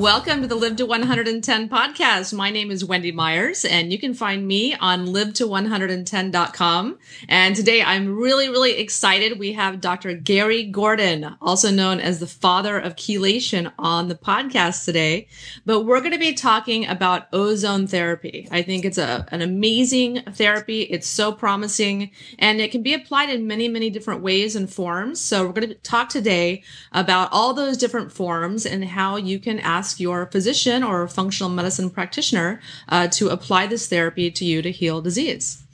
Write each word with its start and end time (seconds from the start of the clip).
Welcome 0.00 0.40
to 0.40 0.46
the 0.46 0.54
Live 0.54 0.76
to 0.76 0.86
110 0.86 1.68
podcast. 1.68 2.32
My 2.32 2.48
name 2.48 2.70
is 2.70 2.82
Wendy 2.82 3.12
Myers, 3.12 3.66
and 3.66 3.92
you 3.92 3.98
can 3.98 4.14
find 4.14 4.48
me 4.48 4.74
on 4.76 5.12
live 5.12 5.34
to110.com. 5.34 6.98
And 7.28 7.54
today 7.54 7.82
I'm 7.82 8.16
really, 8.16 8.48
really 8.48 8.78
excited. 8.78 9.38
We 9.38 9.52
have 9.52 9.82
Dr. 9.82 10.14
Garry 10.14 10.64
Gordon, 10.64 11.36
also 11.42 11.70
known 11.70 12.00
as 12.00 12.18
the 12.18 12.26
father 12.26 12.78
of 12.78 12.96
chelation, 12.96 13.70
on 13.78 14.08
the 14.08 14.14
podcast 14.14 14.86
today. 14.86 15.28
But 15.66 15.84
we're 15.84 16.00
going 16.00 16.12
to 16.12 16.18
be 16.18 16.32
talking 16.32 16.86
about 16.86 17.28
ozone 17.34 17.86
therapy. 17.86 18.48
I 18.50 18.62
think 18.62 18.86
it's 18.86 18.96
a, 18.96 19.26
an 19.30 19.42
amazing 19.42 20.22
therapy. 20.32 20.80
It's 20.84 21.08
so 21.08 21.30
promising, 21.30 22.10
and 22.38 22.58
it 22.58 22.72
can 22.72 22.82
be 22.82 22.94
applied 22.94 23.28
in 23.28 23.46
many, 23.46 23.68
many 23.68 23.90
different 23.90 24.22
ways 24.22 24.56
and 24.56 24.72
forms. 24.72 25.20
So 25.20 25.44
we're 25.44 25.52
going 25.52 25.68
to 25.68 25.74
talk 25.74 26.08
today 26.08 26.62
about 26.90 27.28
all 27.32 27.52
those 27.52 27.76
different 27.76 28.10
forms 28.12 28.64
and 28.64 28.82
how 28.82 29.16
you 29.16 29.38
can 29.38 29.58
ask 29.58 29.89
ask 29.90 29.98
your 29.98 30.26
physician 30.26 30.84
or 30.84 31.08
functional 31.08 31.50
medicine 31.50 31.90
practitioner 31.90 32.60
uh, 32.90 33.08
to 33.08 33.28
apply 33.28 33.66
this 33.66 33.88
therapy 33.88 34.30
to 34.30 34.44
you 34.44 34.62
to 34.62 34.70
heal 34.70 35.00
disease. 35.00 35.64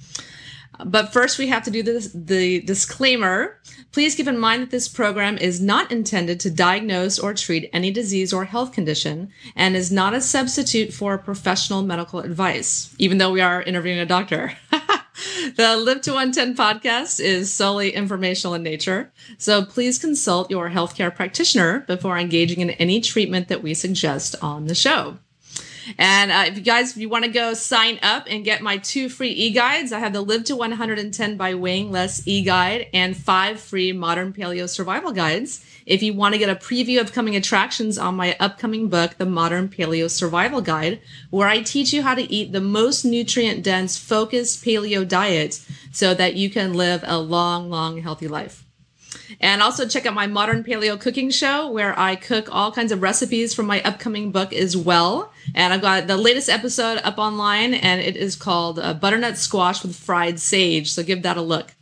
But 0.85 1.13
first, 1.13 1.39
we 1.39 1.49
have 1.49 1.65
to 1.65 1.71
do 1.71 1.83
this, 1.83 2.11
the 2.15 2.61
disclaimer. 2.61 3.61
Please 3.93 4.15
keep 4.15 4.27
in 4.27 4.39
mind 4.39 4.63
that 4.63 4.71
this 4.71 4.89
program 4.89 5.37
is 5.37 5.61
not 5.61 5.93
intended 5.93 6.41
to 6.41 6.51
diagnose 6.51 7.19
or 7.19 7.35
treat 7.35 7.69
any 7.75 7.91
disease 7.91 8.33
or 8.33 8.47
health 8.47 8.73
condition 8.73 9.31
and 9.55 9.77
is 9.77 9.93
not 9.93 10.15
a 10.15 10.21
substitute 10.21 10.95
for 10.95 11.19
professional 11.19 11.83
medical 11.83 12.21
advice, 12.21 12.95
even 12.99 13.19
though 13.19 13.33
we 13.33 13.43
are 13.43 13.63
interviewing 13.63 13.99
a 13.99 14.07
doctor. 14.07 14.53
the 15.57 15.77
Live 15.77 16.01
to 16.03 16.13
110 16.13 16.55
podcast 16.55 17.21
is 17.21 17.53
solely 17.53 17.95
informational 17.95 18.55
in 18.55 18.63
nature, 18.63 19.13
so 19.39 19.65
please 19.65 19.99
consult 19.99 20.51
your 20.51 20.71
healthcare 20.71 21.15
practitioner 21.15 21.81
before 21.81 22.19
engaging 22.19 22.61
in 22.61 22.71
any 22.71 23.01
treatment 23.01 23.49
that 23.49 23.63
we 23.63 23.75
suggest 23.75 24.37
on 24.43 24.67
the 24.67 24.75
show. 24.75 25.19
And 25.99 26.31
uh, 26.31 26.45
if 26.47 26.57
you 26.57 26.63
guys, 26.63 26.93
if 26.93 26.97
you 26.99 27.09
want 27.09 27.25
to 27.25 27.31
go 27.31 27.55
sign 27.55 27.99
up 28.03 28.27
and 28.29 28.45
get 28.45 28.63
my 28.63 28.77
two 28.79 29.09
free 29.09 29.31
e-guides, 29.31 29.93
I 29.93 29.99
have 29.99 30.13
the 30.13 30.21
Live 30.21 30.45
to 30.45 30.57
110 30.57 31.37
by 31.37 31.55
Weighing 31.55 31.91
Less 31.91 32.27
e-guide 32.27 32.89
and 32.93 33.17
five 33.17 33.61
free 33.61 33.93
modern 33.93 34.33
paleo 34.33 34.69
survival 34.69 35.13
guides. 35.13 35.65
If 35.87 36.03
you 36.03 36.15
want 36.15 36.35
to 36.35 36.39
get 36.39 36.51
a 36.51 36.57
preview 36.57 37.01
of 37.01 37.13
coming 37.13 37.37
attractions 37.37 37.97
on 37.97 38.17
my 38.17 38.37
upcoming 38.41 38.89
book, 38.89 39.19
The 39.19 39.25
Modern 39.25 39.69
Paleo 39.69 40.11
Survival 40.11 40.61
Guide, 40.61 41.01
where 41.31 41.47
I 41.47 41.63
teach 41.63 41.93
you 41.93 42.03
how 42.03 42.17
to 42.17 42.23
eat 42.23 42.51
the 42.51 42.61
most 42.61 43.05
nutrient 43.05 43.63
dense, 43.63 43.97
focused 43.97 44.65
paleo 44.65 45.07
diet 45.07 45.61
so 45.93 46.13
that 46.13 46.35
you 46.35 46.51
can 46.51 46.75
live 46.75 47.05
a 47.07 47.19
long, 47.19 47.71
long, 47.71 48.03
healthy 48.03 48.27
life. 48.27 48.66
And 49.41 49.63
also 49.63 49.87
check 49.87 50.07
out 50.07 50.15
my 50.15 50.27
modern 50.27 50.65
paleo 50.65 50.99
cooking 51.01 51.31
show 51.31 51.71
where 51.71 51.99
I 51.99 52.17
cook 52.17 52.49
all 52.51 52.73
kinds 52.73 52.93
of 52.93 53.03
recipes 53.03 53.55
from 53.55 53.67
my 53.67 53.83
upcoming 53.83 54.33
book 54.33 54.53
as 54.53 54.77
well. 54.77 55.33
And 55.55 55.73
I've 55.73 55.81
got 55.81 56.07
the 56.07 56.17
latest 56.17 56.49
episode 56.49 57.01
up 57.05 57.19
online 57.19 57.75
and 57.75 58.01
it 58.01 58.17
is 58.17 58.37
called 58.37 58.79
uh, 58.79 58.95
Butternut 58.95 59.37
Squash 59.37 59.83
with 59.83 59.97
Fried 59.97 60.39
Sage. 60.39 60.91
So 60.91 61.03
give 61.03 61.23
that 61.23 61.37
a 61.37 61.43
look. 61.43 61.73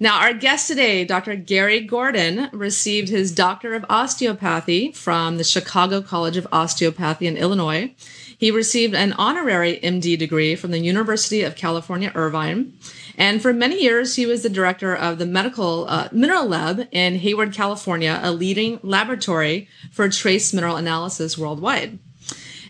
Now, 0.00 0.20
our 0.20 0.34
guest 0.34 0.66
today, 0.66 1.04
Dr. 1.04 1.36
Garry 1.36 1.80
Gordon, 1.80 2.50
received 2.52 3.08
his 3.08 3.32
Doctor 3.32 3.74
of 3.74 3.86
Osteopathy 3.88 4.90
from 4.90 5.38
the 5.38 5.44
Chicago 5.44 6.02
College 6.02 6.36
of 6.36 6.48
Osteopathy 6.50 7.28
in 7.28 7.36
Illinois. 7.36 7.94
He 8.36 8.50
received 8.50 8.94
an 8.94 9.12
honorary 9.14 9.78
MD 9.82 10.18
degree 10.18 10.56
from 10.56 10.72
the 10.72 10.80
University 10.80 11.42
of 11.42 11.54
California, 11.54 12.10
Irvine. 12.14 12.76
And 13.16 13.40
for 13.40 13.52
many 13.52 13.82
years, 13.82 14.16
he 14.16 14.26
was 14.26 14.42
the 14.42 14.48
director 14.48 14.94
of 14.94 15.18
the 15.18 15.26
Medical 15.26 15.86
uh, 15.88 16.08
Mineral 16.10 16.46
Lab 16.46 16.88
in 16.90 17.16
Hayward, 17.16 17.52
California, 17.52 18.20
a 18.22 18.32
leading 18.32 18.80
laboratory 18.82 19.68
for 19.92 20.08
trace 20.08 20.52
mineral 20.52 20.76
analysis 20.76 21.38
worldwide. 21.38 21.98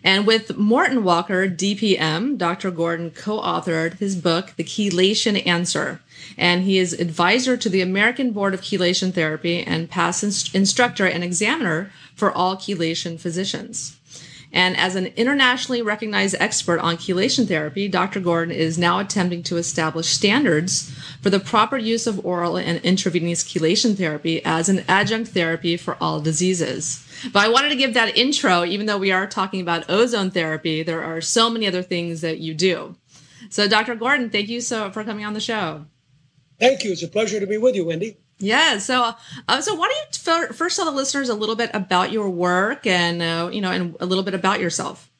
And 0.04 0.26
with 0.26 0.58
Morton 0.58 1.02
Walker, 1.02 1.48
DPM, 1.48 2.36
Dr. 2.36 2.70
Gordon 2.70 3.10
co 3.10 3.40
authored 3.40 3.98
his 3.98 4.16
book, 4.16 4.52
The 4.56 4.64
Chelation 4.64 5.46
Answer. 5.46 6.02
And 6.36 6.64
he 6.64 6.78
is 6.78 6.92
advisor 6.92 7.56
to 7.56 7.70
the 7.70 7.80
American 7.80 8.32
Board 8.32 8.52
of 8.52 8.60
Chelation 8.60 9.14
Therapy 9.14 9.62
and 9.62 9.88
past 9.88 10.22
inst- 10.22 10.54
instructor 10.54 11.06
and 11.06 11.24
examiner 11.24 11.90
for 12.14 12.30
all 12.30 12.56
chelation 12.56 13.18
physicians. 13.18 13.96
And 14.54 14.76
as 14.76 14.94
an 14.94 15.06
internationally 15.16 15.82
recognized 15.82 16.36
expert 16.38 16.78
on 16.78 16.96
chelation 16.96 17.48
therapy, 17.48 17.88
Dr. 17.88 18.20
Gordon 18.20 18.54
is 18.54 18.78
now 18.78 19.00
attempting 19.00 19.42
to 19.42 19.56
establish 19.56 20.06
standards 20.06 20.90
for 21.20 21.28
the 21.28 21.40
proper 21.40 21.76
use 21.76 22.06
of 22.06 22.24
oral 22.24 22.56
and 22.56 22.80
intravenous 22.82 23.42
chelation 23.42 23.96
therapy 23.96 24.42
as 24.44 24.68
an 24.68 24.84
adjunct 24.86 25.32
therapy 25.32 25.76
for 25.76 25.96
all 26.00 26.20
diseases. 26.20 27.04
But 27.32 27.44
I 27.44 27.48
wanted 27.48 27.70
to 27.70 27.76
give 27.76 27.94
that 27.94 28.16
intro, 28.16 28.64
even 28.64 28.86
though 28.86 28.96
we 28.96 29.10
are 29.10 29.26
talking 29.26 29.60
about 29.60 29.90
ozone 29.90 30.30
therapy, 30.30 30.84
there 30.84 31.02
are 31.02 31.20
so 31.20 31.50
many 31.50 31.66
other 31.66 31.82
things 31.82 32.20
that 32.20 32.38
you 32.38 32.54
do. 32.54 32.94
So, 33.50 33.66
Dr. 33.66 33.96
Gordon, 33.96 34.30
thank 34.30 34.48
you 34.48 34.60
so 34.60 34.88
for 34.92 35.02
coming 35.02 35.24
on 35.24 35.34
the 35.34 35.40
show. 35.40 35.86
Thank 36.60 36.84
you. 36.84 36.92
It's 36.92 37.02
a 37.02 37.08
pleasure 37.08 37.40
to 37.40 37.46
be 37.46 37.58
with 37.58 37.74
you, 37.74 37.86
Wendy. 37.86 38.18
Yeah. 38.38 38.78
So, 38.78 39.14
uh, 39.48 39.60
so 39.60 39.74
why 39.74 39.88
don't 39.88 40.48
you 40.48 40.54
first 40.54 40.76
tell 40.76 40.84
the 40.84 40.90
listeners 40.90 41.28
a 41.28 41.34
little 41.34 41.56
bit 41.56 41.70
about 41.72 42.12
your 42.12 42.28
work 42.28 42.86
and 42.86 43.22
uh, 43.22 43.50
you 43.52 43.60
know, 43.60 43.70
and 43.70 43.96
a 44.00 44.06
little 44.06 44.24
bit 44.24 44.34
about 44.34 44.60
yourself? 44.60 45.10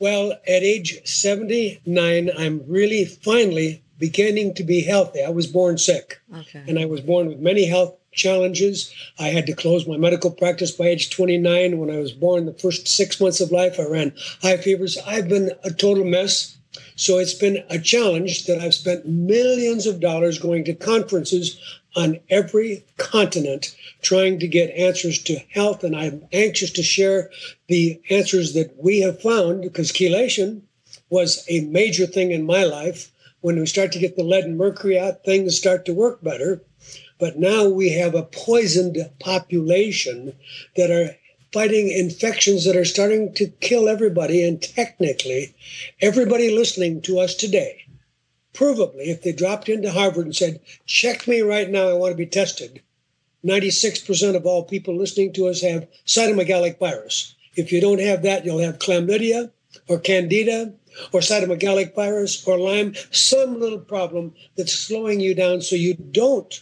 Well, 0.00 0.32
at 0.32 0.62
age 0.62 1.04
79, 1.04 2.30
I'm 2.38 2.62
really 2.68 3.04
finally 3.04 3.82
beginning 3.98 4.54
to 4.54 4.62
be 4.62 4.82
healthy. 4.82 5.22
I 5.22 5.30
was 5.30 5.48
born 5.48 5.76
sick, 5.76 6.20
okay. 6.32 6.62
and 6.68 6.78
I 6.78 6.84
was 6.84 7.00
born 7.00 7.26
with 7.26 7.40
many 7.40 7.66
health 7.66 7.96
challenges. 8.12 8.92
I 9.18 9.28
had 9.28 9.46
to 9.46 9.54
close 9.54 9.86
my 9.86 9.96
medical 9.96 10.30
practice 10.30 10.70
by 10.70 10.86
age 10.86 11.10
29. 11.10 11.78
When 11.78 11.90
I 11.90 11.98
was 11.98 12.12
born, 12.12 12.46
the 12.46 12.52
first 12.52 12.86
six 12.86 13.20
months 13.20 13.40
of 13.40 13.50
life, 13.50 13.80
I 13.80 13.84
ran 13.84 14.12
high 14.40 14.56
fevers. 14.56 14.98
I've 15.06 15.28
been 15.28 15.50
a 15.64 15.70
total 15.70 16.04
mess. 16.04 16.56
So 16.94 17.18
it's 17.18 17.34
been 17.34 17.64
a 17.70 17.78
challenge 17.78 18.46
that 18.46 18.60
I've 18.60 18.74
spent 18.74 19.06
millions 19.06 19.86
of 19.86 20.00
dollars 20.00 20.38
going 20.38 20.64
to 20.64 20.74
conferences 20.74 21.58
on 21.96 22.20
every 22.30 22.84
continent 22.96 23.74
trying 24.02 24.38
to 24.38 24.46
get 24.46 24.70
answers 24.70 25.22
to 25.24 25.38
health. 25.50 25.82
And 25.82 25.96
I'm 25.96 26.26
anxious 26.32 26.70
to 26.72 26.82
share 26.82 27.30
the 27.66 28.00
answers 28.10 28.54
that 28.54 28.74
we 28.82 29.00
have 29.00 29.22
found 29.22 29.62
because 29.62 29.92
chelation 29.92 30.62
was 31.10 31.44
a 31.48 31.60
major 31.62 32.06
thing 32.06 32.30
in 32.30 32.44
my 32.46 32.64
life. 32.64 33.10
When 33.40 33.58
we 33.58 33.66
start 33.66 33.92
to 33.92 33.98
get 33.98 34.16
the 34.16 34.24
lead 34.24 34.44
and 34.44 34.58
mercury 34.58 34.98
out, 34.98 35.24
things 35.24 35.56
start 35.56 35.84
to 35.86 35.94
work 35.94 36.22
better. 36.22 36.62
But 37.18 37.38
now 37.38 37.68
we 37.68 37.90
have 37.90 38.14
a 38.14 38.22
poisoned 38.22 38.98
population 39.18 40.34
that 40.76 40.90
are 40.90 41.16
fighting 41.52 41.88
infections 41.88 42.64
that 42.64 42.76
are 42.76 42.84
starting 42.84 43.32
to 43.34 43.48
kill 43.60 43.88
everybody. 43.88 44.44
And 44.44 44.60
technically, 44.60 45.54
everybody 46.00 46.54
listening 46.54 47.00
to 47.02 47.18
us 47.18 47.34
today 47.34 47.87
provably, 48.58 49.06
if 49.06 49.22
they 49.22 49.32
dropped 49.32 49.68
into 49.68 49.92
Harvard 49.92 50.26
and 50.26 50.36
said, 50.36 50.60
check 50.84 51.28
me 51.28 51.40
right 51.40 51.70
now, 51.70 51.88
I 51.88 51.94
want 51.94 52.12
to 52.12 52.16
be 52.16 52.26
tested, 52.26 52.82
96% 53.44 54.34
of 54.34 54.46
all 54.46 54.64
people 54.64 54.96
listening 54.96 55.32
to 55.34 55.46
us 55.46 55.62
have 55.62 55.86
cytomegalic 56.06 56.78
virus. 56.78 57.36
If 57.54 57.70
you 57.70 57.80
don't 57.80 58.00
have 58.00 58.22
that, 58.22 58.44
you'll 58.44 58.58
have 58.58 58.80
chlamydia 58.80 59.50
or 59.86 59.98
candida 59.98 60.74
or 61.12 61.20
cytomegalic 61.20 61.94
virus 61.94 62.46
or 62.46 62.58
Lyme, 62.58 62.94
some 63.12 63.60
little 63.60 63.78
problem 63.78 64.34
that's 64.56 64.72
slowing 64.72 65.20
you 65.20 65.34
down 65.34 65.60
so 65.60 65.76
you 65.76 65.94
don't 65.94 66.60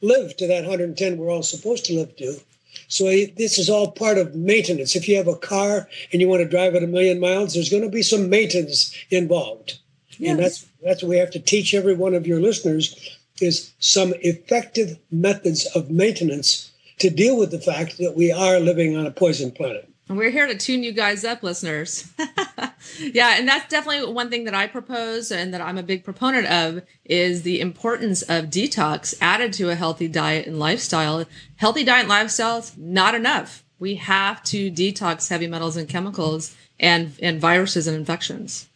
live 0.00 0.36
to 0.36 0.46
that 0.48 0.62
110 0.62 1.18
we're 1.18 1.30
all 1.30 1.42
supposed 1.42 1.84
to 1.84 1.94
live 1.94 2.16
to. 2.16 2.40
So 2.88 3.06
eh, 3.06 3.26
this 3.36 3.58
is 3.58 3.70
all 3.70 3.92
part 3.92 4.18
of 4.18 4.34
maintenance. 4.34 4.96
If 4.96 5.08
you 5.08 5.16
have 5.16 5.28
a 5.28 5.36
car 5.36 5.88
and 6.12 6.20
you 6.20 6.28
want 6.28 6.42
to 6.42 6.48
drive 6.48 6.74
it 6.74 6.82
a 6.82 6.88
million 6.88 7.20
miles, 7.20 7.54
there's 7.54 7.70
going 7.70 7.82
to 7.82 7.88
be 7.88 8.02
some 8.02 8.28
maintenance 8.28 8.94
involved. 9.10 9.78
Yes. 10.18 10.30
And 10.30 10.38
that's 10.40 10.66
that's 10.82 11.02
what 11.02 11.10
we 11.10 11.18
have 11.18 11.30
to 11.32 11.40
teach 11.40 11.74
every 11.74 11.94
one 11.94 12.14
of 12.14 12.26
your 12.26 12.40
listeners 12.40 13.18
is 13.40 13.72
some 13.78 14.12
effective 14.20 14.98
methods 15.10 15.66
of 15.74 15.90
maintenance 15.90 16.72
to 16.98 17.10
deal 17.10 17.36
with 17.38 17.50
the 17.50 17.60
fact 17.60 17.98
that 17.98 18.16
we 18.16 18.32
are 18.32 18.58
living 18.58 18.96
on 18.96 19.06
a 19.06 19.10
poison 19.10 19.50
planet. 19.50 19.88
And 20.08 20.16
we're 20.16 20.30
here 20.30 20.46
to 20.46 20.56
tune 20.56 20.82
you 20.82 20.92
guys 20.92 21.22
up, 21.22 21.42
listeners. 21.42 22.10
yeah, 22.98 23.36
and 23.36 23.46
that's 23.46 23.68
definitely 23.68 24.10
one 24.10 24.30
thing 24.30 24.44
that 24.44 24.54
I 24.54 24.66
propose 24.66 25.30
and 25.30 25.52
that 25.52 25.60
I'm 25.60 25.76
a 25.76 25.82
big 25.82 26.02
proponent 26.02 26.46
of 26.46 26.82
is 27.04 27.42
the 27.42 27.60
importance 27.60 28.22
of 28.22 28.46
detox 28.46 29.14
added 29.20 29.52
to 29.54 29.68
a 29.68 29.74
healthy 29.74 30.08
diet 30.08 30.46
and 30.46 30.58
lifestyle. 30.58 31.26
Healthy 31.56 31.84
diet 31.84 32.00
and 32.00 32.08
lifestyle 32.08 32.58
is 32.58 32.76
not 32.78 33.14
enough. 33.14 33.64
We 33.78 33.96
have 33.96 34.42
to 34.44 34.70
detox 34.70 35.28
heavy 35.28 35.46
metals 35.46 35.76
and 35.76 35.88
chemicals 35.88 36.56
and, 36.80 37.12
and 37.22 37.38
viruses 37.38 37.86
and 37.86 37.96
infections. 37.96 38.66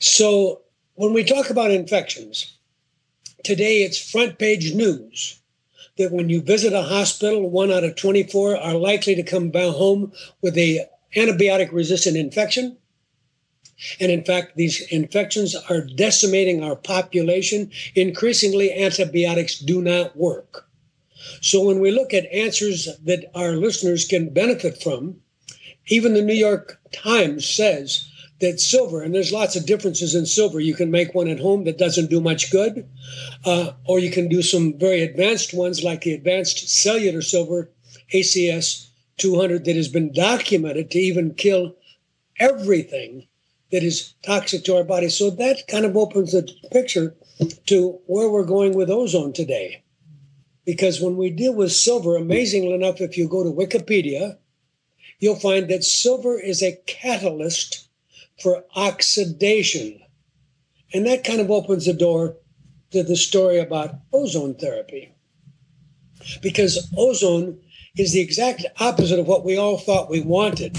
So 0.00 0.62
when 0.94 1.12
we 1.12 1.24
talk 1.24 1.50
about 1.50 1.70
infections, 1.70 2.56
today 3.44 3.82
it's 3.82 4.10
front 4.10 4.38
page 4.38 4.74
news 4.74 5.40
that 5.98 6.10
when 6.10 6.30
you 6.30 6.40
visit 6.40 6.72
a 6.72 6.82
hospital, 6.82 7.48
one 7.50 7.70
out 7.70 7.84
of 7.84 7.96
24 7.96 8.56
are 8.56 8.74
likely 8.74 9.14
to 9.14 9.22
come 9.22 9.50
back 9.50 9.74
home 9.74 10.12
with 10.40 10.56
a 10.56 10.86
antibiotic 11.14 11.70
resistant 11.70 12.16
infection. 12.16 12.78
And 13.98 14.10
in 14.10 14.24
fact, 14.24 14.56
these 14.56 14.80
infections 14.90 15.54
are 15.54 15.82
decimating 15.82 16.64
our 16.64 16.76
population. 16.76 17.70
Increasingly, 17.94 18.72
antibiotics 18.72 19.58
do 19.58 19.82
not 19.82 20.16
work. 20.16 20.66
So 21.42 21.62
when 21.62 21.80
we 21.80 21.90
look 21.90 22.14
at 22.14 22.32
answers 22.32 22.88
that 23.04 23.30
our 23.34 23.52
listeners 23.52 24.06
can 24.06 24.32
benefit 24.32 24.82
from, 24.82 25.20
even 25.88 26.14
the 26.14 26.22
New 26.22 26.34
York 26.34 26.80
Times 26.92 27.46
says 27.46 28.09
that 28.40 28.58
silver, 28.58 29.02
and 29.02 29.14
there's 29.14 29.32
lots 29.32 29.54
of 29.54 29.66
differences 29.66 30.14
in 30.14 30.24
silver. 30.26 30.60
You 30.60 30.74
can 30.74 30.90
make 30.90 31.14
one 31.14 31.28
at 31.28 31.40
home 31.40 31.64
that 31.64 31.78
doesn't 31.78 32.10
do 32.10 32.20
much 32.20 32.50
good, 32.50 32.88
uh, 33.44 33.72
or 33.84 33.98
you 33.98 34.10
can 34.10 34.28
do 34.28 34.42
some 34.42 34.78
very 34.78 35.02
advanced 35.02 35.52
ones 35.52 35.84
like 35.84 36.02
the 36.02 36.14
advanced 36.14 36.68
cellular 36.68 37.22
silver, 37.22 37.70
ACS 38.14 38.88
200, 39.18 39.64
that 39.66 39.76
has 39.76 39.88
been 39.88 40.12
documented 40.12 40.90
to 40.90 40.98
even 40.98 41.34
kill 41.34 41.76
everything 42.38 43.26
that 43.70 43.82
is 43.82 44.14
toxic 44.22 44.64
to 44.64 44.74
our 44.74 44.84
body. 44.84 45.10
So 45.10 45.30
that 45.30 45.68
kind 45.68 45.84
of 45.84 45.96
opens 45.96 46.32
the 46.32 46.50
picture 46.72 47.14
to 47.66 48.00
where 48.06 48.28
we're 48.28 48.44
going 48.44 48.74
with 48.74 48.90
ozone 48.90 49.32
today. 49.32 49.82
Because 50.64 51.00
when 51.00 51.16
we 51.16 51.30
deal 51.30 51.54
with 51.54 51.72
silver, 51.72 52.16
amazingly 52.16 52.72
enough, 52.72 53.00
if 53.00 53.16
you 53.16 53.28
go 53.28 53.44
to 53.44 53.50
Wikipedia, 53.50 54.38
you'll 55.18 55.36
find 55.36 55.68
that 55.68 55.84
silver 55.84 56.38
is 56.38 56.62
a 56.62 56.78
catalyst 56.86 57.88
for 58.40 58.64
oxidation. 58.74 60.00
And 60.92 61.06
that 61.06 61.24
kind 61.24 61.40
of 61.40 61.50
opens 61.50 61.86
the 61.86 61.92
door 61.92 62.36
to 62.90 63.02
the 63.02 63.16
story 63.16 63.58
about 63.58 63.94
ozone 64.12 64.54
therapy. 64.54 65.12
Because 66.42 66.90
ozone 66.96 67.58
is 67.96 68.12
the 68.12 68.20
exact 68.20 68.64
opposite 68.78 69.18
of 69.18 69.26
what 69.26 69.44
we 69.44 69.56
all 69.56 69.78
thought 69.78 70.10
we 70.10 70.20
wanted. 70.20 70.76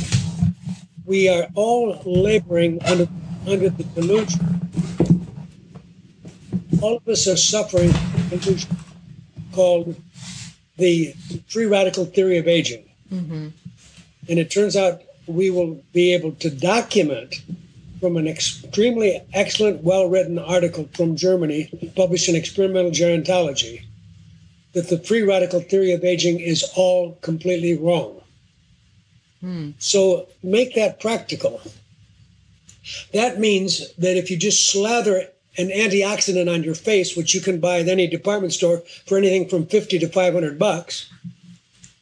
We 1.06 1.30
are 1.30 1.48
all 1.56 2.02
laboring 2.06 2.82
under, 2.84 3.08
under 3.48 3.70
the 3.70 3.84
delusion. 3.84 4.62
All 6.82 6.98
of 6.98 7.08
us 7.08 7.28
are 7.28 7.38
suffering 7.38 7.92
delusion 8.30 8.76
called 9.54 9.96
the 10.78 11.14
free 11.48 11.66
radical 11.66 12.06
theory 12.06 12.38
of 12.38 12.48
aging. 12.48 12.90
Mm-hmm. 13.12 13.50
And 14.30 14.40
it 14.40 14.50
turns 14.50 14.76
out 14.76 15.02
we 15.34 15.50
will 15.50 15.82
be 15.94 16.14
able 16.14 16.34
to 16.34 16.50
document 16.50 17.42
from 18.00 18.18
an 18.18 18.28
extremely 18.28 19.22
excellent, 19.34 19.84
well 19.84 20.08
written 20.10 20.40
article 20.40 20.90
from 20.94 21.16
Germany, 21.16 21.70
published 21.96 22.28
in 22.28 22.36
Experimental 22.36 22.92
Gerontology, 22.92 23.84
that 24.74 24.90
the 24.90 24.98
free 24.98 25.22
radical 25.22 25.62
theory 25.62 25.92
of 25.92 26.04
aging 26.04 26.40
is 26.40 26.64
all 26.76 27.18
completely 27.22 27.78
wrong. 27.78 28.22
Hmm. 29.42 29.72
So 29.80 30.28
make 30.42 30.76
that 30.76 31.00
practical. 31.00 31.62
That 33.14 33.40
means 33.40 33.94
that 33.96 34.18
if 34.18 34.32
you 34.32 34.38
just 34.38 34.72
slather 34.72 35.28
an 35.58 35.70
antioxidant 35.70 36.52
on 36.52 36.64
your 36.64 36.76
face, 36.76 37.16
which 37.16 37.36
you 37.36 37.42
can 37.42 37.60
buy 37.60 37.80
at 37.80 37.88
any 37.88 38.08
department 38.08 38.54
store 38.54 38.84
for 39.06 39.18
anything 39.18 39.48
from 39.48 39.66
50 39.66 40.00
to 40.00 40.08
500 40.08 40.58
bucks, 40.58 41.10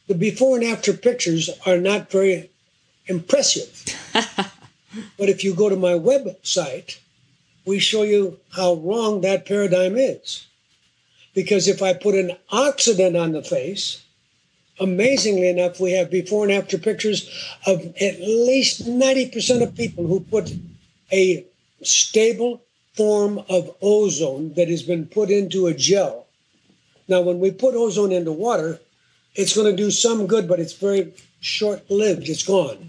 the 0.06 0.14
before 0.14 0.56
and 0.56 0.64
after 0.64 0.92
pictures 0.92 1.50
are 1.66 1.78
not 1.78 2.10
very 2.10 2.49
impressive. 3.10 3.84
but 5.18 5.28
if 5.28 5.44
you 5.44 5.54
go 5.54 5.68
to 5.68 5.76
my 5.76 5.92
website, 5.92 6.98
we 7.66 7.78
show 7.78 8.02
you 8.02 8.38
how 8.52 8.74
wrong 8.74 9.20
that 9.20 9.46
paradigm 9.46 9.96
is. 9.96 10.46
Because 11.34 11.68
if 11.68 11.82
I 11.82 11.92
put 11.92 12.14
an 12.14 12.36
oxidant 12.50 13.20
on 13.20 13.32
the 13.32 13.42
face, 13.42 14.02
amazingly 14.80 15.48
enough, 15.48 15.78
we 15.78 15.92
have 15.92 16.10
before 16.10 16.44
and 16.44 16.52
after 16.52 16.78
pictures 16.78 17.28
of 17.66 17.80
at 18.00 18.20
least 18.20 18.86
90% 18.86 19.62
of 19.62 19.76
people 19.76 20.06
who 20.06 20.20
put 20.20 20.52
a 21.12 21.44
stable 21.82 22.62
form 22.94 23.38
of 23.48 23.74
ozone 23.80 24.54
that 24.54 24.68
has 24.68 24.82
been 24.82 25.06
put 25.06 25.30
into 25.30 25.66
a 25.66 25.74
gel. 25.74 26.26
Now, 27.08 27.20
when 27.20 27.40
we 27.40 27.50
put 27.50 27.74
ozone 27.74 28.12
into 28.12 28.32
water, 28.32 28.80
it's 29.34 29.54
going 29.54 29.70
to 29.70 29.76
do 29.76 29.90
some 29.90 30.26
good, 30.26 30.48
but 30.48 30.60
it's 30.60 30.72
very 30.72 31.12
short 31.40 31.88
lived. 31.90 32.28
It's 32.28 32.42
gone. 32.42 32.88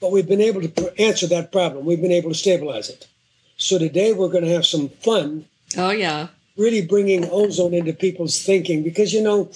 But 0.00 0.12
we've 0.12 0.28
been 0.28 0.40
able 0.40 0.62
to 0.62 1.00
answer 1.00 1.26
that 1.28 1.52
problem. 1.52 1.84
We've 1.84 2.00
been 2.00 2.10
able 2.12 2.30
to 2.30 2.34
stabilize 2.34 2.88
it. 2.88 3.06
So 3.56 3.78
today 3.78 4.12
we're 4.12 4.30
going 4.30 4.44
to 4.44 4.52
have 4.52 4.64
some 4.64 4.88
fun. 4.88 5.44
Oh, 5.76 5.90
yeah. 5.90 6.28
Really 6.56 6.86
bringing 6.86 7.28
ozone 7.30 7.74
into 7.74 7.92
people's 7.92 8.42
thinking 8.42 8.82
because, 8.82 9.12
you 9.12 9.22
know, 9.22 9.50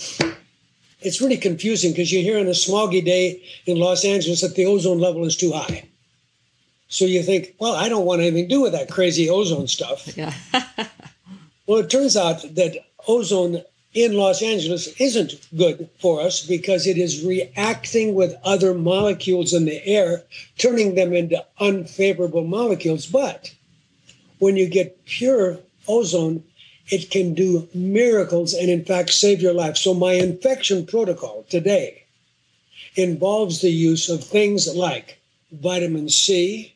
it's 1.00 1.20
really 1.20 1.38
confusing 1.38 1.92
because 1.92 2.12
you 2.12 2.20
hear 2.20 2.38
on 2.38 2.46
a 2.46 2.50
smoggy 2.50 3.04
day 3.04 3.42
in 3.66 3.78
Los 3.78 4.04
Angeles 4.04 4.42
that 4.42 4.54
the 4.54 4.66
ozone 4.66 5.00
level 5.00 5.24
is 5.24 5.36
too 5.36 5.52
high. 5.52 5.88
So 6.88 7.06
you 7.06 7.22
think, 7.22 7.54
well, 7.58 7.74
I 7.74 7.88
don't 7.88 8.04
want 8.04 8.20
anything 8.20 8.48
to 8.48 8.54
do 8.54 8.60
with 8.60 8.72
that 8.72 8.90
crazy 8.90 9.28
ozone 9.28 9.66
stuff. 9.66 10.16
Yeah. 10.16 10.32
well, 11.66 11.80
it 11.80 11.90
turns 11.90 12.16
out 12.16 12.42
that 12.54 12.76
ozone 13.08 13.62
in 13.94 14.16
Los 14.16 14.42
Angeles 14.42 14.88
isn't 15.00 15.34
good 15.56 15.88
for 16.00 16.20
us 16.20 16.44
because 16.44 16.86
it 16.86 16.98
is 16.98 17.24
reacting 17.24 18.14
with 18.14 18.34
other 18.44 18.74
molecules 18.74 19.54
in 19.54 19.64
the 19.64 19.86
air, 19.86 20.24
turning 20.58 20.96
them 20.96 21.14
into 21.14 21.42
unfavorable 21.60 22.44
molecules. 22.44 23.06
But 23.06 23.54
when 24.40 24.56
you 24.56 24.68
get 24.68 25.04
pure 25.06 25.60
ozone, 25.86 26.42
it 26.88 27.10
can 27.10 27.34
do 27.34 27.68
miracles 27.72 28.52
and, 28.52 28.68
in 28.68 28.84
fact, 28.84 29.10
save 29.10 29.40
your 29.40 29.54
life. 29.54 29.76
So, 29.76 29.94
my 29.94 30.14
infection 30.14 30.84
protocol 30.84 31.46
today 31.48 32.02
involves 32.96 33.62
the 33.62 33.70
use 33.70 34.10
of 34.10 34.22
things 34.22 34.74
like 34.74 35.18
vitamin 35.50 36.08
C 36.10 36.74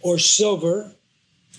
or 0.00 0.18
silver. 0.18 0.92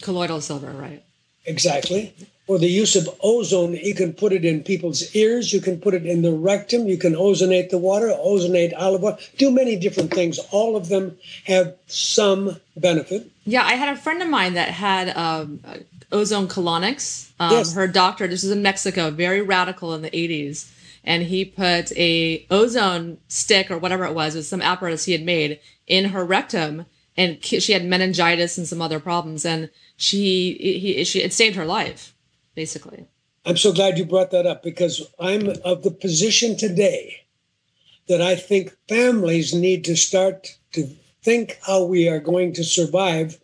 Colloidal 0.02 0.40
silver, 0.40 0.72
right? 0.72 1.04
Exactly 1.46 2.14
or 2.50 2.58
the 2.58 2.68
use 2.68 2.96
of 2.96 3.08
ozone, 3.22 3.76
you 3.76 3.94
can 3.94 4.12
put 4.12 4.34
it 4.34 4.44
in 4.44 4.64
people's 4.64 5.16
ears, 5.16 5.54
you 5.54 5.62
can 5.62 5.80
put 5.80 5.94
it 5.94 6.04
in 6.04 6.24
the 6.24 6.32
rectum, 6.32 6.88
you 6.88 6.98
can 6.98 7.14
ozonate 7.14 7.70
the 7.70 7.78
water, 7.78 8.08
ozonate 8.08 8.74
olive 8.76 9.04
oil, 9.04 9.20
do 9.38 9.52
many 9.52 9.76
different 9.76 10.12
things. 10.12 10.40
All 10.50 10.76
of 10.76 10.90
them 10.90 11.16
have 11.46 11.76
some 11.86 12.60
benefit. 12.76 13.30
Yeah, 13.46 13.64
I 13.64 13.74
had 13.76 13.96
a 13.96 13.96
friend 13.96 14.20
of 14.24 14.30
mine 14.30 14.56
that 14.56 14.70
had 14.70 15.16
um, 15.16 15.60
ozone 16.12 16.48
colonics. 16.48 17.30
Um, 17.40 17.52
yes. 17.52 17.74
Her 17.74 17.88
doctor, 17.88 18.28
this 18.28 18.44
is 18.44 18.50
in 18.50 18.64
Mexico, 18.64 19.12
very 19.12 19.44
radical 19.44 19.94
in 19.94 20.02
the 20.02 20.10
80s. 20.10 20.72
And 21.04 21.22
he 21.22 21.46
put 21.46 21.92
a 21.96 22.48
ozone 22.50 23.20
stick 23.28 23.70
or 23.70 23.78
whatever 23.78 24.06
it 24.06 24.16
was, 24.16 24.34
it 24.34 24.40
was 24.40 24.50
some 24.50 24.64
apparatus 24.64 25.06
he 25.06 25.12
had 25.12 25.24
made 25.24 25.60
in 25.86 26.06
her 26.06 26.26
rectum. 26.26 26.88
And 27.16 27.46
she 27.46 27.74
had 27.74 27.86
meningitis 27.86 28.58
and 28.58 28.68
some 28.68 28.82
other 28.82 29.00
problems. 29.00 29.46
And 29.46 29.70
she, 29.98 30.54
he, 30.60 31.04
she, 31.04 31.22
it 31.22 31.32
saved 31.32 31.56
her 31.56 31.66
life 31.66 32.16
basically. 32.60 33.06
I'm 33.46 33.56
so 33.56 33.72
glad 33.72 33.98
you 33.98 34.04
brought 34.04 34.32
that 34.32 34.46
up 34.46 34.64
because 34.64 35.10
I'm 35.18 35.48
of 35.64 35.84
the 35.84 35.92
position 35.92 36.58
today 36.58 37.22
that 38.10 38.22
I 38.22 38.36
think 38.36 38.76
families 38.90 39.54
need 39.54 39.86
to 39.86 39.96
start 39.96 40.58
to 40.74 40.84
think 41.24 41.58
how 41.66 41.86
we 41.86 42.10
are 42.10 42.20
going 42.20 42.52
to 42.56 42.66
survive 42.66 43.40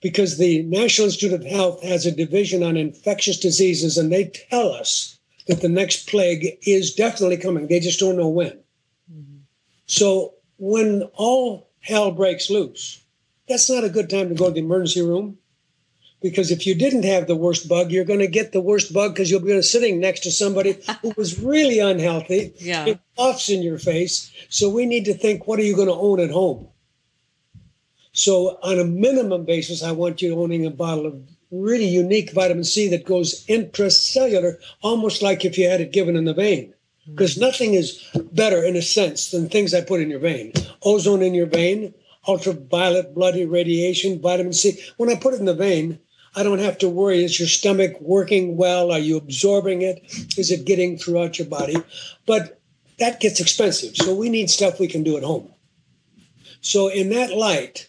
because 0.00 0.38
the 0.38 0.62
National 0.62 1.08
Institute 1.08 1.34
of 1.34 1.44
Health 1.44 1.82
has 1.82 2.06
a 2.06 2.10
division 2.10 2.62
on 2.62 2.78
infectious 2.78 3.38
diseases 3.38 3.98
and 3.98 4.10
they 4.10 4.32
tell 4.48 4.72
us 4.72 5.18
that 5.46 5.60
the 5.60 5.68
next 5.68 6.08
plague 6.08 6.56
is 6.62 6.94
definitely 6.94 7.36
coming. 7.36 7.66
They 7.66 7.80
just 7.80 8.00
don't 8.00 8.16
know 8.16 8.28
when. 8.28 8.58
Mm-hmm. 9.12 9.40
So 9.84 10.32
when 10.56 11.02
all 11.12 11.68
hell 11.80 12.12
breaks 12.12 12.48
loose, 12.48 13.02
that's 13.46 13.68
not 13.68 13.84
a 13.84 13.90
good 13.90 14.08
time 14.08 14.30
to 14.30 14.34
go 14.34 14.46
to 14.46 14.52
the 14.52 14.60
emergency 14.60 15.02
room 15.02 15.36
because 16.20 16.50
if 16.50 16.66
you 16.66 16.74
didn't 16.74 17.04
have 17.04 17.26
the 17.26 17.36
worst 17.36 17.68
bug, 17.68 17.90
you're 17.90 18.04
going 18.04 18.18
to 18.18 18.26
get 18.26 18.52
the 18.52 18.60
worst 18.60 18.92
bug 18.92 19.14
because 19.14 19.30
you'll 19.30 19.40
be 19.40 19.62
sitting 19.62 20.00
next 20.00 20.20
to 20.20 20.30
somebody 20.30 20.78
who 21.02 21.12
was 21.16 21.40
really 21.40 21.78
unhealthy. 21.78 22.52
Yeah. 22.58 22.86
It 22.86 23.00
puffs 23.16 23.48
in 23.48 23.62
your 23.62 23.78
face. 23.78 24.30
So 24.48 24.68
we 24.68 24.86
need 24.86 25.04
to 25.04 25.14
think, 25.14 25.46
what 25.46 25.58
are 25.58 25.64
you 25.64 25.76
going 25.76 25.88
to 25.88 25.94
own 25.94 26.20
at 26.20 26.30
home? 26.30 26.68
So 28.12 28.58
on 28.62 28.80
a 28.80 28.84
minimum 28.84 29.44
basis, 29.44 29.82
I 29.82 29.92
want 29.92 30.20
you 30.20 30.40
owning 30.40 30.66
a 30.66 30.70
bottle 30.70 31.06
of 31.06 31.22
really 31.50 31.86
unique 31.86 32.32
vitamin 32.32 32.64
C 32.64 32.88
that 32.88 33.06
goes 33.06 33.46
intracellular, 33.46 34.56
almost 34.82 35.22
like 35.22 35.44
if 35.44 35.56
you 35.56 35.68
had 35.68 35.80
it 35.80 35.92
given 35.92 36.16
in 36.16 36.24
the 36.24 36.34
vein. 36.34 36.74
Because 37.08 37.34
mm-hmm. 37.34 37.44
nothing 37.44 37.74
is 37.74 38.04
better 38.32 38.62
in 38.62 38.76
a 38.76 38.82
sense 38.82 39.30
than 39.30 39.48
things 39.48 39.72
I 39.72 39.82
put 39.82 40.00
in 40.00 40.10
your 40.10 40.18
vein. 40.18 40.52
Ozone 40.82 41.22
in 41.22 41.32
your 41.32 41.46
vein, 41.46 41.94
ultraviolet 42.26 43.14
blood 43.14 43.36
irradiation, 43.36 44.20
vitamin 44.20 44.52
C. 44.52 44.78
When 44.96 45.08
I 45.08 45.14
put 45.14 45.34
it 45.34 45.40
in 45.40 45.46
the 45.46 45.54
vein, 45.54 45.98
I 46.34 46.42
don't 46.42 46.60
have 46.60 46.78
to 46.78 46.88
worry. 46.88 47.24
Is 47.24 47.38
your 47.38 47.48
stomach 47.48 48.00
working 48.00 48.56
well? 48.56 48.92
Are 48.92 48.98
you 48.98 49.16
absorbing 49.16 49.82
it? 49.82 50.02
Is 50.36 50.50
it 50.50 50.64
getting 50.64 50.98
throughout 50.98 51.38
your 51.38 51.48
body? 51.48 51.76
But 52.26 52.60
that 52.98 53.20
gets 53.20 53.40
expensive. 53.40 53.96
So 53.96 54.14
we 54.14 54.28
need 54.28 54.50
stuff 54.50 54.78
we 54.78 54.88
can 54.88 55.02
do 55.02 55.16
at 55.16 55.22
home. 55.22 55.52
So, 56.60 56.88
in 56.88 57.10
that 57.10 57.36
light, 57.36 57.88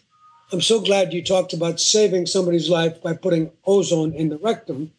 I'm 0.52 0.60
so 0.60 0.80
glad 0.80 1.12
you 1.12 1.22
talked 1.22 1.52
about 1.52 1.80
saving 1.80 2.26
somebody's 2.26 2.70
life 2.70 3.02
by 3.02 3.14
putting 3.14 3.50
ozone 3.66 4.12
in 4.14 4.28
the 4.28 4.38
rectum 4.38 4.92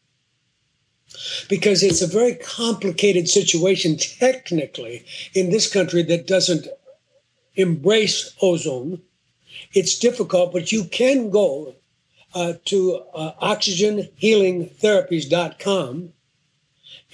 because 1.49 1.83
it's 1.83 2.01
a 2.01 2.07
very 2.07 2.35
complicated 2.35 3.29
situation 3.29 3.97
technically 3.97 5.05
in 5.33 5.49
this 5.49 5.71
country 5.71 6.03
that 6.03 6.27
doesn't 6.27 6.67
embrace 7.55 8.33
ozone. 8.41 9.01
It's 9.73 9.99
difficult, 9.99 10.53
but 10.53 10.71
you 10.71 10.85
can 10.85 11.29
go 11.29 11.75
uh, 12.33 12.53
to 12.65 13.01
uh, 13.13 13.33
oxygenhealingtherapies.com 13.41 16.13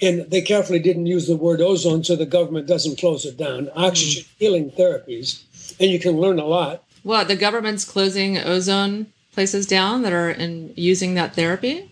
And 0.00 0.30
they 0.30 0.42
carefully 0.42 0.78
didn't 0.78 1.06
use 1.06 1.26
the 1.26 1.36
word 1.36 1.60
ozone 1.60 2.04
so 2.04 2.16
the 2.16 2.26
government 2.26 2.66
doesn't 2.66 2.98
close 2.98 3.24
it 3.24 3.36
down. 3.36 3.70
Oxygen 3.74 4.22
mm. 4.22 4.28
healing 4.38 4.70
therapies. 4.70 5.42
And 5.80 5.90
you 5.90 5.98
can 5.98 6.20
learn 6.20 6.38
a 6.38 6.44
lot. 6.44 6.84
Well, 7.04 7.24
the 7.24 7.36
government's 7.36 7.84
closing 7.84 8.38
ozone 8.38 9.06
places 9.38 9.66
down 9.66 10.02
that 10.02 10.12
are 10.12 10.30
in 10.30 10.72
using 10.74 11.14
that 11.14 11.32
therapy? 11.32 11.88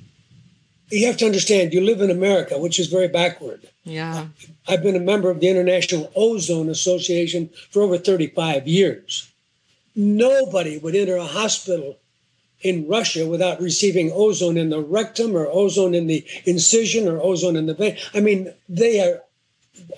You 0.90 1.06
have 1.06 1.16
to 1.18 1.26
understand, 1.26 1.72
you 1.72 1.80
live 1.80 2.00
in 2.00 2.10
America, 2.10 2.58
which 2.58 2.80
is 2.80 2.88
very 2.88 3.06
backward. 3.06 3.68
Yeah. 3.84 4.26
I've 4.66 4.82
been 4.82 4.96
a 4.96 5.10
member 5.12 5.30
of 5.30 5.38
the 5.38 5.48
International 5.48 6.10
Ozone 6.16 6.68
Association 6.68 7.50
for 7.70 7.82
over 7.82 7.98
35 7.98 8.66
years. 8.66 9.30
Nobody 9.94 10.78
would 10.78 10.96
enter 10.96 11.14
a 11.14 11.24
hospital 11.24 11.98
in 12.62 12.88
Russia 12.88 13.26
without 13.26 13.60
receiving 13.60 14.10
ozone 14.12 14.56
in 14.56 14.70
the 14.70 14.80
rectum 14.80 15.36
or 15.36 15.46
ozone 15.46 15.94
in 15.94 16.06
the 16.06 16.24
incision 16.44 17.08
or 17.08 17.20
ozone 17.20 17.56
in 17.56 17.66
the 17.66 17.74
vein. 17.74 17.96
I 18.14 18.20
mean, 18.20 18.52
they 18.68 19.00
are, 19.00 19.22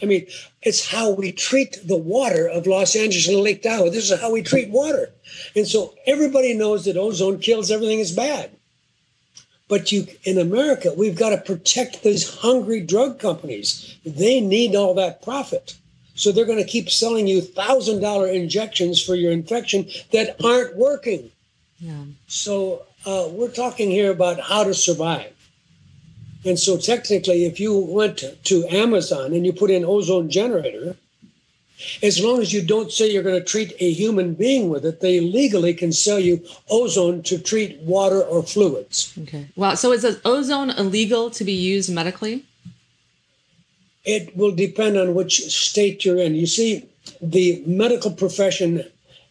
I 0.02 0.06
mean, 0.06 0.26
it's 0.62 0.86
how 0.86 1.10
we 1.10 1.32
treat 1.32 1.78
the 1.86 1.96
water 1.96 2.48
of 2.48 2.66
Los 2.66 2.96
Angeles 2.96 3.28
and 3.28 3.38
Lake 3.38 3.62
Tahoe. 3.62 3.90
This 3.90 4.10
is 4.10 4.20
how 4.20 4.32
we 4.32 4.42
treat 4.42 4.70
water. 4.70 5.10
And 5.54 5.66
so 5.66 5.94
everybody 6.06 6.54
knows 6.54 6.84
that 6.84 6.96
ozone 6.96 7.38
kills 7.38 7.70
everything 7.70 8.00
is 8.00 8.12
bad. 8.12 8.50
But 9.68 9.92
you 9.92 10.06
in 10.24 10.38
America, 10.38 10.92
we've 10.96 11.16
got 11.16 11.30
to 11.30 11.38
protect 11.38 12.02
these 12.02 12.38
hungry 12.38 12.80
drug 12.80 13.20
companies. 13.20 13.96
They 14.04 14.40
need 14.40 14.74
all 14.74 14.94
that 14.94 15.22
profit. 15.22 15.76
So 16.14 16.32
they're 16.32 16.46
going 16.46 16.58
to 16.58 16.64
keep 16.64 16.90
selling 16.90 17.28
you 17.28 17.40
thousand 17.40 18.00
dollar 18.00 18.26
injections 18.26 19.00
for 19.00 19.14
your 19.14 19.30
infection 19.30 19.88
that 20.12 20.42
aren't 20.42 20.74
working. 20.74 21.30
Yeah. 21.78 22.04
So 22.26 22.82
uh, 23.06 23.28
we're 23.30 23.50
talking 23.50 23.90
here 23.90 24.10
about 24.10 24.40
how 24.40 24.64
to 24.64 24.74
survive. 24.74 25.32
And 26.44 26.58
so 26.58 26.76
technically, 26.76 27.46
if 27.46 27.58
you 27.60 27.76
went 27.76 28.24
to 28.44 28.66
Amazon 28.68 29.32
and 29.32 29.44
you 29.44 29.52
put 29.52 29.70
in 29.70 29.84
ozone 29.84 30.30
generator, 30.30 30.96
as 32.02 32.22
long 32.22 32.40
as 32.40 32.52
you 32.52 32.62
don't 32.62 32.90
say 32.90 33.10
you're 33.10 33.22
going 33.22 33.38
to 33.38 33.44
treat 33.44 33.72
a 33.80 33.92
human 33.92 34.34
being 34.34 34.68
with 34.68 34.84
it, 34.84 35.00
they 35.00 35.20
legally 35.20 35.74
can 35.74 35.92
sell 35.92 36.18
you 36.18 36.44
ozone 36.68 37.22
to 37.24 37.38
treat 37.38 37.78
water 37.80 38.20
or 38.22 38.42
fluids. 38.42 39.12
Okay. 39.22 39.48
Wow. 39.56 39.74
So 39.74 39.92
is 39.92 40.04
ozone 40.24 40.70
illegal 40.70 41.30
to 41.30 41.44
be 41.44 41.52
used 41.52 41.92
medically? 41.92 42.44
It 44.04 44.36
will 44.36 44.54
depend 44.54 44.96
on 44.96 45.14
which 45.14 45.42
state 45.52 46.04
you're 46.04 46.18
in. 46.18 46.34
You 46.34 46.46
see, 46.46 46.88
the 47.20 47.62
medical 47.66 48.10
profession 48.10 48.84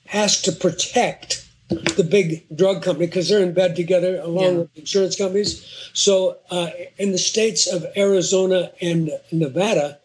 has 0.06 0.42
to 0.44 0.52
protect 0.52 1.47
the 1.70 2.08
big 2.10 2.46
drug 2.56 2.82
company 2.82 3.08
because 3.08 3.28
they're 3.30 3.44
in 3.44 3.54
bed 3.54 3.76
together 3.76 4.20
along 4.22 4.44
yeah. 4.44 4.60
with 4.60 4.78
insurance 4.78 5.16
companies. 5.18 5.90
So 5.94 6.38
uh, 6.50 6.70
in 6.98 7.12
the 7.12 7.18
states 7.18 7.68
of 7.68 7.86
Arizona 7.96 8.72
and 8.82 9.12
Nevada, 9.32 10.00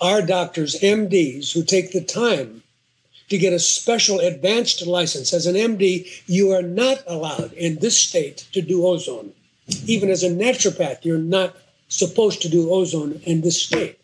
our 0.00 0.20
doctors, 0.20 0.78
MDs, 0.80 1.52
who 1.52 1.64
take 1.64 1.92
the 1.92 2.04
time 2.04 2.62
to 3.28 3.38
get 3.38 3.52
a 3.52 3.58
special 3.58 4.20
advanced 4.20 4.86
license. 4.86 5.32
As 5.32 5.46
an 5.46 5.56
MD, 5.56 6.06
you 6.26 6.52
are 6.52 6.62
not 6.62 7.02
allowed 7.06 7.52
in 7.54 7.76
this 7.76 7.98
state 7.98 8.46
to 8.52 8.62
do 8.62 8.86
ozone. 8.86 9.32
Even 9.86 10.10
as 10.10 10.22
a 10.22 10.30
naturopath, 10.30 11.04
you're 11.04 11.18
not 11.18 11.56
supposed 11.88 12.42
to 12.42 12.48
do 12.48 12.70
ozone 12.70 13.20
in 13.24 13.40
this 13.40 13.60
state. 13.60 13.98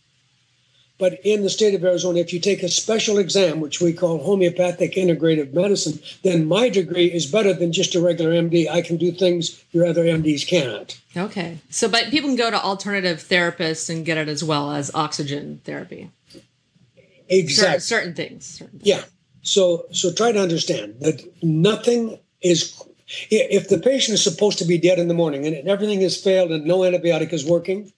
But 1.03 1.19
in 1.25 1.43
the 1.43 1.51
state 1.51 1.75
of 1.75 1.83
Arizona, 1.83 2.21
if 2.21 2.33
you 2.33 2.39
take 2.39 2.63
a 2.63 2.69
special 2.69 3.19
exam, 3.19 3.59
which 3.59 3.81
we 3.81 3.93
call 3.93 4.23
homeopathic 4.23 4.93
integrative 4.93 5.53
medicine, 5.53 5.99
then 6.23 6.47
my 6.47 6.69
degree 6.69 7.07
is 7.07 7.27
better 7.27 7.53
than 7.53 7.73
just 7.73 7.97
a 7.97 8.01
regular 8.01 8.31
MD. 8.31 8.71
I 8.71 8.83
can 8.83 8.99
do 8.99 9.11
things 9.11 9.65
your 9.73 9.85
other 9.85 10.05
MDs 10.05 10.47
cannot. 10.47 10.97
Okay. 11.17 11.59
So, 11.71 11.89
but 11.89 12.05
people 12.11 12.29
can 12.29 12.37
go 12.37 12.53
to 12.53 12.63
alternative 12.63 13.19
therapists 13.19 13.91
and 13.91 14.07
get 14.07 14.17
it 14.17 14.29
as 14.29 14.45
well 14.45 14.71
as 14.71 14.95
oxygen 14.95 15.61
therapy. 15.65 16.13
Exactly. 17.29 17.81
Certain, 17.81 17.81
certain 17.81 18.15
things. 18.15 18.47
Certain 18.47 18.79
things. 18.79 18.87
Yeah. 18.87 19.03
So, 19.43 19.87
so 19.91 20.13
try 20.13 20.31
to 20.31 20.41
understand 20.41 21.01
that 21.01 21.21
nothing 21.43 22.17
is 22.43 22.81
if 23.29 23.69
the 23.69 23.79
patient 23.79 24.15
is 24.15 24.23
supposed 24.23 24.59
to 24.59 24.65
be 24.65 24.79
dead 24.79 25.01
in 25.01 25.09
the 25.09 25.15
morning 25.15 25.47
and 25.47 25.67
everything 25.67 26.01
has 26.03 26.17
failed 26.17 26.53
and 26.53 26.65
no 26.65 26.83
antibiotic 26.83 27.33
is 27.33 27.45
working, 27.45 27.93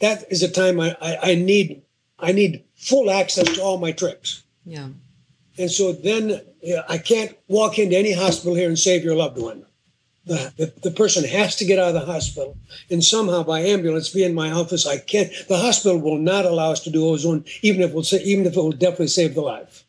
that 0.00 0.24
is 0.28 0.42
a 0.42 0.50
time 0.50 0.80
I, 0.80 0.96
I, 1.00 1.18
I 1.22 1.34
need 1.36 1.82
I 2.22 2.32
need 2.32 2.64
full 2.76 3.10
access 3.10 3.52
to 3.54 3.62
all 3.62 3.78
my 3.78 3.92
tricks. 3.92 4.44
Yeah. 4.64 4.88
And 5.58 5.70
so 5.70 5.92
then 5.92 6.40
I 6.88 6.98
can't 6.98 7.36
walk 7.48 7.78
into 7.78 7.96
any 7.96 8.12
hospital 8.12 8.54
here 8.54 8.68
and 8.68 8.78
save 8.78 9.04
your 9.04 9.16
loved 9.16 9.38
one. 9.38 9.66
The, 10.24 10.52
the, 10.56 10.72
the, 10.88 10.90
person 10.92 11.24
has 11.24 11.56
to 11.56 11.64
get 11.64 11.80
out 11.80 11.88
of 11.88 11.94
the 11.94 12.12
hospital 12.12 12.56
and 12.88 13.02
somehow 13.02 13.42
by 13.42 13.58
ambulance 13.58 14.08
be 14.10 14.22
in 14.22 14.34
my 14.34 14.52
office. 14.52 14.86
I 14.86 14.98
can't. 14.98 15.32
The 15.48 15.58
hospital 15.58 15.98
will 15.98 16.18
not 16.18 16.44
allow 16.44 16.70
us 16.70 16.78
to 16.84 16.90
do 16.90 17.04
ozone, 17.04 17.44
even 17.60 17.82
if 17.82 17.92
we'll 17.92 18.04
say, 18.04 18.22
even 18.22 18.46
if 18.46 18.56
it 18.56 18.60
will 18.60 18.70
definitely 18.70 19.08
save 19.08 19.34
the 19.34 19.40
life. 19.40 19.82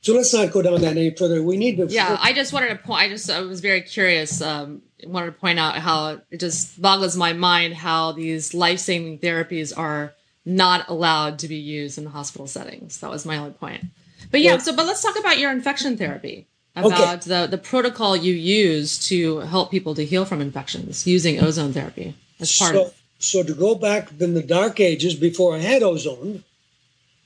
So 0.00 0.14
let's 0.14 0.32
not 0.32 0.52
go 0.52 0.62
down 0.62 0.80
that 0.82 0.96
any 0.96 1.10
further. 1.10 1.42
We 1.42 1.56
need 1.56 1.76
to. 1.78 1.86
Yeah, 1.86 2.18
I 2.20 2.32
just 2.32 2.52
wanted 2.52 2.68
to 2.68 2.76
point. 2.76 3.02
I 3.02 3.08
just 3.08 3.28
I 3.28 3.40
was 3.40 3.60
very 3.60 3.82
curious. 3.82 4.40
Um, 4.40 4.82
wanted 5.04 5.26
to 5.26 5.32
point 5.32 5.58
out 5.58 5.76
how 5.76 6.20
it 6.30 6.38
just 6.38 6.80
boggles 6.80 7.16
my 7.16 7.32
mind 7.32 7.74
how 7.74 8.12
these 8.12 8.54
life 8.54 8.78
saving 8.78 9.18
therapies 9.18 9.76
are 9.76 10.14
not 10.44 10.88
allowed 10.88 11.38
to 11.40 11.48
be 11.48 11.56
used 11.56 11.98
in 11.98 12.06
hospital 12.06 12.46
settings. 12.46 12.98
That 13.00 13.10
was 13.10 13.24
my 13.24 13.36
only 13.36 13.52
point. 13.52 13.84
But 14.30 14.40
yeah, 14.40 14.52
well, 14.52 14.60
so 14.60 14.76
but 14.76 14.86
let's 14.86 15.02
talk 15.02 15.18
about 15.18 15.38
your 15.38 15.50
infection 15.50 15.96
therapy. 15.96 16.46
About 16.74 17.26
okay. 17.26 17.28
the 17.28 17.46
the 17.48 17.58
protocol 17.58 18.16
you 18.16 18.32
use 18.32 18.98
to 19.08 19.40
help 19.40 19.70
people 19.70 19.94
to 19.94 20.04
heal 20.04 20.24
from 20.24 20.40
infections 20.40 21.06
using 21.06 21.38
ozone 21.38 21.72
therapy 21.72 22.14
as 22.40 22.56
part 22.58 22.74
so, 22.74 22.86
of. 22.86 22.94
So 23.18 23.42
to 23.42 23.54
go 23.54 23.74
back 23.74 24.10
in 24.18 24.34
the 24.34 24.42
dark 24.42 24.80
ages 24.80 25.14
before 25.14 25.54
I 25.54 25.58
had 25.58 25.82
ozone, 25.82 26.44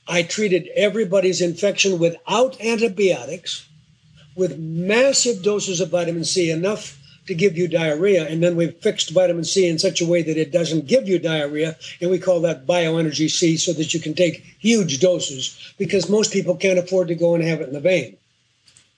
I 0.07 0.23
treated 0.23 0.69
everybody's 0.75 1.41
infection 1.41 1.97
without 1.97 2.59
antibiotics, 2.61 3.67
with 4.35 4.59
massive 4.59 5.43
doses 5.43 5.79
of 5.79 5.89
vitamin 5.89 6.25
C, 6.25 6.51
enough 6.51 6.96
to 7.27 7.35
give 7.35 7.57
you 7.57 7.67
diarrhea. 7.67 8.27
And 8.27 8.41
then 8.41 8.55
we've 8.55 8.75
fixed 8.75 9.11
vitamin 9.11 9.43
C 9.43 9.67
in 9.67 9.77
such 9.77 10.01
a 10.01 10.05
way 10.05 10.21
that 10.23 10.37
it 10.37 10.51
doesn't 10.51 10.87
give 10.87 11.07
you 11.07 11.19
diarrhea. 11.19 11.77
And 12.01 12.09
we 12.09 12.19
call 12.19 12.41
that 12.41 12.65
bioenergy 12.65 13.29
C 13.29 13.57
so 13.57 13.73
that 13.73 13.93
you 13.93 13.99
can 13.99 14.13
take 14.13 14.43
huge 14.59 14.99
doses 14.99 15.73
because 15.77 16.09
most 16.09 16.33
people 16.33 16.55
can't 16.55 16.79
afford 16.79 17.09
to 17.09 17.15
go 17.15 17.35
and 17.35 17.43
have 17.43 17.61
it 17.61 17.67
in 17.67 17.73
the 17.73 17.79
vein. 17.79 18.17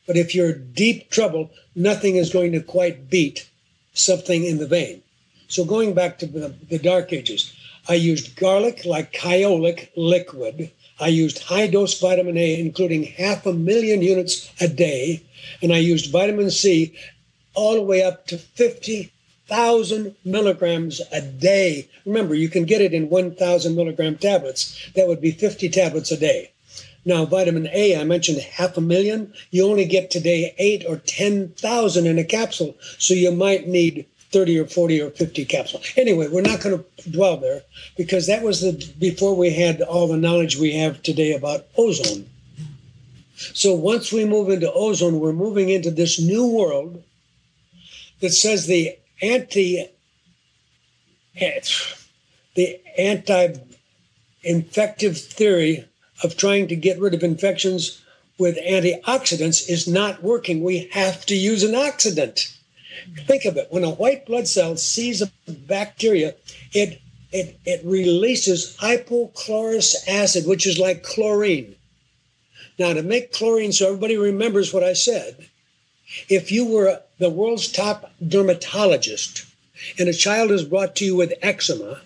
But 0.07 0.17
if 0.17 0.33
you're 0.33 0.53
deep 0.53 1.11
trouble, 1.11 1.51
nothing 1.75 2.15
is 2.15 2.33
going 2.33 2.51
to 2.53 2.61
quite 2.61 3.09
beat 3.09 3.47
something 3.93 4.43
in 4.43 4.57
the 4.57 4.67
vein. 4.67 5.03
So 5.47 5.65
going 5.65 5.93
back 5.93 6.19
to 6.19 6.25
the, 6.25 6.53
the 6.69 6.79
dark 6.79 7.11
ages, 7.11 7.53
I 7.87 7.95
used 7.95 8.35
garlic 8.35 8.85
like 8.85 9.13
kyolic 9.13 9.89
liquid. 9.95 10.71
I 10.99 11.07
used 11.07 11.43
high 11.43 11.67
dose 11.67 11.99
vitamin 11.99 12.37
A, 12.37 12.59
including 12.59 13.03
half 13.03 13.45
a 13.45 13.53
million 13.53 14.01
units 14.01 14.51
a 14.61 14.67
day. 14.67 15.23
And 15.61 15.73
I 15.73 15.77
used 15.77 16.11
vitamin 16.11 16.51
C 16.51 16.93
all 17.53 17.75
the 17.75 17.81
way 17.81 18.03
up 18.03 18.27
to 18.27 18.37
50,000 18.37 20.15
milligrams 20.23 21.01
a 21.11 21.21
day. 21.21 21.89
Remember, 22.05 22.35
you 22.35 22.49
can 22.49 22.65
get 22.65 22.81
it 22.81 22.93
in 22.93 23.09
1,000 23.09 23.75
milligram 23.75 24.17
tablets. 24.17 24.89
That 24.95 25.07
would 25.07 25.21
be 25.21 25.31
50 25.31 25.69
tablets 25.69 26.11
a 26.11 26.17
day. 26.17 26.51
Now, 27.05 27.25
vitamin 27.25 27.69
A, 27.71 27.99
I 27.99 28.03
mentioned 28.03 28.39
half 28.39 28.77
a 28.77 28.81
million. 28.81 29.33
You 29.51 29.65
only 29.65 29.85
get 29.85 30.11
today 30.11 30.53
eight 30.57 30.85
or 30.87 30.97
10,000 30.97 32.05
in 32.05 32.19
a 32.19 32.23
capsule. 32.23 32.75
So 32.97 33.13
you 33.13 33.31
might 33.31 33.67
need 33.67 34.05
30 34.31 34.59
or 34.59 34.65
40 34.67 35.01
or 35.01 35.09
50 35.09 35.45
capsules. 35.45 35.91
Anyway, 35.97 36.27
we're 36.27 36.41
not 36.41 36.61
going 36.61 36.83
to 36.83 37.09
dwell 37.09 37.37
there 37.37 37.63
because 37.97 38.27
that 38.27 38.43
was 38.43 38.61
the 38.61 38.93
before 38.99 39.35
we 39.35 39.51
had 39.51 39.81
all 39.81 40.07
the 40.07 40.17
knowledge 40.17 40.57
we 40.57 40.73
have 40.73 41.01
today 41.01 41.33
about 41.33 41.65
ozone. 41.77 42.29
So 43.35 43.73
once 43.73 44.11
we 44.11 44.25
move 44.25 44.49
into 44.49 44.71
ozone, 44.71 45.19
we're 45.19 45.33
moving 45.33 45.69
into 45.69 45.89
this 45.91 46.19
new 46.19 46.45
world 46.45 47.03
that 48.21 48.31
says 48.31 48.67
the 48.67 48.97
anti 49.21 49.89
the 52.55 52.81
anti-infective 52.97 55.17
theory 55.17 55.85
of 56.23 56.35
trying 56.35 56.67
to 56.67 56.75
get 56.75 56.99
rid 56.99 57.13
of 57.13 57.21
infections 57.23 58.03
with 58.37 58.57
antioxidants 58.57 59.69
is 59.69 59.87
not 59.87 60.21
working. 60.23 60.61
We 60.63 60.89
have 60.91 61.25
to 61.27 61.35
use 61.35 61.63
an 61.63 61.71
oxidant. 61.71 62.53
Think 63.25 63.45
of 63.45 63.55
it. 63.55 63.67
When 63.69 63.85
a 63.85 63.91
white 63.91 64.25
blood 64.25 64.47
cell 64.47 64.75
sees 64.75 65.21
a 65.21 65.31
bacteria, 65.47 66.35
it 66.73 66.99
it, 67.31 67.59
it 67.63 67.85
releases 67.85 68.75
hypochlorous 68.77 69.95
acid, 70.07 70.47
which 70.47 70.65
is 70.65 70.79
like 70.79 71.03
chlorine. 71.03 71.75
Now, 72.79 72.93
to 72.93 73.03
make 73.03 73.33
chlorine 73.33 73.71
so 73.71 73.85
everybody 73.87 74.17
remembers 74.17 74.73
what 74.73 74.83
I 74.83 74.93
said, 74.93 75.47
if 76.27 76.51
you 76.51 76.65
were 76.65 77.03
the 77.19 77.29
world's 77.29 77.71
top 77.71 78.11
dermatologist 78.25 79.45
and 79.97 80.09
a 80.09 80.13
child 80.13 80.51
is 80.51 80.63
brought 80.63 80.95
to 80.97 81.05
you 81.05 81.15
with 81.15 81.33
eczema, 81.41 82.01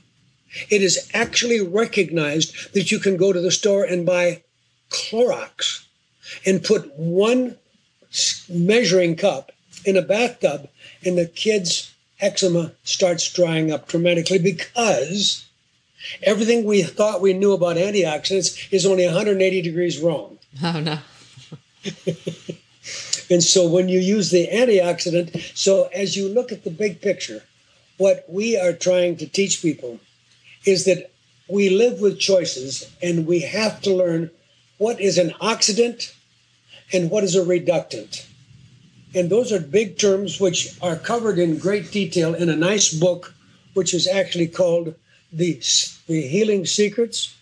it 0.70 0.82
is 0.82 1.10
actually 1.14 1.62
recognized 1.62 2.74
that 2.74 2.92
you 2.92 3.00
can 3.00 3.18
go 3.18 3.34
to 3.34 3.42
the 3.42 3.52
store 3.52 3.84
and 3.84 4.06
buy 4.06 4.44
Clorox 4.90 5.86
and 6.46 6.64
put 6.64 6.94
one 6.96 7.58
measuring 8.48 9.16
cup 9.16 9.52
in 9.86 9.98
a 9.98 10.02
bathtub, 10.02 10.70
and 11.04 11.18
the 11.18 11.26
kid's 11.26 11.94
eczema 12.20 12.72
starts 12.84 13.32
drying 13.34 13.72
up 13.72 13.88
dramatically 13.88 14.38
because 14.38 15.46
Everything 16.22 16.66
we 16.66 16.84
thought 16.84 17.22
we 17.22 17.34
knew 17.34 17.54
about 17.54 17.78
antioxidants 17.78 18.72
is 18.72 18.86
only 18.86 19.06
180 19.06 19.62
degrees 19.62 20.00
wrong. 20.00 20.38
Oh, 20.62 20.80
no. 20.80 21.00
and 23.34 23.44
so 23.44 23.68
when 23.68 23.90
you 23.90 23.98
use 23.98 24.30
the 24.30 24.48
antioxidant, 24.48 25.58
so 25.58 25.90
as 25.92 26.16
you 26.16 26.30
look 26.30 26.52
at 26.52 26.64
the 26.64 26.70
big 26.70 27.02
picture, 27.02 27.42
what 27.98 28.26
we 28.30 28.56
are 28.56 28.74
trying 28.74 29.18
to 29.18 29.26
teach 29.26 29.60
people 29.60 30.00
is 30.68 30.86
that 30.86 31.10
we 31.50 31.72
live 31.72 32.00
with 32.00 32.20
choices 32.20 32.92
and 33.02 33.26
we 33.26 33.40
have 33.40 33.82
to 33.82 33.92
learn 33.92 34.30
what 34.78 35.02
is 35.02 35.18
an 35.18 35.32
oxidant 35.42 36.14
and 36.94 37.10
what 37.10 37.24
is 37.24 37.36
a 37.36 37.44
reductant. 37.44 38.28
And 39.16 39.32
those 39.32 39.52
are 39.52 39.60
big 39.60 39.98
terms 39.98 40.40
which 40.40 40.78
are 40.80 40.96
covered 40.96 41.40
in 41.40 41.58
great 41.58 41.92
detail 41.92 42.36
in 42.36 42.50
a 42.50 42.56
nice 42.56 42.94
book, 42.94 43.34
which 43.74 43.96
is 43.96 44.08
actually 44.08 44.48
called 44.48 44.94
The, 45.32 45.60
the 46.06 46.22
Healing 46.28 46.68
Secrets. 46.68 47.36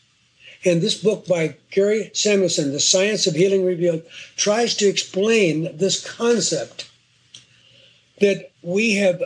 And 0.63 0.81
this 0.81 1.01
book 1.01 1.25
by 1.25 1.57
Gary 1.71 2.11
Samuelson, 2.13 2.71
The 2.71 2.79
Science 2.79 3.25
of 3.25 3.33
Healing 3.33 3.65
Revealed, 3.65 4.03
tries 4.35 4.75
to 4.75 4.87
explain 4.87 5.75
this 5.75 6.05
concept 6.07 6.89
that 8.19 8.51
we 8.61 8.93
have 8.95 9.23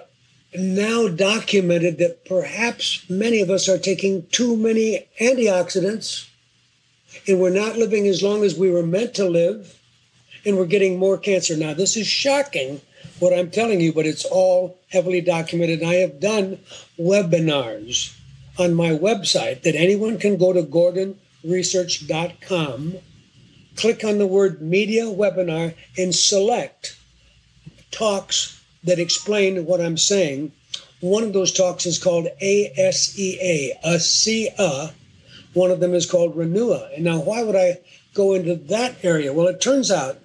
now 0.58 1.10
documented 1.10 1.98
that 1.98 2.24
perhaps 2.25 3.04
many 3.10 3.42
of 3.42 3.50
us 3.50 3.68
are 3.68 3.77
taking 3.77 4.25
too 4.27 4.56
many 4.56 5.08
antioxidants 5.20 6.30
and 7.27 7.39
we're 7.39 7.50
not 7.50 7.77
living 7.77 8.08
as 8.08 8.24
long 8.24 8.44
as 8.44 8.58
we 8.58 8.70
were 8.70 8.86
meant 8.86 9.13
to 9.15 9.27
live 9.27 9.77
and 10.46 10.58
we're 10.58 10.65
getting 10.65 10.98
more 10.98 11.18
cancer. 11.18 11.58
Now, 11.58 11.74
this 11.74 11.98
is 11.98 12.08
shocking 12.08 12.80
what 13.20 13.38
I'm 13.38 13.50
telling 13.50 13.82
you, 13.82 13.92
but 13.92 14.06
it's 14.06 14.25
all 14.25 14.77
heavily 14.89 15.22
documented. 15.22 15.84
I 15.84 15.96
have 15.96 16.20
done 16.20 16.60
webinars 16.98 18.18
on 18.58 18.74
my 18.74 18.89
website 18.92 19.63
that 19.63 19.75
anyone 19.75 20.18
can 20.18 20.38
go 20.38 20.54
to 20.54 20.62
gordonresearch.com, 21.46 22.96
click 23.75 24.04
on 24.04 24.18
the 24.18 24.28
word 24.28 24.62
media 24.62 25.04
webinar, 25.04 25.75
and 25.98 26.14
select 26.14 26.98
talks 27.92 28.62
that 28.84 29.00
explain 29.00 29.66
what 29.66 29.82
I'm 29.82 29.98
saying. 29.98 30.52
One 31.02 31.24
of 31.24 31.34
those 31.34 31.52
talks 31.52 31.86
is 31.86 32.00
called 32.00 32.28
ASEA, 32.42 33.82
ASEA. 33.86 34.94
One 35.54 35.72
of 35.72 35.80
them 35.80 35.94
is 35.94 36.10
called 36.10 36.36
Renua. 36.36 36.94
And 36.96 37.04
now, 37.04 37.20
why 37.20 37.44
would 37.44 37.56
I 37.56 37.80
go 38.14 38.34
into 38.34 38.56
that 38.56 38.96
area? 39.04 39.34
Well, 39.34 39.48
it 39.48 39.62
turns 39.62 39.92
out 39.92 40.20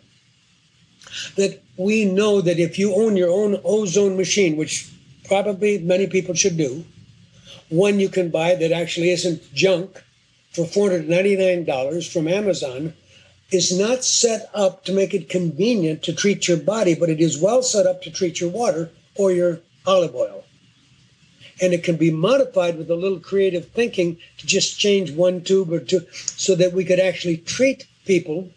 that 1.36 1.62
we 1.76 2.04
know 2.04 2.40
that 2.40 2.58
if 2.58 2.78
you 2.78 2.94
own 2.94 3.16
your 3.16 3.30
own 3.30 3.60
ozone 3.64 4.16
machine, 4.16 4.56
which 4.56 4.90
probably 5.24 5.78
many 5.78 6.06
people 6.06 6.34
should 6.34 6.56
do, 6.56 6.84
one 7.68 8.00
you 8.00 8.08
can 8.08 8.30
buy 8.30 8.54
that 8.54 8.72
actually 8.72 9.10
isn't 9.10 9.54
junk 9.54 10.02
for 10.50 10.64
$499 10.64 12.12
from 12.12 12.28
Amazon 12.28 12.94
is 13.50 13.76
not 13.76 14.04
set 14.04 14.48
up 14.54 14.84
to 14.84 14.92
make 14.92 15.14
it 15.14 15.28
convenient 15.28 16.02
to 16.04 16.12
treat 16.12 16.46
your 16.48 16.56
body, 16.56 16.94
but 16.94 17.10
it 17.10 17.20
is 17.20 17.40
well 17.40 17.62
set 17.62 17.86
up 17.86 18.02
to 18.02 18.10
treat 18.10 18.40
your 18.40 18.50
water 18.50 18.90
or 19.16 19.32
your 19.32 19.60
olive 19.86 20.14
oil. 20.14 20.44
And 21.60 21.72
it 21.72 21.84
can 21.84 21.96
be 21.96 22.10
modified 22.10 22.78
with 22.78 22.90
a 22.90 22.96
little 22.96 23.20
creative 23.20 23.68
thinking 23.68 24.18
to 24.38 24.46
just 24.46 24.78
change 24.78 25.12
one 25.12 25.42
tube 25.42 25.72
or 25.72 25.80
two 25.80 26.06
so 26.12 26.54
that 26.54 26.72
we 26.72 26.84
could 26.84 27.00
actually 27.00 27.38
treat 27.38 27.86
people. 28.06 28.50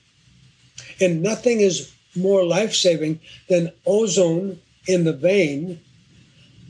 And 1.02 1.22
nothing 1.22 1.60
is 1.60 1.92
more 2.16 2.46
life 2.46 2.74
saving 2.74 3.20
than 3.50 3.72
ozone 3.86 4.60
in 4.88 5.04
the 5.04 5.14
vein. 5.14 5.82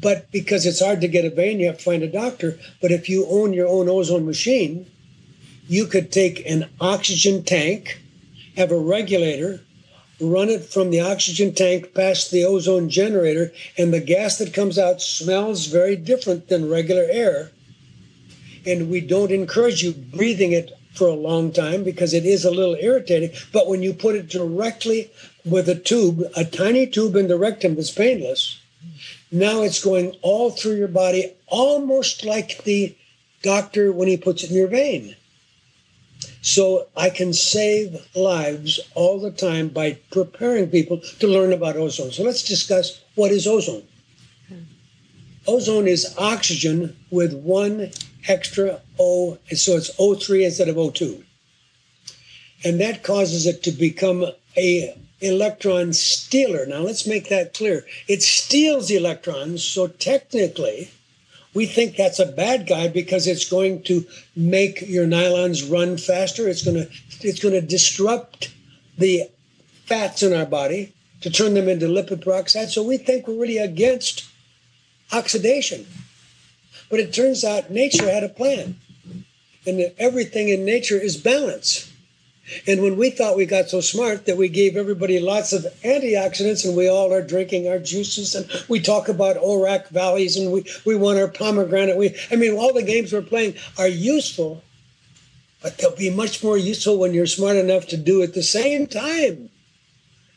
But 0.01 0.31
because 0.31 0.65
it's 0.65 0.83
hard 0.83 1.01
to 1.01 1.07
get 1.07 1.25
a 1.25 1.29
vein, 1.29 1.59
you 1.59 1.67
have 1.67 1.77
to 1.77 1.83
find 1.83 2.03
a 2.03 2.11
doctor. 2.11 2.57
But 2.81 2.91
if 2.91 3.09
you 3.09 3.25
own 3.27 3.53
your 3.53 3.67
own 3.67 3.87
ozone 3.87 4.25
machine, 4.25 4.87
you 5.67 5.85
could 5.85 6.11
take 6.11 6.45
an 6.49 6.69
oxygen 6.79 7.43
tank, 7.43 8.01
have 8.57 8.71
a 8.71 8.79
regulator, 8.79 9.61
run 10.19 10.49
it 10.49 10.63
from 10.63 10.89
the 10.89 11.01
oxygen 11.01 11.53
tank 11.53 11.93
past 11.93 12.31
the 12.31 12.43
ozone 12.43 12.89
generator, 12.89 13.51
and 13.77 13.93
the 13.93 13.99
gas 13.99 14.37
that 14.37 14.53
comes 14.53 14.77
out 14.77 15.01
smells 15.01 15.67
very 15.67 15.95
different 15.95 16.47
than 16.47 16.69
regular 16.69 17.05
air. 17.09 17.51
And 18.65 18.89
we 18.89 19.01
don't 19.01 19.31
encourage 19.31 19.83
you 19.83 19.93
breathing 19.93 20.53
it 20.53 20.71
for 20.93 21.07
a 21.07 21.13
long 21.13 21.51
time 21.51 21.83
because 21.83 22.13
it 22.13 22.25
is 22.25 22.45
a 22.45 22.51
little 22.51 22.75
irritating. 22.75 23.31
But 23.51 23.67
when 23.67 23.81
you 23.81 23.93
put 23.93 24.15
it 24.15 24.29
directly 24.29 25.11
with 25.43 25.67
a 25.67 25.75
tube, 25.75 26.23
a 26.35 26.45
tiny 26.45 26.87
tube 26.87 27.15
in 27.15 27.27
the 27.27 27.37
rectum 27.37 27.75
that's 27.75 27.91
painless, 27.91 28.59
now 29.31 29.63
it's 29.63 29.83
going 29.83 30.15
all 30.21 30.51
through 30.51 30.75
your 30.75 30.87
body, 30.87 31.33
almost 31.47 32.23
like 32.23 32.63
the 32.63 32.95
doctor 33.41 33.91
when 33.91 34.07
he 34.07 34.15
puts 34.17 34.43
it 34.43 34.51
in 34.51 34.55
your 34.55 34.67
vein. 34.67 35.15
So 36.43 36.87
I 36.97 37.09
can 37.09 37.31
save 37.31 38.05
lives 38.13 38.77
all 38.95 39.17
the 39.17 39.31
time 39.31 39.69
by 39.69 39.93
preparing 40.11 40.69
people 40.69 40.99
to 41.19 41.27
learn 41.27 41.53
about 41.53 41.77
ozone. 41.77 42.11
So 42.11 42.21
let's 42.21 42.43
discuss 42.43 43.01
what 43.15 43.31
is 43.31 43.47
ozone. 43.47 43.83
Hmm. 44.49 44.63
Ozone 45.47 45.87
is 45.87 46.13
oxygen 46.17 46.97
with 47.09 47.33
one 47.33 47.91
extra 48.27 48.81
O, 48.99 49.37
so 49.55 49.77
it's 49.77 49.95
O3 49.95 50.45
instead 50.45 50.67
of 50.67 50.75
O2. 50.75 51.23
And 52.65 52.79
that 52.81 53.03
causes 53.03 53.45
it 53.45 53.63
to 53.63 53.71
become 53.71 54.25
a 54.57 54.97
electron 55.21 55.93
stealer. 55.93 56.65
Now 56.65 56.79
let's 56.79 57.07
make 57.07 57.29
that 57.29 57.53
clear. 57.53 57.85
It 58.09 58.21
steals 58.21 58.91
electrons, 58.91 59.63
so 59.63 59.87
technically 59.87 60.91
we 61.53 61.65
think 61.65 61.95
that's 61.95 62.19
a 62.19 62.25
bad 62.25 62.67
guy 62.67 62.87
because 62.87 63.27
it's 63.27 63.49
going 63.49 63.83
to 63.83 64.05
make 64.35 64.81
your 64.81 65.05
nylons 65.05 65.71
run 65.71 65.97
faster. 65.97 66.47
It's 66.47 66.63
going 66.63 66.77
to 66.77 66.89
it's 67.21 67.39
going 67.39 67.53
to 67.53 67.61
disrupt 67.61 68.53
the 68.97 69.29
fats 69.85 70.23
in 70.23 70.33
our 70.33 70.45
body 70.45 70.93
to 71.21 71.29
turn 71.29 71.53
them 71.53 71.69
into 71.69 71.85
lipid 71.85 72.23
peroxide. 72.23 72.69
So 72.69 72.83
we 72.83 72.97
think 72.97 73.27
we're 73.27 73.39
really 73.39 73.57
against 73.57 74.25
oxidation. 75.11 75.85
But 76.89 76.99
it 76.99 77.13
turns 77.13 77.43
out 77.43 77.71
nature 77.71 78.09
had 78.09 78.23
a 78.23 78.29
plan, 78.29 78.79
and 79.65 79.93
everything 79.97 80.49
in 80.49 80.65
nature 80.65 80.99
is 80.99 81.17
balance. 81.17 81.92
And 82.67 82.81
when 82.81 82.97
we 82.97 83.09
thought 83.09 83.37
we 83.37 83.45
got 83.45 83.69
so 83.69 83.79
smart 83.79 84.25
that 84.25 84.35
we 84.35 84.49
gave 84.49 84.75
everybody 84.75 85.19
lots 85.19 85.53
of 85.53 85.65
antioxidants 85.83 86.65
and 86.65 86.75
we 86.75 86.89
all 86.89 87.13
are 87.13 87.21
drinking 87.21 87.69
our 87.69 87.79
juices 87.79 88.35
and 88.35 88.49
we 88.67 88.81
talk 88.81 89.07
about 89.07 89.37
ORAC 89.37 89.87
values 89.87 90.35
and 90.35 90.51
we, 90.51 90.65
we 90.85 90.95
want 90.95 91.19
our 91.19 91.29
pomegranate. 91.29 91.97
We, 91.97 92.15
I 92.31 92.35
mean, 92.35 92.55
all 92.55 92.73
the 92.73 92.83
games 92.83 93.13
we're 93.13 93.21
playing 93.21 93.55
are 93.77 93.87
useful, 93.87 94.61
but 95.61 95.77
they'll 95.77 95.95
be 95.95 96.09
much 96.09 96.43
more 96.43 96.57
useful 96.57 96.99
when 96.99 97.13
you're 97.13 97.27
smart 97.27 97.55
enough 97.55 97.87
to 97.87 97.97
do 97.97 98.21
at 98.21 98.33
the 98.33 98.43
same 98.43 98.87
time. 98.87 99.49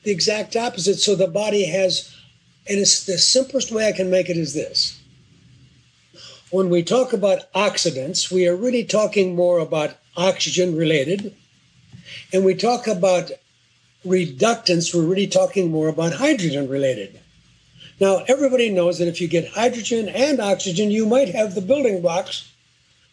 The 0.04 0.12
exact 0.12 0.54
opposite. 0.54 1.00
So 1.00 1.16
the 1.16 1.26
body 1.26 1.64
has, 1.64 2.14
and 2.68 2.78
it's 2.78 3.04
the 3.04 3.18
simplest 3.18 3.72
way 3.72 3.88
I 3.88 3.92
can 3.92 4.10
make 4.10 4.30
it 4.30 4.36
is 4.36 4.54
this 4.54 5.00
when 6.50 6.70
we 6.70 6.82
talk 6.82 7.12
about 7.12 7.52
oxidants, 7.52 8.30
we 8.30 8.46
are 8.46 8.54
really 8.54 8.84
talking 8.84 9.34
more 9.34 9.58
about 9.58 9.96
oxygen 10.16 10.76
related. 10.76 11.34
And 12.32 12.44
we 12.44 12.54
talk 12.54 12.86
about 12.86 13.30
reductants, 14.04 14.94
we're 14.94 15.02
really 15.02 15.26
talking 15.26 15.70
more 15.70 15.88
about 15.88 16.14
hydrogen 16.14 16.68
related. 16.68 17.20
Now, 18.00 18.24
everybody 18.28 18.70
knows 18.70 18.98
that 18.98 19.08
if 19.08 19.20
you 19.20 19.28
get 19.28 19.48
hydrogen 19.48 20.08
and 20.08 20.40
oxygen, 20.40 20.90
you 20.90 21.06
might 21.06 21.34
have 21.34 21.54
the 21.54 21.62
building 21.62 22.02
blocks 22.02 22.52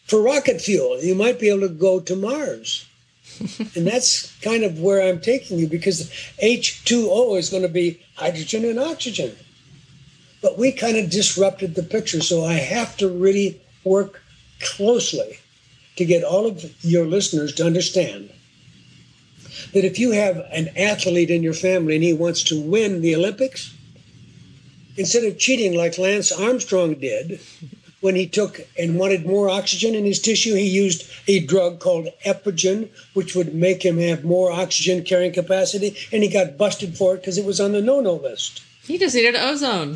for 0.06 0.22
rocket 0.22 0.60
fuel. 0.60 1.00
You 1.02 1.14
might 1.14 1.40
be 1.40 1.48
able 1.48 1.60
to 1.60 1.68
go 1.68 2.00
to 2.00 2.14
Mars. 2.14 2.86
and 3.74 3.86
that's 3.86 4.30
kind 4.40 4.62
of 4.62 4.80
where 4.80 5.02
I'm 5.02 5.20
taking 5.20 5.58
you 5.58 5.66
because 5.66 6.10
H2O 6.42 7.38
is 7.38 7.48
going 7.50 7.62
to 7.62 7.68
be 7.68 8.00
hydrogen 8.16 8.64
and 8.64 8.78
oxygen 8.78 9.34
but 10.44 10.58
we 10.58 10.70
kind 10.70 10.98
of 10.98 11.08
disrupted 11.08 11.74
the 11.74 11.82
picture. 11.82 12.20
So 12.20 12.44
I 12.44 12.52
have 12.52 12.98
to 12.98 13.08
really 13.08 13.58
work 13.82 14.22
closely 14.60 15.38
to 15.96 16.04
get 16.04 16.22
all 16.22 16.46
of 16.46 16.84
your 16.84 17.06
listeners 17.06 17.54
to 17.54 17.64
understand 17.64 18.30
that 19.72 19.84
if 19.84 19.98
you 19.98 20.12
have 20.12 20.36
an 20.52 20.70
athlete 20.76 21.30
in 21.30 21.42
your 21.42 21.54
family 21.54 21.94
and 21.94 22.04
he 22.04 22.12
wants 22.12 22.42
to 22.44 22.60
win 22.60 23.00
the 23.00 23.14
Olympics, 23.14 23.74
instead 24.96 25.24
of 25.24 25.38
cheating 25.38 25.76
like 25.76 25.98
Lance 25.98 26.32
Armstrong 26.32 26.94
did 26.94 27.40
when 28.00 28.14
he 28.14 28.26
took 28.26 28.60
and 28.78 28.98
wanted 28.98 29.24
more 29.24 29.48
oxygen 29.48 29.94
in 29.94 30.04
his 30.04 30.20
tissue, 30.20 30.54
he 30.54 30.68
used 30.68 31.10
a 31.26 31.40
drug 31.40 31.80
called 31.80 32.08
Epogen, 32.26 32.90
which 33.14 33.34
would 33.34 33.54
make 33.54 33.82
him 33.82 33.96
have 33.96 34.24
more 34.24 34.52
oxygen 34.52 35.02
carrying 35.02 35.32
capacity, 35.32 35.96
and 36.12 36.22
he 36.22 36.28
got 36.28 36.58
busted 36.58 36.98
for 36.98 37.14
it 37.14 37.20
because 37.20 37.38
it 37.38 37.46
was 37.46 37.60
on 37.60 37.72
the 37.72 37.80
no 37.80 38.00
no 38.00 38.12
list. 38.12 38.62
He 38.82 38.98
just 38.98 39.14
needed 39.14 39.36
ozone. 39.36 39.94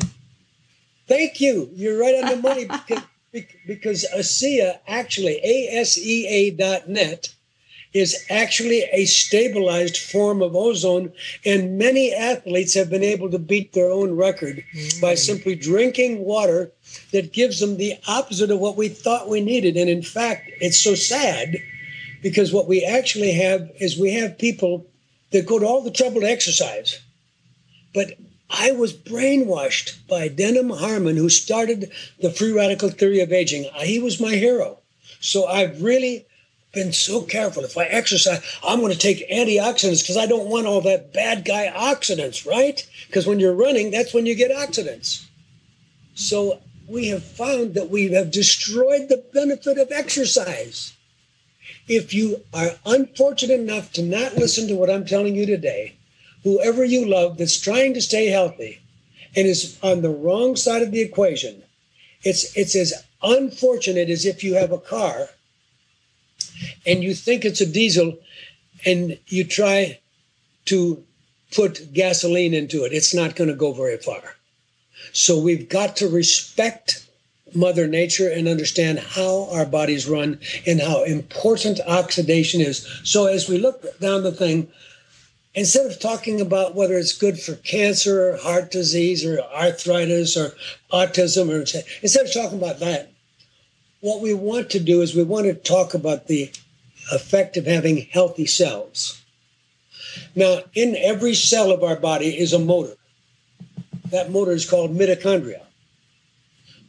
Thank 1.07 1.39
you. 1.39 1.69
You're 1.75 1.99
right 1.99 2.23
on 2.23 2.29
the 2.29 2.35
money 2.37 2.65
because, 3.31 3.53
because 3.67 4.07
ASEA, 4.15 4.79
actually, 4.87 5.39
A-S-E-A 5.43 6.51
dot 6.51 6.89
net, 6.89 7.33
is 7.93 8.25
actually 8.29 8.83
a 8.93 9.05
stabilized 9.05 9.97
form 9.97 10.41
of 10.41 10.55
ozone. 10.55 11.11
And 11.45 11.77
many 11.77 12.13
athletes 12.13 12.73
have 12.75 12.89
been 12.89 13.03
able 13.03 13.31
to 13.31 13.39
beat 13.39 13.73
their 13.73 13.89
own 13.89 14.15
record 14.15 14.63
mm. 14.75 15.01
by 15.01 15.15
simply 15.15 15.55
drinking 15.55 16.23
water 16.23 16.71
that 17.11 17.33
gives 17.33 17.59
them 17.59 17.77
the 17.77 17.95
opposite 18.07 18.51
of 18.51 18.59
what 18.59 18.77
we 18.77 18.89
thought 18.89 19.29
we 19.29 19.41
needed. 19.41 19.75
And 19.75 19.89
in 19.89 20.03
fact, 20.03 20.49
it's 20.61 20.79
so 20.79 20.95
sad 20.95 21.57
because 22.21 22.53
what 22.53 22.67
we 22.67 22.83
actually 22.83 23.31
have 23.31 23.69
is 23.79 23.97
we 23.97 24.13
have 24.13 24.37
people 24.37 24.85
that 25.31 25.47
go 25.47 25.59
to 25.59 25.65
all 25.65 25.81
the 25.81 25.91
trouble 25.91 26.21
to 26.21 26.29
exercise. 26.29 26.99
But 27.93 28.13
I 28.49 28.71
was 28.71 28.93
brainwashed 28.93 30.07
by 30.07 30.27
Denham 30.27 30.69
Harman, 30.69 31.17
who 31.17 31.29
started 31.29 31.91
the 32.19 32.31
free 32.31 32.51
radical 32.51 32.89
theory 32.89 33.21
of 33.21 33.31
aging. 33.31 33.69
He 33.75 33.99
was 33.99 34.19
my 34.19 34.35
hero. 34.35 34.79
So 35.21 35.45
I've 35.45 35.81
really 35.81 36.25
been 36.71 36.93
so 36.93 37.21
careful. 37.21 37.63
If 37.63 37.77
I 37.77 37.85
exercise, 37.85 38.43
I'm 38.63 38.79
going 38.79 38.91
to 38.91 38.97
take 38.97 39.29
antioxidants 39.29 40.01
because 40.01 40.17
I 40.17 40.27
don't 40.27 40.49
want 40.49 40.67
all 40.67 40.81
that 40.81 41.13
bad 41.13 41.45
guy 41.45 41.71
oxidants, 41.75 42.45
right? 42.45 42.87
Because 43.07 43.25
when 43.25 43.39
you're 43.39 43.55
running, 43.55 43.91
that's 43.91 44.13
when 44.13 44.25
you 44.25 44.35
get 44.35 44.51
oxidants. 44.51 45.25
So 46.13 46.59
we 46.87 47.07
have 47.07 47.23
found 47.23 47.73
that 47.73 47.89
we 47.89 48.11
have 48.11 48.31
destroyed 48.31 49.09
the 49.09 49.23
benefit 49.33 49.77
of 49.77 49.91
exercise. 49.91 50.93
If 51.87 52.13
you 52.13 52.43
are 52.53 52.71
unfortunate 52.85 53.59
enough 53.59 53.91
to 53.93 54.03
not 54.03 54.35
listen 54.35 54.67
to 54.67 54.75
what 54.75 54.89
I'm 54.89 55.05
telling 55.05 55.35
you 55.35 55.45
today, 55.45 55.95
whoever 56.43 56.83
you 56.85 57.05
love 57.05 57.37
that's 57.37 57.59
trying 57.59 57.93
to 57.95 58.01
stay 58.01 58.27
healthy 58.27 58.79
and 59.35 59.47
is 59.47 59.77
on 59.81 60.01
the 60.01 60.09
wrong 60.09 60.55
side 60.55 60.81
of 60.81 60.91
the 60.91 61.01
equation, 61.01 61.63
it's 62.23 62.55
it's 62.55 62.75
as 62.75 62.93
unfortunate 63.23 64.09
as 64.09 64.25
if 64.25 64.43
you 64.43 64.55
have 64.55 64.71
a 64.71 64.77
car 64.77 65.29
and 66.85 67.03
you 67.03 67.13
think 67.13 67.45
it's 67.45 67.61
a 67.61 67.65
diesel 67.65 68.17
and 68.85 69.17
you 69.27 69.43
try 69.43 69.99
to 70.65 71.03
put 71.51 71.93
gasoline 71.93 72.53
into 72.53 72.83
it. 72.85 72.93
It's 72.93 73.13
not 73.13 73.35
going 73.35 73.49
to 73.49 73.55
go 73.55 73.73
very 73.73 73.97
far. 73.97 74.21
So 75.13 75.39
we've 75.39 75.67
got 75.67 75.95
to 75.97 76.07
respect 76.07 77.05
Mother 77.55 77.87
Nature 77.87 78.29
and 78.29 78.47
understand 78.47 78.99
how 78.99 79.49
our 79.51 79.65
bodies 79.65 80.07
run 80.07 80.39
and 80.67 80.79
how 80.79 81.03
important 81.03 81.79
oxidation 81.87 82.61
is. 82.61 82.85
So 83.03 83.25
as 83.25 83.49
we 83.49 83.57
look 83.57 83.99
down 83.99 84.23
the 84.23 84.31
thing, 84.31 84.67
instead 85.55 85.87
of 85.87 85.99
talking 85.99 86.41
about 86.41 86.75
whether 86.75 86.95
it's 86.95 87.17
good 87.17 87.39
for 87.39 87.55
cancer 87.55 88.29
or 88.29 88.37
heart 88.37 88.71
disease 88.71 89.25
or 89.25 89.41
arthritis 89.41 90.37
or 90.37 90.53
autism 90.91 91.49
or 91.49 91.61
instead 92.01 92.25
of 92.25 92.33
talking 92.33 92.59
about 92.59 92.79
that, 92.79 93.11
what 94.01 94.21
we 94.21 94.33
want 94.33 94.69
to 94.71 94.79
do 94.79 95.01
is 95.01 95.15
we 95.15 95.23
want 95.23 95.45
to 95.45 95.53
talk 95.53 95.93
about 95.93 96.27
the 96.27 96.51
effect 97.11 97.57
of 97.57 97.65
having 97.65 97.97
healthy 97.97 98.45
cells. 98.45 99.21
Now, 100.35 100.61
in 100.73 100.95
every 100.95 101.33
cell 101.33 101.71
of 101.71 101.83
our 101.83 101.95
body 101.95 102.37
is 102.37 102.53
a 102.53 102.59
motor. 102.59 102.95
That 104.11 104.31
motor 104.31 104.51
is 104.51 104.69
called 104.69 104.97
mitochondria. 104.97 105.61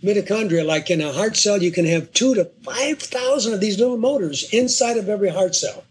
Mitochondria, 0.03 0.65
like 0.65 0.91
in 0.91 1.01
a 1.01 1.13
heart 1.13 1.37
cell, 1.37 1.63
you 1.63 1.71
can 1.71 1.85
have 1.85 2.13
two 2.13 2.35
to 2.35 2.47
5,000 2.65 3.53
of 3.53 3.61
these 3.61 3.79
little 3.79 3.99
motors 3.99 4.49
inside 4.53 4.97
of 4.97 5.09
every 5.09 5.29
heart 5.29 5.55
cell. 5.55 5.85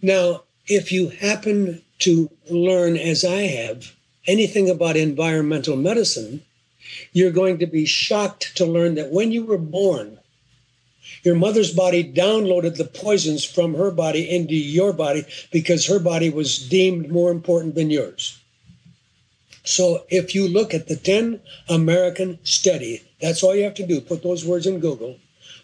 Now, 0.00 0.44
if 0.66 0.92
you 0.92 1.08
happen 1.08 1.82
to 2.00 2.30
learn, 2.48 2.96
as 2.96 3.24
I 3.24 3.42
have, 3.42 3.94
anything 4.26 4.70
about 4.70 4.96
environmental 4.96 5.76
medicine, 5.76 6.42
you're 7.12 7.30
going 7.30 7.58
to 7.58 7.66
be 7.66 7.84
shocked 7.84 8.56
to 8.56 8.66
learn 8.66 8.94
that 8.96 9.10
when 9.10 9.32
you 9.32 9.44
were 9.44 9.58
born, 9.58 10.18
your 11.22 11.34
mother's 11.34 11.72
body 11.72 12.04
downloaded 12.04 12.76
the 12.76 12.84
poisons 12.84 13.44
from 13.44 13.74
her 13.74 13.90
body 13.90 14.28
into 14.28 14.54
your 14.54 14.92
body 14.92 15.24
because 15.50 15.86
her 15.86 15.98
body 15.98 16.30
was 16.30 16.68
deemed 16.68 17.10
more 17.10 17.30
important 17.30 17.74
than 17.74 17.90
yours. 17.90 18.38
So 19.64 20.04
if 20.08 20.34
you 20.34 20.48
look 20.48 20.72
at 20.72 20.88
the 20.88 20.96
10 20.96 21.40
American 21.68 22.38
study, 22.42 23.02
that's 23.20 23.42
all 23.42 23.54
you 23.54 23.64
have 23.64 23.74
to 23.74 23.86
do. 23.86 24.00
Put 24.00 24.22
those 24.22 24.44
words 24.44 24.66
in 24.66 24.80
Google 24.80 25.18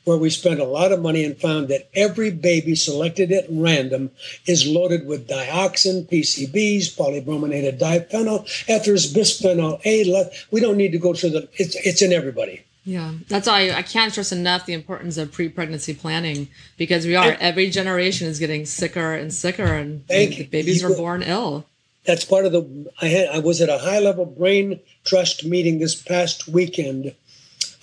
where 0.04 0.16
we 0.18 0.30
spent 0.30 0.60
a 0.60 0.64
lot 0.64 0.92
of 0.92 1.00
money 1.00 1.24
and 1.24 1.36
found 1.36 1.68
that 1.68 1.88
every 1.94 2.30
baby 2.30 2.74
selected 2.74 3.32
at 3.32 3.46
random 3.48 4.10
is 4.46 4.66
loaded 4.66 5.06
with 5.06 5.28
dioxin, 5.28 6.08
PCBs, 6.10 6.94
polybrominated 6.94 7.78
diphenyl, 7.78 8.44
ethers, 8.68 9.12
bisphenol 9.12 9.80
A. 9.84 10.30
We 10.50 10.60
don't 10.60 10.76
need 10.76 10.92
to 10.92 10.98
go 10.98 11.14
through 11.14 11.30
the, 11.30 11.48
it's, 11.54 11.74
it's 11.76 12.02
in 12.02 12.12
everybody. 12.12 12.64
Yeah, 12.84 13.12
that's 13.28 13.46
why 13.46 13.70
I, 13.70 13.78
I 13.78 13.82
can't 13.82 14.12
stress 14.12 14.30
enough 14.30 14.66
the 14.66 14.74
importance 14.74 15.16
of 15.16 15.32
pre-pregnancy 15.32 15.94
planning 15.94 16.48
because 16.76 17.06
we 17.06 17.16
are 17.16 17.34
every 17.40 17.70
generation 17.70 18.28
is 18.28 18.38
getting 18.38 18.66
sicker 18.66 19.14
and 19.14 19.32
sicker, 19.32 19.64
and, 19.64 20.04
and 20.10 20.50
babies 20.50 20.84
are 20.84 20.94
born 20.94 21.22
ill. 21.22 21.64
That's 22.04 22.26
part 22.26 22.44
of 22.44 22.52
the. 22.52 22.92
I 23.00 23.06
had 23.06 23.28
I 23.28 23.38
was 23.38 23.62
at 23.62 23.70
a 23.70 23.78
high-level 23.78 24.26
brain 24.26 24.80
trust 25.04 25.46
meeting 25.46 25.78
this 25.78 25.94
past 25.94 26.46
weekend, 26.46 27.14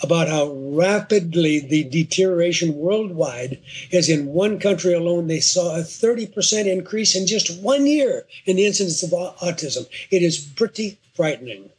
about 0.03 0.27
how 0.27 0.51
rapidly 0.51 1.59
the 1.59 1.83
deterioration 1.83 2.75
worldwide 2.75 3.59
is 3.91 4.09
in 4.09 4.27
one 4.27 4.59
country 4.59 4.93
alone. 4.93 5.27
They 5.27 5.39
saw 5.39 5.75
a 5.75 5.81
30% 5.81 6.65
increase 6.65 7.15
in 7.15 7.27
just 7.27 7.61
one 7.61 7.85
year 7.85 8.25
in 8.45 8.55
the 8.55 8.65
incidence 8.65 9.03
of 9.03 9.11
autism. 9.11 9.87
It 10.09 10.23
is 10.23 10.39
pretty 10.39 10.97
frightening. 11.15 11.69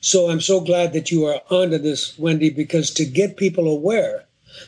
So 0.00 0.30
i'm 0.30 0.40
so 0.40 0.60
glad 0.60 0.92
that 0.94 1.10
you 1.10 1.26
are 1.26 1.42
onto 1.50 1.78
this 1.78 2.18
wendy 2.18 2.50
because 2.50 2.90
to 2.92 3.04
get 3.04 3.36
people 3.36 3.68
aware 3.68 4.24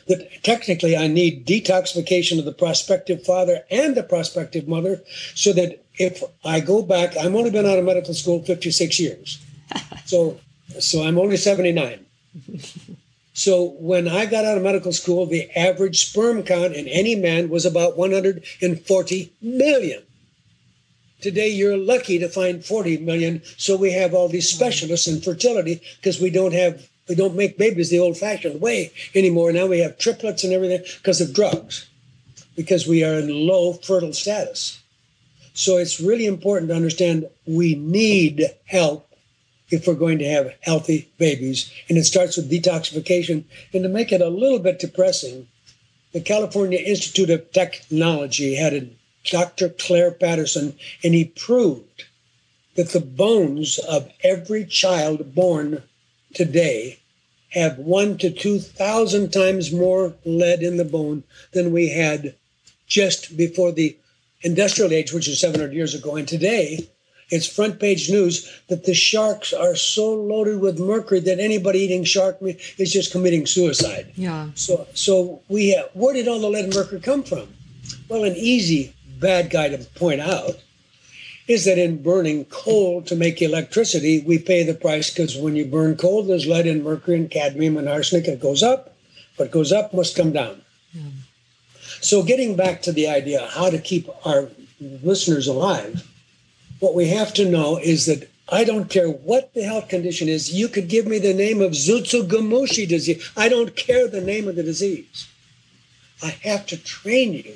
that 0.07 0.43
technically 0.43 0.95
i 0.95 1.07
need 1.07 1.45
detoxification 1.47 2.37
of 2.37 2.45
the 2.45 2.51
prospective 2.51 3.25
father 3.25 3.63
and 3.71 3.95
the 3.95 4.03
prospective 4.03 4.67
mother 4.67 5.01
so 5.33 5.51
that 5.53 5.83
if 5.97 6.23
i 6.45 6.59
go 6.59 6.83
back 6.83 7.17
i've 7.17 7.33
only 7.33 7.49
been 7.49 7.65
out 7.65 7.79
of 7.79 7.85
medical 7.85 8.13
school 8.13 8.43
56 8.43 8.99
years. 8.99 9.39
So 10.05 10.39
so 10.79 11.03
i'm 11.03 11.17
only 11.17 11.37
79 11.37 12.05
so 13.33 13.75
when 13.79 14.07
I 14.07 14.25
got 14.25 14.45
out 14.45 14.57
of 14.57 14.63
medical 14.63 14.93
school, 14.93 15.25
the 15.25 15.49
average 15.57 16.09
sperm 16.09 16.43
count 16.43 16.73
in 16.73 16.87
any 16.87 17.15
man 17.15 17.49
was 17.49 17.65
about 17.65 17.97
140 17.97 19.33
million. 19.41 20.03
Today, 21.21 21.47
you're 21.47 21.77
lucky 21.77 22.19
to 22.19 22.27
find 22.27 22.65
40 22.65 22.97
million. 22.97 23.41
So 23.57 23.77
we 23.77 23.93
have 23.93 24.13
all 24.13 24.27
these 24.27 24.49
specialists 24.49 25.07
in 25.07 25.21
fertility 25.21 25.81
because 25.97 26.19
we 26.19 26.29
don't 26.29 26.53
have 26.53 26.89
we 27.07 27.15
don't 27.15 27.35
make 27.35 27.57
babies 27.57 27.89
the 27.89 27.99
old-fashioned 27.99 28.61
way 28.61 28.91
anymore. 29.13 29.51
Now 29.51 29.65
we 29.65 29.79
have 29.79 29.97
triplets 29.97 30.43
and 30.43 30.53
everything 30.53 30.83
because 30.97 31.19
of 31.19 31.33
drugs, 31.33 31.85
because 32.55 32.87
we 32.87 33.03
are 33.03 33.15
in 33.15 33.45
low 33.45 33.73
fertile 33.73 34.13
status. 34.13 34.81
So 35.53 35.77
it's 35.77 35.99
really 35.99 36.25
important 36.25 36.69
to 36.69 36.75
understand 36.75 37.27
we 37.45 37.75
need 37.75 38.49
help 38.65 39.07
if 39.69 39.87
we're 39.87 39.93
going 39.93 40.19
to 40.19 40.29
have 40.29 40.55
healthy 40.61 41.11
babies. 41.17 41.71
And 41.89 41.97
it 41.97 42.03
starts 42.05 42.37
with 42.37 42.51
detoxification. 42.51 43.45
And 43.73 43.83
to 43.83 43.89
make 43.89 44.11
it 44.11 44.21
a 44.21 44.29
little 44.29 44.59
bit 44.59 44.79
depressing, 44.79 45.47
the 46.11 46.21
California 46.21 46.79
Institute 46.79 47.29
of 47.29 47.51
Technology 47.51 48.55
had 48.55 48.73
a 48.73 48.89
Dr. 49.25 49.69
Clair 49.69 50.11
Patterson, 50.11 50.75
and 51.03 51.13
he 51.13 51.25
proved 51.25 52.05
that 52.75 52.89
the 52.89 52.99
bones 52.99 53.79
of 53.79 54.11
every 54.23 54.65
child 54.65 55.33
born 55.33 55.83
today 56.33 56.99
have 57.49 57.77
one 57.77 58.17
to 58.17 58.31
2,000 58.31 59.31
times 59.31 59.71
more 59.71 60.15
lead 60.25 60.63
in 60.63 60.77
the 60.77 60.85
bone 60.85 61.23
than 61.53 61.71
we 61.71 61.89
had 61.89 62.35
just 62.87 63.37
before 63.37 63.71
the 63.71 63.95
industrial 64.41 64.91
age, 64.91 65.13
which 65.13 65.27
is 65.27 65.39
700 65.39 65.73
years 65.73 65.93
ago. 65.93 66.15
And 66.15 66.27
today, 66.27 66.89
it's 67.33 67.47
front 67.47 67.79
page 67.79 68.09
news 68.09 68.49
that 68.69 68.85
the 68.85 68.93
sharks 68.93 69.53
are 69.53 69.75
so 69.75 70.13
loaded 70.13 70.59
with 70.59 70.79
mercury 70.79 71.19
that 71.21 71.39
anybody 71.39 71.79
eating 71.79 72.03
shark 72.03 72.41
meat 72.41 72.59
is 72.77 72.93
just 72.93 73.11
committing 73.11 73.45
suicide. 73.45 74.11
Yeah. 74.15 74.49
So, 74.55 74.87
so 74.93 75.41
we 75.49 75.69
have, 75.69 75.89
where 75.93 76.13
did 76.13 76.27
all 76.27 76.39
the 76.39 76.49
lead 76.49 76.65
and 76.65 76.75
mercury 76.75 77.01
come 77.01 77.23
from? 77.23 77.47
Well, 78.07 78.23
an 78.23 78.35
easy 78.35 78.93
bad 79.19 79.49
guy 79.49 79.69
to 79.69 79.79
point 79.95 80.21
out 80.21 80.61
is 81.47 81.65
that 81.65 81.77
in 81.77 82.01
burning 82.01 82.45
coal 82.45 83.01
to 83.01 83.15
make 83.15 83.41
electricity, 83.41 84.21
we 84.21 84.37
pay 84.37 84.63
the 84.63 84.73
price 84.73 85.09
because 85.09 85.35
when 85.35 85.55
you 85.55 85.65
burn 85.65 85.97
coal, 85.97 86.23
there's 86.23 86.47
lead 86.47 86.67
and 86.67 86.83
mercury 86.83 87.17
and 87.17 87.31
cadmium 87.31 87.77
and 87.77 87.89
arsenic. 87.89 88.27
It 88.27 88.39
goes 88.39 88.63
up. 88.63 88.95
What 89.37 89.51
goes 89.51 89.71
up 89.71 89.93
must 89.93 90.15
come 90.15 90.31
down. 90.31 90.61
Yeah. 90.93 91.01
So, 91.99 92.21
getting 92.21 92.55
back 92.55 92.81
to 92.83 92.91
the 92.91 93.07
idea 93.07 93.47
how 93.47 93.69
to 93.69 93.79
keep 93.79 94.07
our 94.25 94.49
listeners 94.79 95.47
alive, 95.47 96.07
what 96.83 96.93
we 96.93 97.07
have 97.07 97.33
to 97.33 97.49
know 97.49 97.77
is 97.77 98.07
that 98.07 98.29
I 98.51 98.65
don't 98.65 98.89
care 98.89 99.07
what 99.07 99.53
the 99.53 99.63
health 99.63 99.87
condition 99.87 100.27
is. 100.27 100.51
You 100.51 100.67
could 100.67 100.89
give 100.89 101.07
me 101.07 101.17
the 101.17 101.33
name 101.33 101.61
of 101.61 101.71
Tsutsugamushi 101.71 102.85
disease. 102.89 103.31
I 103.37 103.47
don't 103.47 103.73
care 103.73 104.09
the 104.09 104.19
name 104.19 104.49
of 104.49 104.57
the 104.57 104.63
disease. 104.63 105.29
I 106.21 106.31
have 106.43 106.65
to 106.67 106.77
train 106.77 107.31
you 107.31 107.55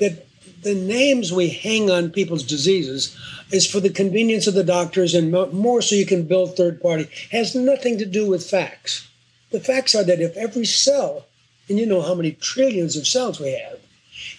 that 0.00 0.26
the 0.62 0.74
names 0.74 1.32
we 1.32 1.48
hang 1.48 1.92
on 1.92 2.10
people's 2.10 2.42
diseases 2.42 3.16
is 3.52 3.70
for 3.70 3.78
the 3.78 3.88
convenience 3.88 4.48
of 4.48 4.54
the 4.54 4.64
doctors 4.64 5.14
and 5.14 5.30
more 5.52 5.80
so 5.80 5.94
you 5.94 6.04
can 6.04 6.24
build 6.24 6.56
third 6.56 6.82
party 6.82 7.08
has 7.30 7.54
nothing 7.54 7.98
to 7.98 8.04
do 8.04 8.28
with 8.28 8.48
facts 8.50 9.08
the 9.50 9.60
facts 9.60 9.94
are 9.94 10.04
that 10.04 10.20
if 10.20 10.36
every 10.36 10.66
cell 10.66 11.26
and 11.68 11.78
you 11.78 11.86
know 11.86 12.02
how 12.02 12.14
many 12.14 12.32
trillions 12.32 12.96
of 12.96 13.06
cells 13.06 13.38
we 13.38 13.52
have 13.52 13.78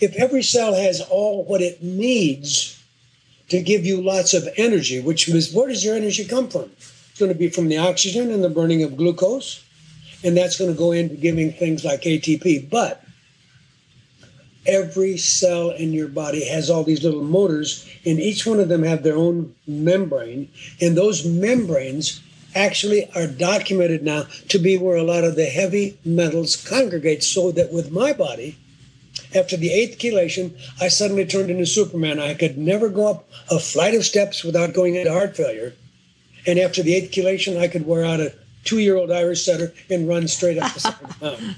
if 0.02 0.14
every 0.16 0.44
cell 0.44 0.74
has 0.74 1.00
all 1.02 1.46
what 1.46 1.62
it 1.62 1.82
needs 1.82 2.79
to 3.50 3.62
give 3.62 3.86
you 3.86 4.02
lots 4.02 4.34
of 4.34 4.48
energy, 4.58 5.00
which 5.00 5.28
is 5.28 5.54
where 5.54 5.68
does 5.68 5.84
your 5.84 5.96
energy 5.96 6.26
come 6.26 6.50
from? 6.50 6.72
It's 6.80 7.20
going 7.20 7.32
to 7.32 7.38
be 7.38 7.50
from 7.50 7.68
the 7.68 7.78
oxygen 7.78 8.32
and 8.32 8.44
the 8.44 8.50
burning 8.50 8.84
of 8.84 8.96
glucose, 8.96 9.64
and 10.24 10.38
that's 10.38 10.58
going 10.58 10.72
to 10.72 10.78
go 10.78 10.92
into 10.92 11.16
giving 11.16 11.52
things 11.52 11.84
like 11.84 12.02
ATP. 12.02 12.70
But 12.70 13.04
every 14.66 15.18
cell 15.18 15.72
in 15.72 15.94
your 15.94 16.08
body 16.08 16.46
has 16.46 16.70
all 16.70 16.84
these 16.84 17.04
little 17.04 17.24
motors, 17.24 17.90
and 18.06 18.20
each 18.20 18.46
one 18.46 18.60
of 18.60 18.70
them 18.70 18.84
have 18.84 19.04
their 19.04 19.16
own 19.16 19.56
membrane, 19.68 20.50
and 20.80 20.96
those 20.96 21.26
membranes 21.26 22.22
actually 22.56 23.10
are 23.16 23.28
documented 23.28 24.04
now 24.04 24.26
to 24.48 24.60
be 24.60 24.78
where 24.78 24.98
a 24.98 25.04
lot 25.04 25.24
of 25.24 25.36
the 25.36 25.46
heavy 25.46 25.98
metals 26.06 26.56
congregate 26.56 27.24
so 27.24 27.52
that 27.52 27.72
with 27.72 27.92
my 27.92 28.14
body 28.14 28.58
after 29.36 29.56
the 29.58 29.72
eighth 29.72 29.98
chelation 30.00 30.54
i 30.82 30.88
suddenly 30.88 31.26
turned 31.26 31.50
into 31.50 31.66
superman. 31.66 32.20
I 32.20 32.34
could 32.34 32.58
never 32.58 32.90
go 32.90 33.10
up 33.10 33.30
a 33.50 33.60
flight 33.60 33.96
of 33.96 34.06
steps 34.06 34.44
without 34.44 34.74
going 34.74 34.96
into 34.96 35.12
heart 35.12 35.36
failure. 35.36 35.74
And 36.48 36.58
after 36.60 36.82
the 36.84 36.96
eighth 36.96 37.12
chelation 37.12 37.58
i 37.60 37.68
could 37.68 37.86
wear 37.86 38.06
out 38.06 38.20
a 38.20 38.34
two-year-old 38.66 39.12
irish 39.12 39.46
setter 39.46 39.74
and 39.90 40.08
run 40.08 40.28
straight 40.28 40.58
up 40.58 40.74
the 40.74 40.80
second 40.80 41.16
mountain. 41.22 41.56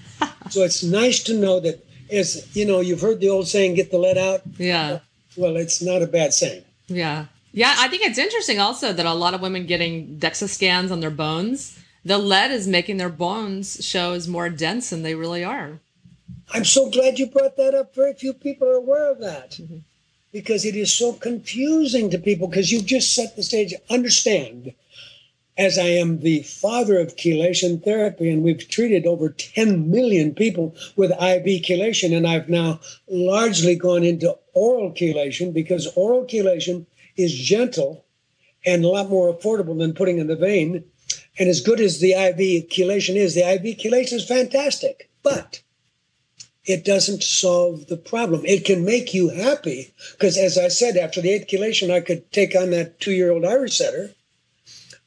So 0.50 0.62
it's 0.62 0.84
nice 0.84 1.24
to 1.24 1.34
know 1.34 1.60
that 1.60 1.86
as 2.12 2.48
you 2.56 2.66
know 2.66 2.80
you've 2.80 3.02
heard 3.02 3.20
the 3.20 3.30
old 3.30 3.48
saying 3.48 3.76
get 3.76 3.92
the 3.92 3.98
lead 3.98 4.18
out. 4.18 4.42
Yeah. 4.58 5.00
Well 5.36 5.56
it's 5.58 5.82
not 5.82 6.02
a 6.02 6.08
bad 6.08 6.34
saying. 6.34 6.64
Yeah. 6.88 7.26
Yeah, 7.54 7.76
I 7.78 7.90
think 7.90 8.04
it's 8.04 8.18
interesting 8.18 8.60
also 8.60 8.94
that 8.94 9.06
a 9.06 9.14
lot 9.14 9.34
of 9.34 9.42
women 9.42 9.66
getting 9.66 10.18
DEXA 10.18 10.48
scans 10.48 10.90
on 10.90 11.02
their 11.02 11.10
bones, 11.10 11.78
the 12.06 12.18
lead 12.18 12.52
is 12.52 12.68
making 12.68 12.98
their 12.98 13.10
bones 13.10 13.86
show 13.86 14.14
as 14.14 14.28
more 14.28 14.50
dense 14.50 14.90
than 14.90 15.04
they 15.04 15.16
really 15.16 15.44
are. 15.44 15.80
I'm 16.54 16.66
so 16.66 16.90
glad 16.90 17.18
you 17.18 17.28
brought 17.28 17.56
that 17.58 17.74
up. 17.74 17.96
Very 17.96 18.14
few 18.14 18.34
people 18.34 18.68
are 18.68 18.76
aware 18.76 19.10
of 19.10 19.20
that 19.20 19.52
mm-hmm. 19.52 19.78
because 20.34 20.66
it 20.66 20.76
is 20.76 20.94
so 20.94 21.14
confusing 21.14 22.10
to 22.10 22.18
people 22.18 22.48
because 22.48 22.72
you've 22.72 22.86
just 22.86 23.16
set 23.16 23.36
the 23.36 23.44
stage. 23.44 23.74
Understand, 23.90 24.74
as 25.58 25.78
I 25.78 25.88
am 25.88 26.20
the 26.20 26.44
father 26.44 27.00
of 27.00 27.16
chelation 27.16 27.82
therapy, 27.82 28.30
and 28.30 28.44
we've 28.44 28.68
treated 28.68 29.06
over 29.06 29.30
10 29.30 29.90
million 29.90 30.36
people 30.36 30.76
with 30.98 31.12
IV 31.12 31.64
chelation, 31.64 32.16
and 32.16 32.28
I've 32.28 32.50
now 32.50 32.82
largely 33.08 33.76
gone 33.76 34.04
into 34.04 34.38
oral 34.54 34.92
chelation 34.92 35.54
because 35.54 35.88
oral 35.96 36.26
chelation 36.26 36.86
is 37.16 37.34
gentle 37.34 38.04
and 38.66 38.84
a 38.84 38.90
lot 38.90 39.10
more 39.10 39.34
affordable 39.34 39.78
than 39.78 39.94
putting 39.94 40.18
in 40.18 40.28
the 40.28 40.36
vein. 40.36 40.84
And 41.40 41.48
as 41.48 41.62
good 41.62 41.80
as 41.80 42.00
the 42.00 42.12
IV 42.12 42.68
chelation 42.70 43.16
is, 43.16 43.36
the 43.36 43.50
IV 43.50 43.78
chelation 43.78 44.14
is 44.14 44.28
fantastic, 44.28 45.10
but 45.24 45.62
it 46.66 46.86
doesn't 46.86 47.24
solve 47.24 47.88
the 47.88 47.98
problem. 47.98 48.46
It 48.46 48.66
can 48.66 48.86
make 48.86 49.14
you 49.14 49.30
happy 49.30 49.94
because, 50.14 50.38
as 50.38 50.58
I 50.58 50.68
said, 50.68 50.96
after 50.96 51.22
the 51.22 51.32
eighth 51.32 51.48
chelation, 51.48 51.92
I 51.92 52.02
could 52.02 52.32
take 52.32 52.56
on 52.56 52.70
that 52.72 53.00
two-year-old 53.00 53.46
Irish 53.46 53.78
setter. 53.78 54.12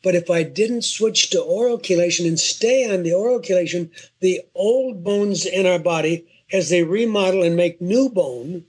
But 0.03 0.15
if 0.15 0.29
I 0.31 0.43
didn't 0.43 0.85
switch 0.85 1.31
to 1.31 1.41
oral 1.41 1.79
chelation 1.79 2.27
and 2.27 2.39
stay 2.39 2.93
on 2.93 3.05
the 3.05 3.15
oral 3.15 3.41
chelation, 3.41 3.91
the 4.21 4.43
old 4.55 5.03
bones 5.03 5.47
in 5.47 5.65
our 5.65 5.79
body, 5.79 6.27
as 6.53 6.69
they 6.69 6.83
remodel 6.83 7.43
and 7.43 7.57
make 7.57 7.81
new 7.81 8.11
bone, 8.11 8.65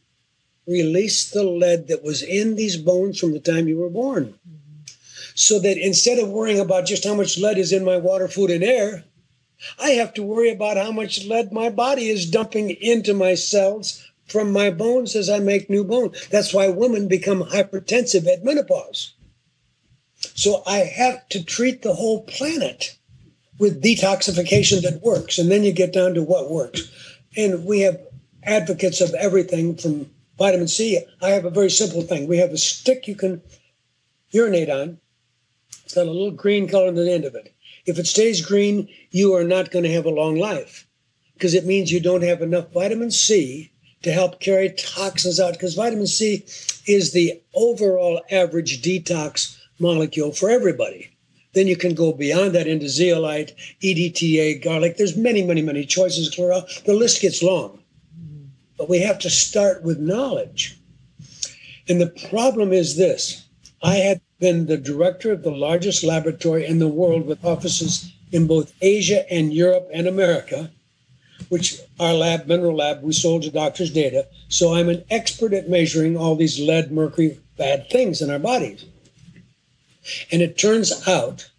release 0.67 1.29
the 1.29 1.43
lead 1.43 1.87
that 1.87 2.03
was 2.03 2.23
in 2.23 2.55
these 2.55 2.77
bones 2.77 3.19
from 3.19 3.33
the 3.33 3.39
time 3.39 3.67
you 3.67 3.77
were 3.77 3.89
born. 3.89 4.25
Mm-hmm. 4.47 4.85
So 5.35 5.59
that 5.59 5.77
instead 5.77 6.19
of 6.19 6.29
worrying 6.29 6.59
about 6.59 6.85
just 6.85 7.03
how 7.03 7.13
much 7.13 7.37
lead 7.37 7.57
is 7.57 7.73
in 7.73 7.83
my 7.83 7.97
water, 7.97 8.27
food, 8.27 8.49
and 8.49 8.63
air, 8.63 9.03
I 9.79 9.91
have 9.91 10.13
to 10.15 10.23
worry 10.23 10.49
about 10.49 10.77
how 10.77 10.91
much 10.91 11.25
lead 11.25 11.51
my 11.51 11.69
body 11.69 12.09
is 12.09 12.29
dumping 12.29 12.71
into 12.71 13.13
my 13.13 13.35
cells 13.35 14.05
from 14.27 14.51
my 14.51 14.69
bones 14.69 15.15
as 15.15 15.29
I 15.29 15.39
make 15.39 15.69
new 15.69 15.83
bone. 15.83 16.13
That's 16.29 16.53
why 16.53 16.67
women 16.67 17.07
become 17.07 17.43
hypertensive 17.43 18.27
at 18.27 18.43
menopause. 18.43 19.13
So 20.33 20.63
I 20.65 20.77
have 20.77 21.27
to 21.29 21.43
treat 21.43 21.81
the 21.81 21.93
whole 21.93 22.23
planet 22.23 22.97
with 23.59 23.83
detoxification 23.83 24.81
that 24.81 25.01
works. 25.03 25.37
And 25.37 25.51
then 25.51 25.63
you 25.63 25.71
get 25.71 25.93
down 25.93 26.13
to 26.15 26.23
what 26.23 26.49
works. 26.49 26.91
And 27.37 27.65
we 27.65 27.81
have 27.81 27.99
advocates 28.43 29.01
of 29.01 29.13
everything 29.13 29.75
from 29.75 30.09
vitamin 30.37 30.67
C, 30.67 30.99
I 31.21 31.29
have 31.29 31.45
a 31.45 31.49
very 31.49 31.69
simple 31.69 32.01
thing. 32.01 32.27
We 32.27 32.37
have 32.37 32.51
a 32.51 32.57
stick 32.57 33.07
you 33.07 33.15
can 33.15 33.41
urinate 34.29 34.69
on. 34.69 34.99
It's 35.83 35.93
got 35.93 36.07
a 36.07 36.11
little 36.11 36.31
green 36.31 36.67
color 36.67 36.87
on 36.87 36.95
the 36.95 37.11
end 37.11 37.25
of 37.25 37.35
it. 37.35 37.54
If 37.85 37.99
it 37.99 38.07
stays 38.07 38.45
green, 38.45 38.89
you 39.11 39.33
are 39.35 39.43
not 39.43 39.71
going 39.71 39.83
to 39.83 39.93
have 39.93 40.05
a 40.05 40.09
long 40.09 40.37
life 40.37 40.87
because 41.33 41.53
it 41.53 41.65
means 41.65 41.91
you 41.91 41.99
don't 41.99 42.23
have 42.23 42.41
enough 42.41 42.71
vitamin 42.71 43.11
C 43.11 43.71
to 44.01 44.11
help 44.11 44.39
carry 44.39 44.69
toxins 44.69 45.39
out 45.39 45.53
because 45.53 45.75
vitamin 45.75 46.07
C 46.07 46.45
is 46.87 47.11
the 47.11 47.41
overall 47.53 48.21
average 48.31 48.81
detox 48.81 49.57
molecule 49.79 50.31
for 50.31 50.49
everybody. 50.49 51.11
Then 51.53 51.67
you 51.67 51.77
can 51.77 51.93
go 51.95 52.11
beyond 52.11 52.53
that 52.53 52.67
into 52.67 52.89
zeolite, 52.89 53.55
EDTA, 53.81 54.63
garlic. 54.63 54.97
There's 54.97 55.15
many, 55.15 55.43
many, 55.43 55.61
many 55.61 55.85
choices. 55.85 56.29
The 56.31 56.93
list 56.93 57.21
gets 57.21 57.41
long. 57.41 57.79
But 58.77 58.89
we 58.89 58.99
have 58.99 59.19
to 59.19 59.29
start 59.29 59.83
with 59.83 59.99
knowledge. 59.99 60.77
And 61.87 62.01
the 62.01 62.13
problem 62.29 62.73
is 62.73 62.97
this 62.97 63.45
I 63.81 63.95
had 63.95 64.21
been 64.39 64.65
the 64.65 64.77
director 64.77 65.31
of 65.31 65.43
the 65.43 65.51
largest 65.51 66.03
laboratory 66.03 66.65
in 66.65 66.79
the 66.79 66.87
world 66.87 67.25
with 67.25 67.43
offices 67.45 68.11
in 68.31 68.47
both 68.47 68.73
Asia 68.81 69.31
and 69.31 69.53
Europe 69.53 69.89
and 69.93 70.07
America, 70.07 70.71
which 71.49 71.79
our 71.99 72.13
lab, 72.13 72.47
Mineral 72.47 72.75
Lab, 72.75 73.01
we 73.01 73.13
sold 73.13 73.43
to 73.43 73.51
doctors' 73.51 73.91
data. 73.91 74.27
So 74.49 74.73
I'm 74.73 74.89
an 74.89 75.03
expert 75.09 75.53
at 75.53 75.69
measuring 75.69 76.17
all 76.17 76.35
these 76.35 76.59
lead, 76.59 76.91
mercury, 76.91 77.39
bad 77.57 77.89
things 77.89 78.21
in 78.21 78.29
our 78.29 78.39
bodies. 78.39 78.85
And 80.31 80.41
it 80.41 80.57
turns 80.57 81.07
out 81.07 81.49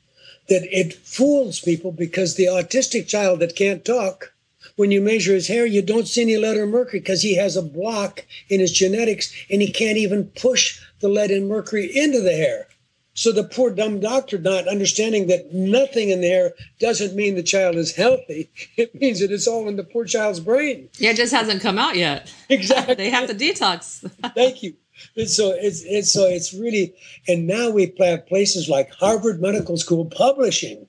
that 0.48 0.64
it 0.70 0.94
fools 0.94 1.60
people 1.60 1.92
because 1.92 2.34
the 2.34 2.46
autistic 2.46 3.08
child 3.08 3.40
that 3.40 3.56
can't 3.56 3.84
talk 3.84 4.32
when 4.76 4.90
you 4.90 5.00
measure 5.00 5.32
his 5.32 5.48
hair, 5.48 5.66
you 5.66 5.82
don't 5.82 6.06
see 6.06 6.22
any 6.22 6.36
lead 6.36 6.56
or 6.56 6.66
mercury 6.66 7.00
because 7.00 7.22
he 7.22 7.36
has 7.36 7.56
a 7.56 7.62
block 7.62 8.24
in 8.48 8.60
his 8.60 8.72
genetics 8.72 9.32
and 9.50 9.60
he 9.60 9.72
can't 9.72 9.98
even 9.98 10.26
push 10.40 10.80
the 11.00 11.08
lead 11.08 11.30
and 11.30 11.48
mercury 11.48 11.90
into 11.94 12.20
the 12.20 12.32
hair. 12.32 12.68
So 13.14 13.32
the 13.32 13.44
poor 13.44 13.70
dumb 13.70 13.98
doctor 14.00 14.36
not 14.36 14.68
understanding 14.68 15.28
that 15.28 15.54
nothing 15.54 16.10
in 16.10 16.20
the 16.20 16.28
hair 16.28 16.52
doesn't 16.78 17.16
mean 17.16 17.34
the 17.34 17.42
child 17.42 17.76
is 17.76 17.96
healthy. 17.96 18.50
It 18.76 18.94
means 18.94 19.20
that 19.20 19.32
it's 19.32 19.48
all 19.48 19.68
in 19.68 19.76
the 19.76 19.84
poor 19.84 20.04
child's 20.04 20.38
brain. 20.38 20.90
Yeah, 20.98 21.10
it 21.10 21.16
just 21.16 21.32
hasn't 21.32 21.62
come 21.62 21.78
out 21.78 21.96
yet. 21.96 22.30
Exactly. 22.50 22.94
they 22.94 23.08
have 23.08 23.26
to 23.28 23.34
detox. 23.34 24.08
Thank 24.34 24.62
you. 24.62 24.74
And 25.16 25.28
so 25.28 25.52
it's, 25.52 25.82
it's 25.84 26.12
so 26.12 26.24
it's 26.26 26.52
really 26.52 26.94
and 27.26 27.46
now 27.46 27.70
we 27.70 27.94
have 28.00 28.26
places 28.26 28.68
like 28.68 28.92
Harvard 28.92 29.40
Medical 29.40 29.78
School 29.78 30.04
publishing 30.04 30.86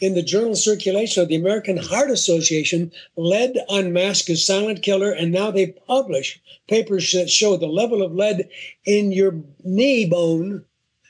in 0.00 0.14
the 0.14 0.22
journal 0.22 0.56
circulation 0.56 1.22
of 1.22 1.28
the 1.28 1.36
American 1.36 1.76
Heart 1.76 2.10
Association, 2.10 2.92
lead 3.16 3.58
unmasked 3.68 4.28
is 4.30 4.44
silent 4.44 4.82
killer, 4.82 5.10
and 5.10 5.32
now 5.32 5.50
they 5.50 5.68
publish 5.68 6.40
papers 6.68 7.12
that 7.12 7.30
show 7.30 7.56
the 7.56 7.66
level 7.66 8.02
of 8.02 8.14
lead 8.14 8.48
in 8.84 9.12
your 9.12 9.34
knee 9.62 10.06
bone 10.06 10.64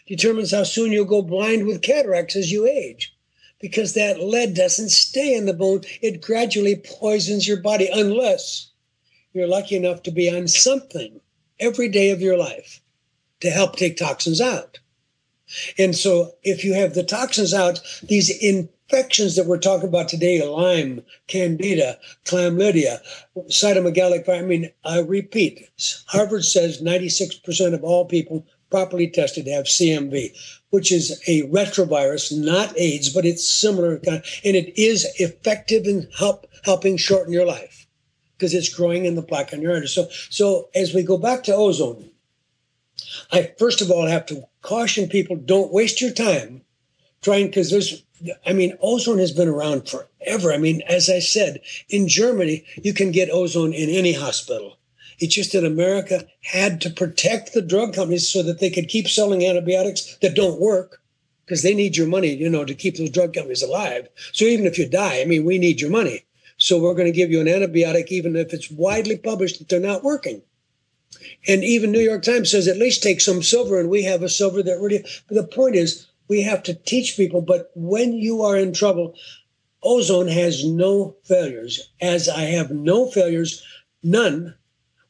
determines 0.06 0.50
how 0.52 0.64
soon 0.64 0.92
you'll 0.92 1.04
go 1.04 1.22
blind 1.22 1.66
with 1.66 1.82
cataracts 1.82 2.36
as 2.36 2.52
you 2.52 2.66
age. 2.66 3.14
Because 3.60 3.94
that 3.94 4.20
lead 4.20 4.54
doesn't 4.54 4.90
stay 4.90 5.34
in 5.34 5.46
the 5.46 5.54
bone, 5.54 5.82
it 6.02 6.20
gradually 6.20 6.76
poisons 6.76 7.48
your 7.48 7.60
body 7.60 7.88
unless 7.92 8.70
you're 9.32 9.46
lucky 9.46 9.76
enough 9.76 10.02
to 10.02 10.10
be 10.10 10.28
on 10.28 10.48
something 10.48 11.20
every 11.58 11.88
day 11.88 12.10
of 12.10 12.20
your 12.20 12.36
life 12.36 12.80
to 13.40 13.50
help 13.50 13.76
take 13.76 13.96
toxins 13.96 14.40
out. 14.40 14.78
And 15.78 15.94
so, 15.94 16.34
if 16.42 16.64
you 16.64 16.74
have 16.74 16.94
the 16.94 17.02
toxins 17.02 17.54
out, 17.54 17.80
these 18.02 18.30
infections 18.42 19.36
that 19.36 19.46
we're 19.46 19.58
talking 19.58 19.88
about 19.88 20.08
today 20.08 20.46
Lyme, 20.46 21.02
Candida, 21.26 21.98
Chlamydia, 22.24 23.00
cytomegalic. 23.48 24.28
I 24.28 24.42
mean, 24.42 24.70
I 24.84 25.00
repeat, 25.00 25.68
Harvard 26.06 26.44
says 26.44 26.82
96% 26.82 27.74
of 27.74 27.84
all 27.84 28.04
people 28.04 28.46
properly 28.70 29.08
tested 29.08 29.46
have 29.46 29.66
CMV, 29.66 30.36
which 30.70 30.90
is 30.90 31.22
a 31.28 31.42
retrovirus, 31.42 32.36
not 32.36 32.76
AIDS, 32.78 33.08
but 33.08 33.24
it's 33.24 33.48
similar, 33.48 34.00
and 34.06 34.22
it 34.42 34.76
is 34.76 35.06
effective 35.18 35.86
in 35.86 36.08
help 36.18 36.46
helping 36.64 36.96
shorten 36.96 37.32
your 37.32 37.46
life 37.46 37.86
because 38.36 38.54
it's 38.54 38.74
growing 38.74 39.04
in 39.04 39.14
the 39.14 39.22
plaque 39.22 39.52
on 39.52 39.62
your 39.62 39.72
artery. 39.72 39.86
So, 39.86 40.08
so 40.30 40.70
as 40.74 40.92
we 40.92 41.02
go 41.02 41.18
back 41.18 41.44
to 41.44 41.54
ozone, 41.54 42.10
I 43.32 43.52
first 43.58 43.80
of 43.80 43.90
all 43.90 44.06
have 44.06 44.26
to 44.26 44.44
caution 44.62 45.08
people: 45.08 45.36
don't 45.36 45.72
waste 45.72 46.00
your 46.00 46.12
time 46.12 46.62
trying 47.22 47.46
because 47.46 47.70
there's 47.70 48.02
I 48.46 48.52
mean, 48.52 48.76
ozone 48.80 49.18
has 49.18 49.32
been 49.32 49.48
around 49.48 49.88
forever. 49.88 50.52
I 50.52 50.58
mean, 50.58 50.82
as 50.88 51.10
I 51.10 51.18
said, 51.18 51.60
in 51.88 52.08
Germany, 52.08 52.64
you 52.82 52.94
can 52.94 53.10
get 53.10 53.30
ozone 53.30 53.72
in 53.72 53.90
any 53.90 54.12
hospital. 54.12 54.78
It's 55.18 55.34
just 55.34 55.52
that 55.52 55.64
America 55.64 56.26
had 56.42 56.80
to 56.82 56.90
protect 56.90 57.52
the 57.52 57.62
drug 57.62 57.94
companies 57.94 58.28
so 58.28 58.42
that 58.42 58.60
they 58.60 58.70
could 58.70 58.88
keep 58.88 59.08
selling 59.08 59.44
antibiotics 59.44 60.16
that 60.22 60.34
don't 60.34 60.60
work 60.60 61.02
because 61.44 61.62
they 61.62 61.74
need 61.74 61.96
your 61.96 62.06
money, 62.06 62.34
you 62.34 62.48
know, 62.48 62.64
to 62.64 62.74
keep 62.74 62.96
those 62.96 63.10
drug 63.10 63.34
companies 63.34 63.62
alive. 63.62 64.08
So 64.32 64.44
even 64.44 64.66
if 64.66 64.78
you 64.78 64.88
die, 64.88 65.20
I 65.20 65.24
mean, 65.24 65.44
we 65.44 65.58
need 65.58 65.80
your 65.80 65.90
money. 65.90 66.24
So 66.56 66.80
we're 66.80 66.94
going 66.94 67.12
to 67.12 67.12
give 67.12 67.30
you 67.30 67.40
an 67.40 67.46
antibiotic, 67.46 68.08
even 68.08 68.36
if 68.36 68.52
it's 68.52 68.70
widely 68.70 69.18
published 69.18 69.58
that 69.58 69.68
they're 69.68 69.80
not 69.80 70.04
working. 70.04 70.42
And 71.46 71.62
even 71.64 71.92
New 71.92 72.00
York 72.00 72.22
Times 72.22 72.50
says 72.50 72.68
at 72.68 72.78
least 72.78 73.02
take 73.02 73.20
some 73.20 73.42
silver, 73.42 73.78
and 73.78 73.88
we 73.88 74.02
have 74.04 74.22
a 74.22 74.28
silver 74.28 74.62
that 74.62 74.80
really. 74.80 75.04
But 75.28 75.34
the 75.34 75.44
point 75.44 75.76
is, 75.76 76.06
we 76.28 76.42
have 76.42 76.62
to 76.64 76.74
teach 76.74 77.16
people. 77.16 77.42
But 77.42 77.70
when 77.74 78.14
you 78.14 78.42
are 78.42 78.56
in 78.56 78.72
trouble, 78.72 79.14
ozone 79.82 80.28
has 80.28 80.64
no 80.64 81.16
failures, 81.24 81.90
as 82.00 82.28
I 82.28 82.42
have 82.42 82.70
no 82.70 83.10
failures, 83.10 83.62
none, 84.02 84.54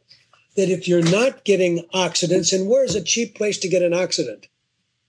that 0.55 0.69
if 0.69 0.87
you're 0.87 1.09
not 1.09 1.43
getting 1.43 1.85
oxidants, 1.93 2.53
and 2.53 2.69
where's 2.69 2.95
a 2.95 3.03
cheap 3.03 3.35
place 3.35 3.57
to 3.59 3.69
get 3.69 3.81
an 3.81 3.93
oxidant? 3.93 4.45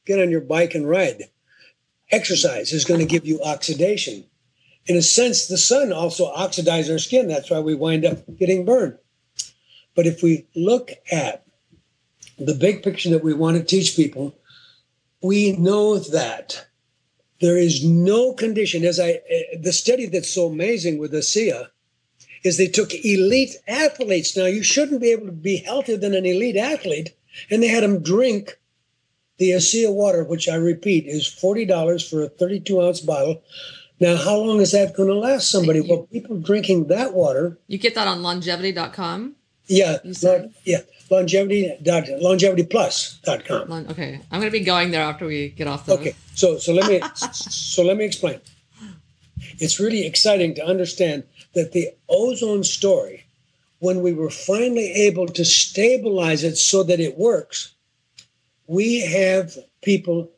Get 0.07 0.21
on 0.21 0.31
your 0.31 0.41
bike 0.41 0.75
and 0.75 0.89
ride. 0.89 1.25
Exercise 2.11 2.73
is 2.73 2.85
going 2.85 3.01
to 3.01 3.07
give 3.07 3.27
you 3.27 3.41
oxidation. 3.43 4.25
In 4.87 4.97
a 4.97 5.03
sense, 5.03 5.47
the 5.47 5.59
sun 5.59 5.93
also 5.93 6.33
oxidizes 6.33 6.91
our 6.91 6.99
skin. 6.99 7.29
That's 7.29 7.51
why 7.51 7.61
we 7.61 7.75
wind 7.75 8.05
up 8.05 8.19
getting 8.37 8.65
burned. 8.65 8.99
But 9.95 10.07
if 10.07 10.23
we 10.23 10.47
look 10.55 10.91
at 11.11 11.45
the 12.39 12.55
big 12.55 12.83
picture 12.83 13.11
that 13.11 13.25
we 13.25 13.35
want 13.35 13.57
to 13.57 13.63
teach 13.63 13.97
people, 13.97 14.35
we 15.23 15.53
know 15.53 15.99
that 15.99 16.67
there 17.41 17.57
is 17.57 17.85
no 17.85 18.33
condition. 18.33 18.85
As 18.85 18.99
I, 18.99 19.21
eh, 19.29 19.59
the 19.61 19.73
study 19.73 20.07
that's 20.07 20.31
so 20.31 20.47
amazing 20.47 20.99
with 20.99 21.13
ASEA 21.13 21.69
is 22.45 22.57
they 22.57 22.67
took 22.67 22.93
elite 23.05 23.57
athletes. 23.69 24.37
Now, 24.37 24.47
you 24.47 24.63
shouldn't 24.63 25.01
be 25.01 25.13
able 25.13 25.27
to 25.27 25.33
be 25.33 25.59
healthier 25.59 25.97
than 25.97 26.15
an 26.15 26.27
elite 26.27 26.57
athlete. 26.57 27.15
And 27.51 27.63
they 27.63 27.69
had 27.69 27.83
them 27.83 28.03
drink 28.03 28.59
the 29.39 29.51
ASEA 29.51 29.93
water, 29.93 30.25
which 30.25 30.49
I 30.49 30.57
repeat 30.57 31.07
is 31.07 31.27
$40 31.27 32.09
for 32.09 32.23
a 32.23 32.29
32 32.29 32.81
ounce 32.81 33.01
bottle. 33.01 33.43
Now, 34.01 34.17
how 34.17 34.37
long 34.37 34.61
is 34.61 34.73
that 34.73 34.97
going 34.97 35.09
to 35.09 35.15
last 35.15 35.51
somebody? 35.51 35.81
You, 35.81 35.87
well, 35.89 36.03
people 36.11 36.39
drinking 36.41 36.89
that 36.89 37.15
water. 37.15 37.59
You 37.69 37.79
get 37.79 37.95
that 37.95 38.09
on 38.09 38.23
longevity.com? 38.23 39.37
Yeah. 39.67 39.99
yeah. 40.65 40.79
Longevity 41.11 41.77
dot 41.83 42.05
longevityplus.com. 42.05 43.73
Okay. 43.91 44.21
I'm 44.31 44.41
going 44.41 44.51
to 44.51 44.59
be 44.59 44.65
going 44.65 44.91
there 44.91 45.03
after 45.03 45.27
we 45.27 45.51
get 45.51 45.67
off 45.67 45.87
the 45.87 45.95
Okay. 45.95 46.15
So 46.35 46.59
so 46.59 46.73
let 46.73 46.89
me 46.89 47.03
so 47.15 47.83
let 47.83 47.97
me 47.97 48.05
explain. 48.05 48.41
It's 49.63 49.79
really 49.79 50.05
exciting 50.05 50.55
to 50.57 50.67
understand 50.67 51.23
that 51.55 51.71
the 51.71 51.95
ozone 52.09 52.65
story, 52.65 53.27
when 53.79 54.03
we 54.03 54.13
were 54.13 54.29
finally 54.29 54.91
able 54.91 55.29
to 55.29 55.45
stabilize 55.45 56.43
it 56.43 56.57
so 56.57 56.83
that 56.83 56.99
it 56.99 57.17
works, 57.17 57.73
we 58.67 59.01
have 59.01 59.57
people 59.81 60.29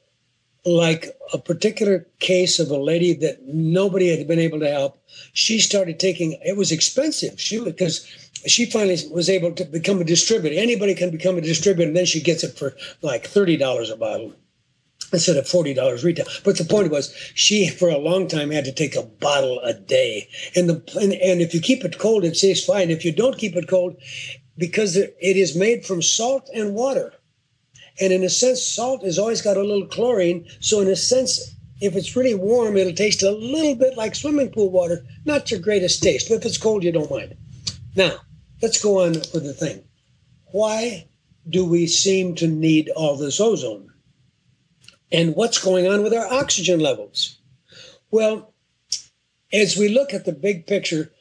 like 0.67 1.19
a 1.33 1.39
particular 1.39 2.07
case 2.19 2.59
of 2.59 2.71
a 2.71 2.77
lady 2.77 3.15
that 3.15 3.47
nobody 3.47 4.15
had 4.15 4.29
been 4.29 4.39
able 4.39 4.61
to 4.61 4.71
help. 4.71 4.99
She 5.33 5.59
started 5.59 5.99
taking 5.99 6.39
it 6.45 6.59
was 6.59 6.71
expensive. 6.71 7.41
She 7.41 7.65
because 7.65 8.07
she 8.47 8.67
finally 8.67 8.99
was 9.11 9.31
able 9.31 9.53
to 9.53 9.65
become 9.65 10.03
a 10.03 10.05
distributor. 10.05 10.55
Anybody 10.59 10.95
can 10.95 11.11
become 11.11 11.39
a 11.39 11.41
distributor, 11.41 11.89
and 11.89 11.97
then 11.97 12.05
she 12.05 12.21
gets 12.21 12.45
it 12.45 12.59
for 12.59 12.77
like 13.01 13.27
thirty 13.27 13.57
dollars 13.57 13.91
a 13.91 13.97
bottle 13.97 14.35
instead 15.15 15.37
of 15.37 15.47
$40 15.47 16.05
retail. 16.05 16.27
But 16.45 16.59
the 16.59 16.65
point 16.65 16.91
was, 16.91 17.15
she 17.35 17.69
for 17.69 17.89
a 17.89 17.99
long 17.99 18.29
time 18.29 18.51
had 18.51 18.65
to 18.67 18.73
take 18.73 18.97
a 18.97 19.03
bottle 19.03 19.61
a 19.61 19.73
day. 19.73 20.29
And 20.55 20.69
the 20.69 20.99
and, 21.01 21.13
and 21.15 21.41
if 21.41 21.55
you 21.55 21.61
keep 21.61 21.85
it 21.85 21.99
cold, 21.99 22.25
it 22.25 22.37
stays 22.37 22.65
fine. 22.65 22.91
If 22.91 23.05
you 23.05 23.13
don't 23.13 23.39
keep 23.39 23.57
it 23.57 23.69
cold, 23.69 23.97
because 24.57 24.97
it 24.97 25.15
is 25.21 25.57
made 25.57 25.85
from 25.85 26.03
salt 26.03 26.49
and 26.55 26.75
water. 26.75 27.15
And 28.01 28.13
in 28.13 28.25
a 28.25 28.31
sense, 28.31 28.63
salt 28.63 29.05
has 29.05 29.19
always 29.19 29.43
got 29.43 29.57
a 29.57 29.63
little 29.63 29.87
chlorine. 29.87 30.47
So 30.61 30.81
in 30.81 30.89
a 30.89 30.97
sense, 30.97 31.55
if 31.81 31.95
it's 31.97 32.17
really 32.17 32.35
warm, 32.35 32.77
it'll 32.77 32.93
taste 32.93 33.23
a 33.23 33.31
little 33.31 33.75
bit 33.75 33.97
like 33.97 34.15
swimming 34.15 34.51
pool 34.51 34.71
water. 34.71 35.05
Not 35.25 35.51
your 35.51 35.61
greatest 35.61 36.03
taste, 36.03 36.29
but 36.29 36.37
if 36.37 36.47
it's 36.47 36.59
cold, 36.59 36.83
you 36.83 36.93
don't 36.93 37.11
mind. 37.11 37.37
Now, 37.97 38.19
let's 38.63 38.83
go 38.83 39.05
on 39.05 39.13
with 39.13 39.45
the 39.45 39.53
thing. 39.53 39.85
Why 40.47 41.09
do 41.49 41.65
we 41.65 41.87
seem 41.87 42.35
to 42.37 42.49
need 42.49 42.91
all 42.91 43.17
this 43.17 43.41
ozone? 43.41 43.91
And 45.15 45.37
what's 45.37 45.63
going 45.63 45.87
on 45.87 46.03
with 46.03 46.13
our 46.13 46.27
oxygen 46.33 46.81
levels. 46.81 47.39
Well, 48.11 48.53
as 49.53 49.77
we 49.77 49.89
look 49.89 50.13
at 50.13 50.25
the 50.25 50.33
big 50.33 50.67
picture, 50.67 51.13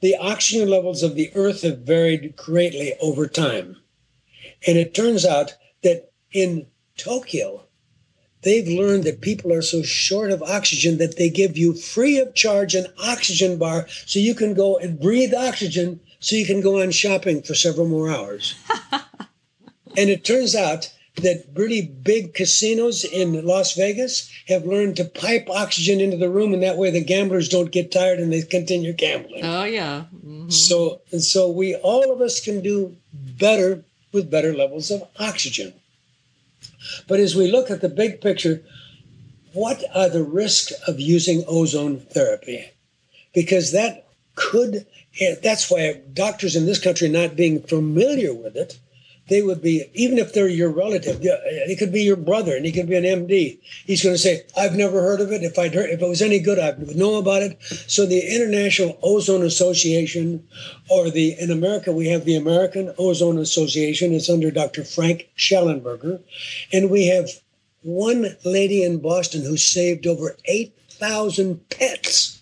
the 0.00 0.16
oxygen 0.16 0.70
levels 0.70 1.02
of 1.02 1.14
the 1.14 1.30
Earth 1.34 1.60
have 1.60 1.80
varied 1.80 2.34
greatly 2.34 2.94
over 3.02 3.26
time. 3.26 3.76
And 4.66 4.78
it 4.78 4.94
turns 4.94 5.26
out 5.26 5.54
that 5.82 6.10
in 6.32 6.66
Tokyo, 6.96 7.64
they've 8.40 8.66
learned 8.66 9.04
that 9.04 9.20
people 9.20 9.52
are 9.52 9.62
so 9.62 9.82
short 9.82 10.30
of 10.30 10.42
oxygen 10.42 10.96
that 10.96 11.18
they 11.18 11.28
give 11.28 11.58
you 11.58 11.74
free 11.74 12.18
of 12.18 12.34
charge 12.34 12.74
an 12.74 12.86
oxygen 13.04 13.58
bar 13.58 13.86
so 14.06 14.18
you 14.18 14.34
can 14.34 14.54
go 14.54 14.78
and 14.78 14.98
breathe 14.98 15.34
oxygen 15.34 16.00
so 16.20 16.36
you 16.36 16.46
can 16.46 16.62
go 16.62 16.80
on 16.80 16.90
shopping 16.90 17.42
for 17.42 17.54
several 17.54 17.86
more 17.86 18.10
hours. 18.10 18.54
and 19.96 20.08
it 20.08 20.24
turns 20.24 20.54
out 20.54 20.90
that 21.16 21.44
really 21.54 21.82
big 21.82 22.34
casinos 22.34 23.04
in 23.04 23.44
Las 23.44 23.74
Vegas 23.74 24.30
have 24.48 24.64
learned 24.64 24.96
to 24.96 25.04
pipe 25.04 25.48
oxygen 25.50 26.00
into 26.00 26.16
the 26.16 26.30
room, 26.30 26.54
and 26.54 26.62
that 26.62 26.78
way 26.78 26.90
the 26.90 27.04
gamblers 27.04 27.48
don't 27.48 27.70
get 27.70 27.92
tired 27.92 28.18
and 28.18 28.32
they 28.32 28.42
continue 28.42 28.92
gambling. 28.92 29.44
Oh 29.44 29.64
yeah. 29.64 30.04
Mm-hmm. 30.14 30.48
So 30.48 31.02
and 31.10 31.22
so 31.22 31.50
we 31.50 31.74
all 31.76 32.12
of 32.12 32.20
us 32.20 32.40
can 32.40 32.62
do 32.62 32.96
better 33.12 33.84
with 34.12 34.30
better 34.30 34.54
levels 34.54 34.90
of 34.90 35.06
oxygen. 35.18 35.74
But 37.06 37.20
as 37.20 37.34
we 37.34 37.50
look 37.50 37.70
at 37.70 37.80
the 37.80 37.88
big 37.88 38.20
picture, 38.20 38.62
what 39.52 39.84
are 39.94 40.08
the 40.08 40.24
risks 40.24 40.72
of 40.88 40.98
using 40.98 41.44
ozone 41.46 42.00
therapy? 42.00 42.70
Because 43.34 43.72
that 43.72 44.06
could 44.34 44.86
that's 45.42 45.70
why 45.70 46.00
doctors 46.14 46.56
in 46.56 46.64
this 46.64 46.82
country 46.82 47.08
not 47.08 47.36
being 47.36 47.62
familiar 47.62 48.32
with 48.32 48.56
it 48.56 48.78
they 49.28 49.42
would 49.42 49.62
be, 49.62 49.84
even 49.94 50.18
if 50.18 50.32
they're 50.32 50.48
your 50.48 50.70
relative, 50.70 51.20
it 51.22 51.78
could 51.78 51.92
be 51.92 52.02
your 52.02 52.16
brother 52.16 52.56
and 52.56 52.66
he 52.66 52.72
could 52.72 52.88
be 52.88 52.96
an 52.96 53.04
MD. 53.04 53.60
He's 53.86 54.02
going 54.02 54.14
to 54.14 54.18
say, 54.18 54.44
I've 54.56 54.74
never 54.74 55.00
heard 55.00 55.20
of 55.20 55.30
it. 55.30 55.44
If 55.44 55.58
I'd 55.58 55.74
heard, 55.74 55.90
if 55.90 56.02
it 56.02 56.08
was 56.08 56.22
any 56.22 56.40
good, 56.40 56.58
I'd 56.58 56.96
know 56.96 57.14
about 57.14 57.42
it. 57.42 57.62
So 57.62 58.04
the 58.04 58.34
International 58.34 58.98
Ozone 59.02 59.44
Association, 59.44 60.46
or 60.90 61.10
the, 61.10 61.36
in 61.38 61.50
America, 61.50 61.92
we 61.92 62.08
have 62.08 62.24
the 62.24 62.36
American 62.36 62.92
Ozone 62.98 63.38
Association. 63.38 64.12
It's 64.12 64.28
under 64.28 64.50
Dr. 64.50 64.82
Frank 64.82 65.30
Shallenberger. 65.36 66.20
And 66.72 66.90
we 66.90 67.06
have 67.06 67.28
one 67.82 68.36
lady 68.44 68.82
in 68.82 69.00
Boston 69.00 69.42
who 69.42 69.56
saved 69.56 70.06
over 70.06 70.36
8,000 70.46 71.68
pets 71.70 72.40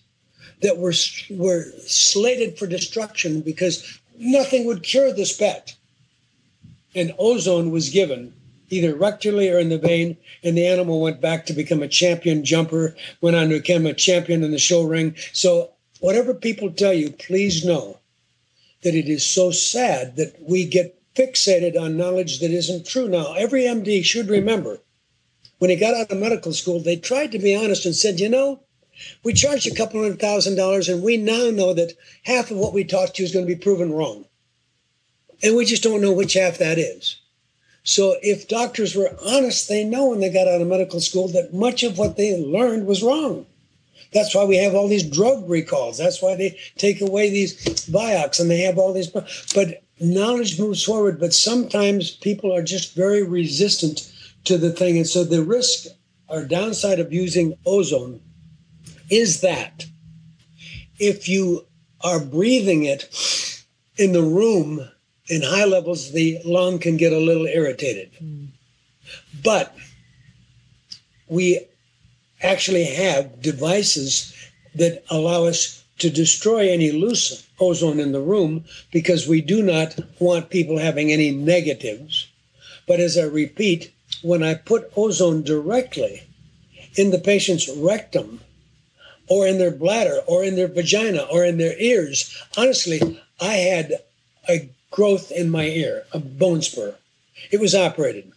that 0.63 0.79
were, 0.79 0.95
were 1.31 1.65
slated 1.87 2.59
for 2.59 2.67
destruction 2.67 3.43
because 3.43 4.01
nothing 4.19 4.65
would 4.65 4.83
cure 4.83 5.13
this 5.13 5.37
pet. 5.37 5.77
And 6.95 7.15
ozone 7.19 7.71
was 7.71 7.91
given 7.91 8.35
either 8.71 8.95
rectally 8.95 9.53
or 9.53 9.59
in 9.59 9.69
the 9.69 9.79
vein, 9.79 10.17
and 10.45 10.57
the 10.57 10.67
animal 10.67 11.01
went 11.01 11.21
back 11.21 11.45
to 11.47 11.53
become 11.53 11.83
a 11.83 11.89
champion 11.89 12.45
jumper, 12.45 12.95
went 13.21 13.37
on 13.37 13.49
to 13.49 13.61
become 13.61 13.85
a 13.85 13.93
champion 13.93 14.45
in 14.45 14.53
the 14.53 14.59
show 14.59 14.83
ring. 14.85 15.15
So, 15.33 15.73
whatever 15.99 16.33
people 16.33 16.71
tell 16.71 16.93
you, 16.93 17.11
please 17.11 17.65
know 17.65 17.99
that 18.83 18.95
it 18.95 19.09
is 19.09 19.25
so 19.27 19.51
sad 19.51 20.17
that 20.17 20.37
we 20.41 20.65
get 20.65 20.97
fixated 21.15 21.79
on 21.79 21.97
knowledge 21.97 22.39
that 22.41 22.53
isn't 22.53 22.87
true. 22.87 23.09
Now, 23.09 23.35
every 23.35 23.63
MD 23.63 24.05
should 24.05 24.29
remember 24.29 24.79
when 25.59 25.71
he 25.71 25.77
got 25.77 25.95
out 25.95 26.11
of 26.11 26.19
medical 26.19 26.55
school, 26.55 26.81
they 26.81 26.97
tried 26.97 27.33
to 27.33 27.39
be 27.39 27.55
honest 27.55 27.85
and 27.85 27.95
said, 27.95 28.19
you 28.19 28.29
know, 28.29 28.61
we 29.23 29.33
charged 29.35 29.67
a 29.67 29.75
couple 29.75 30.01
hundred 30.01 30.21
thousand 30.21 30.57
dollars, 30.57 30.89
and 30.89 31.03
we 31.03 31.17
now 31.17 31.51
know 31.51 31.75
that 31.75 31.95
half 32.25 32.51
of 32.51 32.57
what 32.57 32.73
we 32.73 32.85
taught 32.85 33.19
you 33.19 33.25
is 33.25 33.33
going 33.33 33.47
to 33.47 33.55
be 33.55 33.61
proven 33.61 33.93
wrong. 33.93 34.27
And 35.43 35.57
we 35.57 35.65
just 35.65 35.83
don't 35.83 36.03
know 36.03 36.13
which 36.13 36.35
half 36.35 36.59
that 36.59 36.79
is. 36.79 37.17
So 37.83 38.17
if 38.23 38.49
doctors 38.49 38.95
were 38.95 39.17
honest, 39.25 39.69
they 39.69 39.85
know 39.85 40.09
when 40.09 40.21
they 40.21 40.31
got 40.31 40.49
out 40.49 40.61
of 40.61 40.69
medical 40.69 41.01
school 41.01 41.29
that 41.29 41.55
much 41.55 41.83
of 41.83 41.99
what 41.99 42.17
they 42.17 42.37
learned 42.37 42.87
was 42.87 43.03
wrong. 43.03 43.47
That's 44.13 44.35
why 44.35 44.45
we 44.45 44.57
have 44.57 44.75
all 44.75 44.89
these 44.89 45.09
drug 45.09 45.49
recalls. 45.49 45.97
That's 45.97 46.21
why 46.21 46.35
they 46.35 46.59
take 46.77 47.01
away 47.01 47.31
these 47.31 47.57
Vioxx 47.87 48.41
and 48.41 48.51
they 48.51 48.61
have 48.63 48.77
all 48.77 48.93
these. 48.93 49.09
But 49.55 49.83
knowledge 50.01 50.59
moves 50.59 50.83
forward, 50.83 51.21
but 51.21 51.33
sometimes 51.33 52.11
people 52.11 52.55
are 52.55 52.63
just 52.63 52.95
very 52.95 53.23
resistant 53.23 54.13
to 54.45 54.59
the 54.59 54.73
thing. 54.73 54.97
And 54.97 55.07
so 55.07 55.25
the 55.25 55.43
risk 55.43 55.87
or 56.29 56.45
downside 56.45 56.99
of 56.99 57.13
using 57.13 57.57
ozone 57.65 58.21
is 59.11 59.41
that 59.41 59.87
if 60.99 61.29
you 61.29 61.67
are 62.03 62.21
breathing 62.21 62.85
it 62.85 63.65
in 63.97 64.13
the 64.13 64.23
room 64.23 64.89
in 65.31 65.43
high 65.43 65.65
levels, 65.65 66.11
the 66.11 66.39
lung 66.45 66.81
can 66.81 66.97
get 66.97 67.13
a 67.13 67.19
little 67.19 67.47
irritated. 67.47 68.11
Mm. 68.23 68.49
But 69.43 69.75
we 71.29 71.61
actually 72.43 72.85
have 72.85 73.41
devices 73.41 74.35
that 74.75 75.05
allow 75.09 75.45
us 75.45 75.85
to 75.99 76.11
destroy 76.11 76.71
any 76.71 76.91
loose 76.91 77.47
ozone 77.61 78.01
in 78.01 78.13
the 78.13 78.21
room 78.21 78.65
because 78.91 79.29
we 79.29 79.41
do 79.41 79.63
not 79.63 79.99
want 80.19 80.51
people 80.51 80.79
having 80.79 81.13
any 81.13 81.31
negatives. 81.31 82.27
But 82.89 82.99
as 82.99 83.17
I 83.17 83.25
repeat, 83.25 83.93
when 84.23 84.43
I 84.43 84.55
put 84.55 84.91
ozone 84.97 85.43
directly 85.43 86.23
in 86.97 87.11
the 87.11 87.19
patient's 87.19 87.69
rectum 87.69 88.41
or 89.29 89.47
in 89.47 89.59
their 89.59 89.71
bladder 89.71 90.21
or 90.27 90.43
in 90.43 90.57
their 90.57 90.69
vagina 90.69 91.23
or 91.31 91.45
in 91.45 91.59
their 91.59 91.79
ears, 91.79 92.37
honestly, 92.57 93.21
I 93.41 93.55
had 93.55 94.01
a 94.49 94.69
growth 94.91 95.31
in 95.31 95.51
my 95.51 95.65
ear, 95.65 96.05
a 96.13 96.19
bone 96.19 96.63
spur. 96.63 96.95
It 97.51 97.61
was 97.61 97.75
operated. 97.75 98.33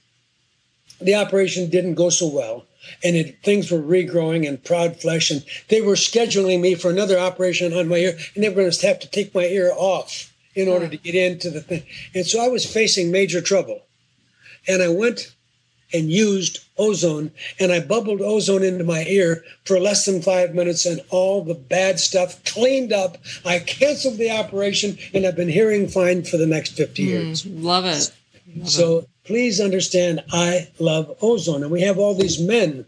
The 1.02 1.16
operation 1.16 1.70
didn't 1.70 1.96
go 1.96 2.10
so 2.10 2.28
well, 2.28 2.66
and 3.04 3.16
it, 3.16 3.44
things 3.44 3.72
were 3.72 3.80
regrowing 3.80 4.48
and 4.48 4.64
proud 4.64 5.02
flesh, 5.02 5.32
and 5.32 5.44
they 5.70 5.82
were 5.82 5.96
scheduling 5.96 6.62
me 6.62 6.76
for 6.76 6.90
another 6.90 7.18
operation 7.18 7.74
on 7.74 7.90
my 7.90 7.98
ear, 7.98 8.18
and 8.36 8.44
they 8.44 8.50
were 8.50 8.56
going 8.56 8.72
to 8.72 8.88
have 8.88 9.00
to 9.00 9.10
take 9.10 9.36
my 9.36 9.46
ear 9.46 9.72
off 9.76 10.34
in 10.56 10.68
order 10.68 10.88
to 10.88 10.98
get 10.98 11.16
into 11.16 11.50
the 11.50 11.62
thing. 11.62 11.84
And 12.14 12.26
so 12.26 12.44
I 12.44 12.48
was 12.48 12.72
facing 12.72 13.12
major 13.12 13.42
trouble. 13.42 13.82
And 14.68 14.82
I 14.82 14.90
went 14.90 15.34
and 15.94 16.10
used 16.10 16.60
ozone 16.78 17.32
and 17.60 17.72
I 17.72 17.80
bubbled 17.80 18.22
ozone 18.22 18.64
into 18.64 18.84
my 18.84 19.04
ear 19.06 19.44
for 19.66 19.80
less 19.80 20.06
than 20.06 20.22
five 20.22 20.56
minutes 20.56 20.86
and 20.86 21.02
all 21.10 21.44
the 21.44 21.54
bad 21.54 22.00
stuff 22.00 22.44
cleaned 22.46 22.92
up. 22.92 23.18
I 23.46 23.60
canceled 23.60 24.18
the 24.18 24.32
operation 24.32 24.98
and 25.14 25.26
I've 25.26 25.36
been 25.36 25.50
hearing 25.50 25.88
fine 25.88 26.24
for 26.24 26.38
the 26.38 26.48
next 26.48 26.72
50 26.72 27.04
hmm, 27.04 27.10
years. 27.10 27.44
Mm, 27.44 27.64
love 27.64 27.86
it. 27.86 28.12
Love 28.56 28.70
so 28.70 28.98
it. 29.00 29.10
please 29.24 29.62
understand, 29.62 30.24
I 30.32 30.70
love 30.80 31.16
ozone. 31.22 31.64
And 31.64 31.72
we 31.72 31.82
have 31.82 31.98
all 31.98 32.16
these 32.16 32.40
men 32.40 32.86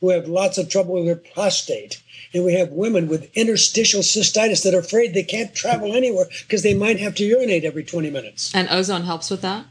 who 0.00 0.10
have 0.10 0.28
lots 0.28 0.58
of 0.58 0.68
trouble 0.68 0.94
with 0.94 1.06
their 1.06 1.16
prostate. 1.16 2.02
And 2.34 2.44
we 2.44 2.54
have 2.54 2.70
women 2.70 3.08
with 3.08 3.30
interstitial 3.34 4.02
cystitis 4.02 4.62
that 4.64 4.74
are 4.74 4.80
afraid 4.80 5.14
they 5.14 5.22
can't 5.22 5.54
travel 5.54 5.94
anywhere 5.94 6.26
because 6.42 6.62
they 6.62 6.74
might 6.74 7.00
have 7.00 7.14
to 7.16 7.24
urinate 7.24 7.64
every 7.64 7.84
20 7.84 8.10
minutes. 8.10 8.54
And 8.54 8.68
ozone 8.68 9.04
helps 9.04 9.30
with 9.30 9.42
that? 9.42 9.66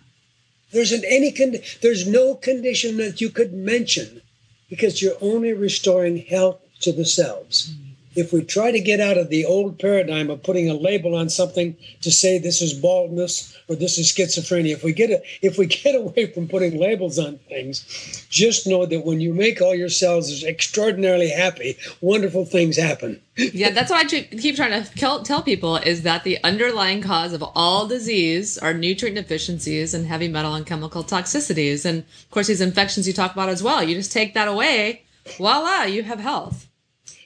There's 0.72 0.91
an 0.91 1.03
any 1.07 1.32
con- 1.32 1.57
there's 1.82 2.07
no 2.07 2.36
condition 2.36 2.97
that 2.97 3.22
you 3.22 3.30
could 3.30 3.53
mention 3.53 4.22
because 4.70 5.01
you're 5.01 5.18
only 5.22 5.53
restoring 5.53 6.18
health 6.18 6.59
to 6.82 6.91
the 6.91 7.05
cells. 7.05 7.74
If 8.16 8.32
we 8.32 8.43
try 8.43 8.72
to 8.72 8.80
get 8.80 8.99
out 8.99 9.18
of 9.18 9.30
the 9.30 9.45
old 9.45 9.80
paradigm 9.80 10.30
of 10.30 10.43
putting 10.43 10.70
a 10.70 10.74
label 10.74 11.16
on 11.16 11.30
something 11.30 11.76
to 12.01 12.11
say 12.11 12.38
this 12.38 12.61
is 12.61 12.74
baldness 12.74 13.57
or 13.68 13.76
this 13.76 13.97
is 13.97 14.11
schizophrenia, 14.11 14.74
if 14.74 14.84
we 14.84 14.93
get 14.93 15.11
a, 15.11 15.22
if 15.41 15.57
we 15.57 15.66
get 15.66 15.95
away 16.01 16.28
from 16.28 16.47
putting 16.47 16.80
labels 16.80 17.20
on 17.20 17.38
things, 17.49 18.28
just 18.30 18.68
know 18.68 18.86
that 18.86 19.05
when 19.05 19.22
you 19.22 19.34
make 19.34 19.61
all 19.61 19.76
your 19.76 19.89
cells 19.89 20.43
extraordinarily 20.43 21.30
happy, 21.30 21.78
wonderful 22.01 22.45
things 22.45 22.78
happen. 22.78 23.22
yeah, 23.36 23.70
that's 23.70 23.91
why 23.91 23.99
I 23.99 24.05
keep 24.05 24.55
trying 24.55 24.82
to 24.84 25.22
tell 25.24 25.41
people 25.43 25.76
is 25.78 26.03
that 26.03 26.24
the 26.24 26.41
underlying 26.43 27.01
cause 27.01 27.34
of 27.34 27.43
all 27.53 27.86
disease 27.86 28.57
are 28.57 28.74
nutrient 28.74 29.18
deficiencies 29.18 29.93
and 29.93 30.07
heavy 30.07 30.30
metal 30.30 30.55
and 30.55 30.66
chemical 30.66 31.03
toxicities. 31.03 31.84
And 31.86 31.99
of 31.99 32.32
course, 32.32 32.47
these 32.47 32.61
infections 32.61 33.07
you 33.07 33.13
talk 33.13 33.34
about 33.34 33.49
as 33.49 33.61
well. 33.61 33.84
You 33.84 33.95
just 33.95 34.11
take 34.11 34.34
that 34.36 34.47
away, 34.47 35.03
voila, 35.38 35.84
you 35.84 36.03
have 36.03 36.20
health. 36.20 36.70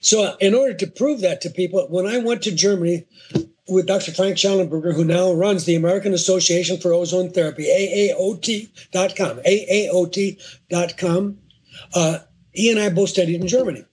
So, 0.02 0.36
in 0.40 0.54
order 0.54 0.74
to 0.74 0.88
prove 0.88 1.22
that 1.22 1.42
to 1.42 1.50
people, 1.50 1.86
when 1.90 2.08
I 2.08 2.20
went 2.20 2.42
to 2.44 2.56
Germany 2.56 3.06
with 3.68 3.88
Dr. 3.88 4.12
Frank 4.12 4.38
Shallenberger, 4.38 4.94
who 4.94 5.04
now 5.04 5.32
runs 5.34 5.66
the 5.66 5.76
American 5.76 6.14
Association 6.14 6.78
for 6.78 6.94
Ozone 6.94 7.32
Therapy, 7.32 7.66
AAOT.com, 7.66 9.40
AAOT.com, 9.46 11.38
uh, 11.94 12.20
he 12.52 12.72
and 12.72 12.80
I 12.80 12.90
both 12.90 13.10
studied 13.10 13.42
in 13.42 13.48
Germany. 13.48 13.86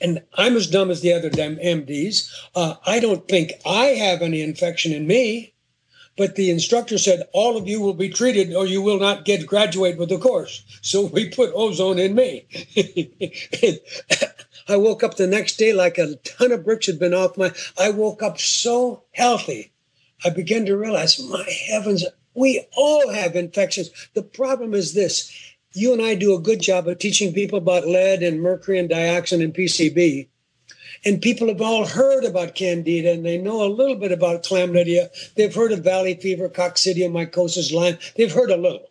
And 0.00 0.22
I'm 0.34 0.56
as 0.56 0.68
dumb 0.68 0.90
as 0.90 1.00
the 1.00 1.12
other 1.12 1.30
MDs. 1.30 2.30
Uh, 2.54 2.76
I 2.86 3.00
don't 3.00 3.26
think 3.26 3.54
I 3.66 3.86
have 3.86 4.22
any 4.22 4.42
infection 4.42 4.92
in 4.92 5.08
me, 5.08 5.54
but 6.16 6.36
the 6.36 6.50
instructor 6.50 6.98
said 6.98 7.24
all 7.32 7.56
of 7.56 7.66
you 7.66 7.80
will 7.80 7.94
be 7.94 8.08
treated 8.08 8.54
or 8.54 8.64
you 8.64 8.80
will 8.80 9.00
not 9.00 9.24
get 9.24 9.46
graduate 9.46 9.98
with 9.98 10.08
the 10.10 10.18
course. 10.18 10.62
So 10.82 11.06
we 11.06 11.30
put 11.30 11.52
ozone 11.54 11.98
in 11.98 12.14
me. 12.14 12.46
I 14.68 14.76
woke 14.76 15.02
up 15.02 15.16
the 15.16 15.26
next 15.26 15.56
day 15.56 15.72
like 15.72 15.98
a 15.98 16.16
ton 16.16 16.52
of 16.52 16.64
bricks 16.64 16.86
had 16.86 16.98
been 16.98 17.14
off 17.14 17.38
my. 17.38 17.52
I 17.78 17.90
woke 17.90 18.22
up 18.22 18.38
so 18.38 19.04
healthy. 19.12 19.72
I 20.24 20.30
began 20.30 20.66
to 20.66 20.76
realize, 20.76 21.18
my 21.18 21.48
heavens, 21.68 22.04
we 22.34 22.66
all 22.76 23.10
have 23.12 23.34
infections. 23.34 23.90
The 24.14 24.22
problem 24.22 24.74
is 24.74 24.94
this 24.94 25.32
you 25.72 25.92
and 25.92 26.02
I 26.02 26.14
do 26.14 26.34
a 26.34 26.40
good 26.40 26.60
job 26.60 26.88
of 26.88 26.98
teaching 26.98 27.32
people 27.32 27.58
about 27.58 27.86
lead 27.86 28.22
and 28.22 28.42
mercury 28.42 28.78
and 28.78 28.88
dioxin 28.88 29.42
and 29.42 29.54
PCB. 29.54 30.28
And 31.04 31.22
people 31.22 31.48
have 31.48 31.60
all 31.60 31.86
heard 31.86 32.24
about 32.24 32.54
candida 32.54 33.12
and 33.12 33.24
they 33.24 33.38
know 33.38 33.62
a 33.62 33.68
little 33.68 33.94
bit 33.94 34.10
about 34.10 34.42
chlamydia. 34.42 35.08
They've 35.34 35.54
heard 35.54 35.72
of 35.72 35.84
valley 35.84 36.14
fever, 36.14 36.48
coccidioidomycosis, 36.48 37.72
Lyme. 37.72 37.98
They've 38.16 38.32
heard 38.32 38.50
a 38.50 38.56
little. 38.56 38.87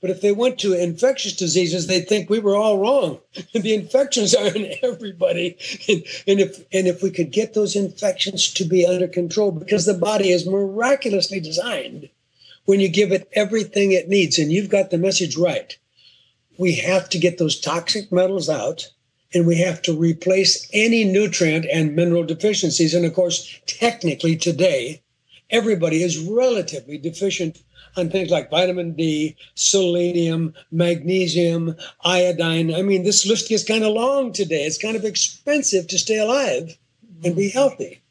But 0.00 0.10
if 0.10 0.20
they 0.20 0.32
went 0.32 0.58
to 0.60 0.74
infectious 0.74 1.34
diseases, 1.34 1.86
they'd 1.86 2.08
think 2.08 2.28
we 2.28 2.38
were 2.38 2.54
all 2.54 2.78
wrong. 2.78 3.20
the 3.54 3.74
infections 3.74 4.34
are 4.34 4.54
in 4.54 4.74
everybody. 4.82 5.56
And, 5.88 6.02
and, 6.26 6.40
if 6.40 6.58
and 6.72 6.86
if 6.86 7.02
we 7.02 7.10
could 7.10 7.32
get 7.32 7.54
those 7.54 7.74
infections 7.74 8.52
to 8.54 8.64
be 8.64 8.86
under 8.86 9.08
control, 9.08 9.50
because 9.50 9.86
the 9.86 9.94
body 9.94 10.30
is 10.30 10.46
miraculously 10.46 11.40
designed 11.40 12.10
when 12.66 12.80
you 12.80 12.88
give 12.88 13.12
it 13.12 13.28
everything 13.32 13.92
it 13.92 14.08
needs, 14.08 14.38
and 14.38 14.52
you've 14.52 14.68
got 14.68 14.90
the 14.90 14.98
message 14.98 15.36
right. 15.36 15.78
We 16.58 16.74
have 16.76 17.08
to 17.10 17.18
get 17.18 17.38
those 17.38 17.60
toxic 17.60 18.10
metals 18.10 18.48
out 18.48 18.90
and 19.34 19.46
we 19.46 19.58
have 19.58 19.82
to 19.82 19.96
replace 19.96 20.68
any 20.72 21.04
nutrient 21.04 21.66
and 21.66 21.94
mineral 21.94 22.24
deficiencies. 22.24 22.94
And 22.94 23.04
of 23.04 23.14
course, 23.14 23.60
technically 23.66 24.36
today, 24.36 25.02
everybody 25.50 26.02
is 26.02 26.18
relatively 26.18 26.96
deficient 26.98 27.62
on 27.96 28.10
things 28.10 28.30
like 28.30 28.50
vitamin 28.50 28.92
D, 28.92 29.36
selenium, 29.54 30.54
magnesium, 30.70 31.76
iodine. 32.04 32.74
I 32.74 32.82
mean, 32.82 33.04
this 33.04 33.26
list 33.26 33.48
gets 33.48 33.64
kind 33.64 33.84
of 33.84 33.92
long 33.92 34.32
today. 34.32 34.64
It's 34.64 34.78
kind 34.78 34.96
of 34.96 35.04
expensive 35.04 35.88
to 35.88 35.98
stay 35.98 36.18
alive 36.18 36.76
and 37.24 37.34
be 37.34 37.48
mm-hmm. 37.48 37.58
healthy. 37.58 38.02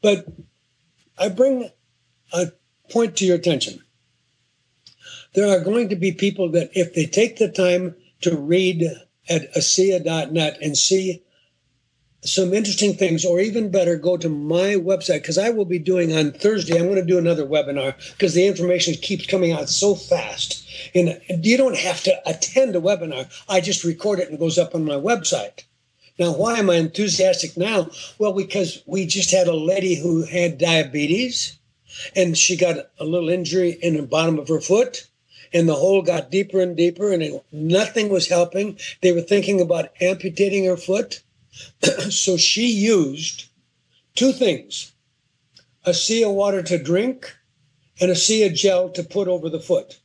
But 0.00 0.26
I 1.18 1.28
bring 1.28 1.70
a 2.32 2.48
point 2.90 3.16
to 3.16 3.26
your 3.26 3.36
attention. 3.36 3.82
There 5.34 5.48
are 5.48 5.64
going 5.64 5.88
to 5.90 5.96
be 5.96 6.12
people 6.12 6.50
that, 6.50 6.70
if 6.74 6.94
they 6.94 7.06
take 7.06 7.36
the 7.36 7.48
time 7.48 7.94
to 8.22 8.36
read 8.36 8.84
at 9.28 9.52
ASEA.net 9.54 10.58
and 10.60 10.76
see 10.76 11.22
some 12.24 12.54
interesting 12.54 12.94
things, 12.94 13.24
or 13.24 13.40
even 13.40 13.70
better, 13.70 13.96
go 13.96 14.16
to 14.16 14.28
my 14.28 14.76
website 14.76 15.22
because 15.22 15.38
I 15.38 15.50
will 15.50 15.64
be 15.64 15.80
doing 15.80 16.16
on 16.16 16.30
Thursday. 16.30 16.78
I'm 16.78 16.86
going 16.86 16.94
to 16.94 17.04
do 17.04 17.18
another 17.18 17.44
webinar 17.44 17.96
because 18.12 18.34
the 18.34 18.46
information 18.46 18.94
keeps 18.94 19.26
coming 19.26 19.50
out 19.52 19.68
so 19.68 19.96
fast. 19.96 20.64
And 20.94 21.20
you 21.28 21.56
don't 21.56 21.76
have 21.76 22.02
to 22.04 22.28
attend 22.28 22.76
a 22.76 22.80
webinar. 22.80 23.28
I 23.48 23.60
just 23.60 23.82
record 23.82 24.20
it 24.20 24.26
and 24.26 24.34
it 24.34 24.40
goes 24.40 24.58
up 24.58 24.74
on 24.74 24.84
my 24.84 24.94
website. 24.94 25.64
Now, 26.18 26.32
why 26.32 26.58
am 26.58 26.70
I 26.70 26.76
enthusiastic 26.76 27.56
now? 27.56 27.90
Well, 28.18 28.32
because 28.32 28.82
we 28.86 29.06
just 29.06 29.32
had 29.32 29.48
a 29.48 29.56
lady 29.56 29.96
who 29.96 30.22
had 30.22 30.58
diabetes 30.58 31.58
and 32.14 32.38
she 32.38 32.56
got 32.56 32.90
a 32.98 33.04
little 33.04 33.30
injury 33.30 33.70
in 33.82 33.96
the 33.96 34.02
bottom 34.02 34.38
of 34.38 34.48
her 34.48 34.60
foot 34.60 35.08
and 35.52 35.68
the 35.68 35.74
hole 35.74 36.02
got 36.02 36.30
deeper 36.30 36.60
and 36.60 36.76
deeper 36.76 37.12
and 37.12 37.22
it, 37.22 37.44
nothing 37.50 38.08
was 38.10 38.28
helping. 38.28 38.78
They 39.00 39.12
were 39.12 39.22
thinking 39.22 39.60
about 39.60 39.90
amputating 40.00 40.66
her 40.66 40.76
foot. 40.76 41.22
so 42.10 42.36
she 42.36 42.66
used 42.66 43.46
two 44.14 44.32
things 44.32 44.92
a 45.84 45.92
sea 45.92 46.22
of 46.22 46.32
water 46.32 46.62
to 46.62 46.78
drink 46.78 47.36
and 48.00 48.10
a 48.10 48.16
sea 48.16 48.44
of 48.44 48.54
gel 48.54 48.88
to 48.90 49.02
put 49.02 49.28
over 49.28 49.48
the 49.48 49.60
foot. 49.60 50.00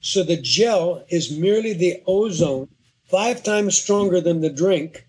So 0.00 0.22
the 0.22 0.36
gel 0.36 1.04
is 1.08 1.30
merely 1.30 1.72
the 1.72 2.02
ozone, 2.06 2.68
five 3.04 3.42
times 3.42 3.76
stronger 3.76 4.20
than 4.20 4.40
the 4.40 4.50
drink. 4.50 5.06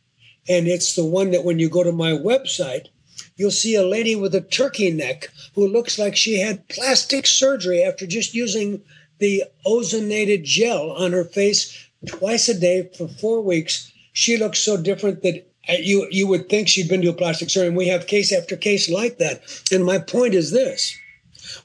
And 0.48 0.68
it's 0.68 0.96
the 0.96 1.06
one 1.06 1.32
that 1.32 1.44
when 1.44 1.60
you 1.60 1.70
go 1.70 1.84
to 1.84 1.92
my 1.92 2.12
website, 2.12 2.88
you'll 3.36 3.52
see 3.52 3.76
a 3.76 3.86
lady 3.86 4.16
with 4.16 4.36
a 4.36 4.42
turkey 4.42 4.92
neck 4.92 5.30
who 5.56 5.68
looks 5.68 5.98
like 5.98 6.16
she 6.16 6.40
had 6.40 6.68
plastic 6.68 7.26
surgery 7.26 7.82
after 7.82 8.06
just 8.06 8.34
using 8.34 8.82
the 9.20 9.44
ozonated 9.66 10.44
gel 10.44 10.92
on 10.92 11.12
her 11.12 11.24
face 11.24 11.90
twice 12.06 12.50
a 12.50 12.60
day 12.60 12.90
for 12.98 13.08
four 13.08 13.42
weeks. 13.42 13.92
She 14.12 14.38
looks 14.38 14.60
so 14.60 14.78
different 14.78 15.24
that 15.24 15.48
you 15.70 16.08
you 16.12 16.28
would 16.28 16.50
think 16.50 16.68
she'd 16.68 16.90
been 16.90 17.02
to 17.02 17.10
a 17.10 17.14
plastic 17.14 17.50
surgery. 17.50 17.68
And 17.68 17.78
we 17.78 17.88
have 17.88 18.08
case 18.08 18.32
after 18.32 18.56
case 18.56 18.90
like 18.90 19.18
that. 19.18 19.42
And 19.72 19.86
my 19.86 20.00
point 20.00 20.34
is 20.34 20.52
this: 20.52 20.98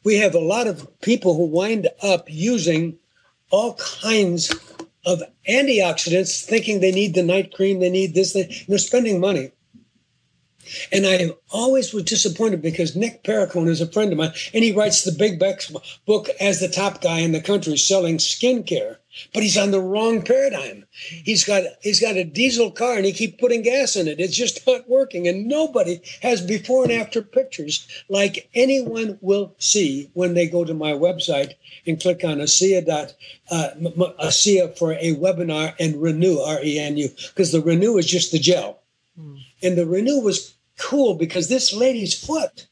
we 0.05 0.17
have 0.17 0.35
a 0.35 0.41
lot 0.41 0.67
of 0.67 0.89
people 1.01 1.35
who 1.35 1.47
wind 1.47 1.89
up 2.03 2.25
using 2.29 2.99
all 3.51 3.75
kinds 3.75 4.55
of 5.07 5.23
antioxidants, 5.49 6.45
thinking 6.45 6.81
they 6.81 6.93
need 6.93 7.15
the 7.15 7.23
night 7.23 7.55
cream, 7.55 7.81
they 7.81 7.91
need 7.91 8.15
this, 8.15 8.35
they, 8.35 8.65
they're 8.69 8.79
spending 8.79 9.21
money. 9.21 9.51
And 10.93 11.07
I 11.07 11.31
always 11.51 11.93
was 11.93 12.05
disappointed 12.05 12.63
because 12.63 12.97
Nick 12.97 13.25
Perricone 13.25 13.69
is 13.69 13.81
a 13.81 13.87
friend 13.87 14.13
of 14.13 14.19
mine, 14.19 14.33
and 14.53 14.65
he 14.65 14.73
writes 14.73 15.03
the 15.03 15.13
Big 15.13 15.39
Bex 15.39 15.73
book 16.07 16.29
as 16.41 16.61
the 16.61 16.69
top 16.69 17.01
guy 17.01 17.21
in 17.21 17.33
the 17.33 17.41
country 17.41 17.77
selling 17.77 18.19
skincare. 18.19 18.97
But 19.33 19.43
he's 19.43 19.57
on 19.57 19.71
the 19.71 19.81
wrong 19.81 20.23
paradigm. 20.23 20.85
He's 20.93 21.43
got 21.43 21.65
he's 21.83 22.01
got 22.01 22.17
a 22.17 22.25
diesel 22.25 22.71
car 22.71 22.97
and 22.97 23.07
he 23.07 23.13
keeps 23.13 23.41
putting 23.41 23.63
gas 23.63 23.97
in 23.97 24.07
it. 24.07 24.21
It's 24.21 24.37
just 24.37 24.65
not 24.67 24.89
working. 24.89 25.27
And 25.27 25.49
nobody 25.49 26.01
has 26.23 26.41
before 26.41 26.85
and 26.85 26.93
after 26.93 27.23
pictures 27.23 27.87
like 28.09 28.49
anyone 28.55 29.19
will 29.21 29.55
see 29.59 30.11
when 30.13 30.35
they 30.35 30.47
go 30.47 30.65
to 30.65 30.75
my 30.75 30.93
website 30.93 31.55
and 31.87 32.01
click 32.01 32.23
on 32.23 32.39
ASEA 32.39 32.87
dot 32.87 33.15
uh, 33.51 33.71
ASEA 34.23 34.77
for 34.79 34.93
a 34.93 35.17
webinar 35.17 35.75
and 35.81 35.97
Renu 35.97 36.47
R 36.47 36.63
E 36.63 36.79
N 36.79 36.97
U 36.99 37.09
because 37.29 37.51
the 37.51 37.63
Renu 37.63 37.99
is 37.99 38.07
just 38.07 38.31
the 38.31 38.39
gel. 38.39 38.81
Mm. 39.19 39.39
And 39.63 39.79
the 39.79 39.85
Renu 39.85 40.23
was 40.23 40.55
cool 40.79 41.15
because 41.15 41.49
this 41.49 41.75
lady's 41.75 42.15
foot 42.15 42.67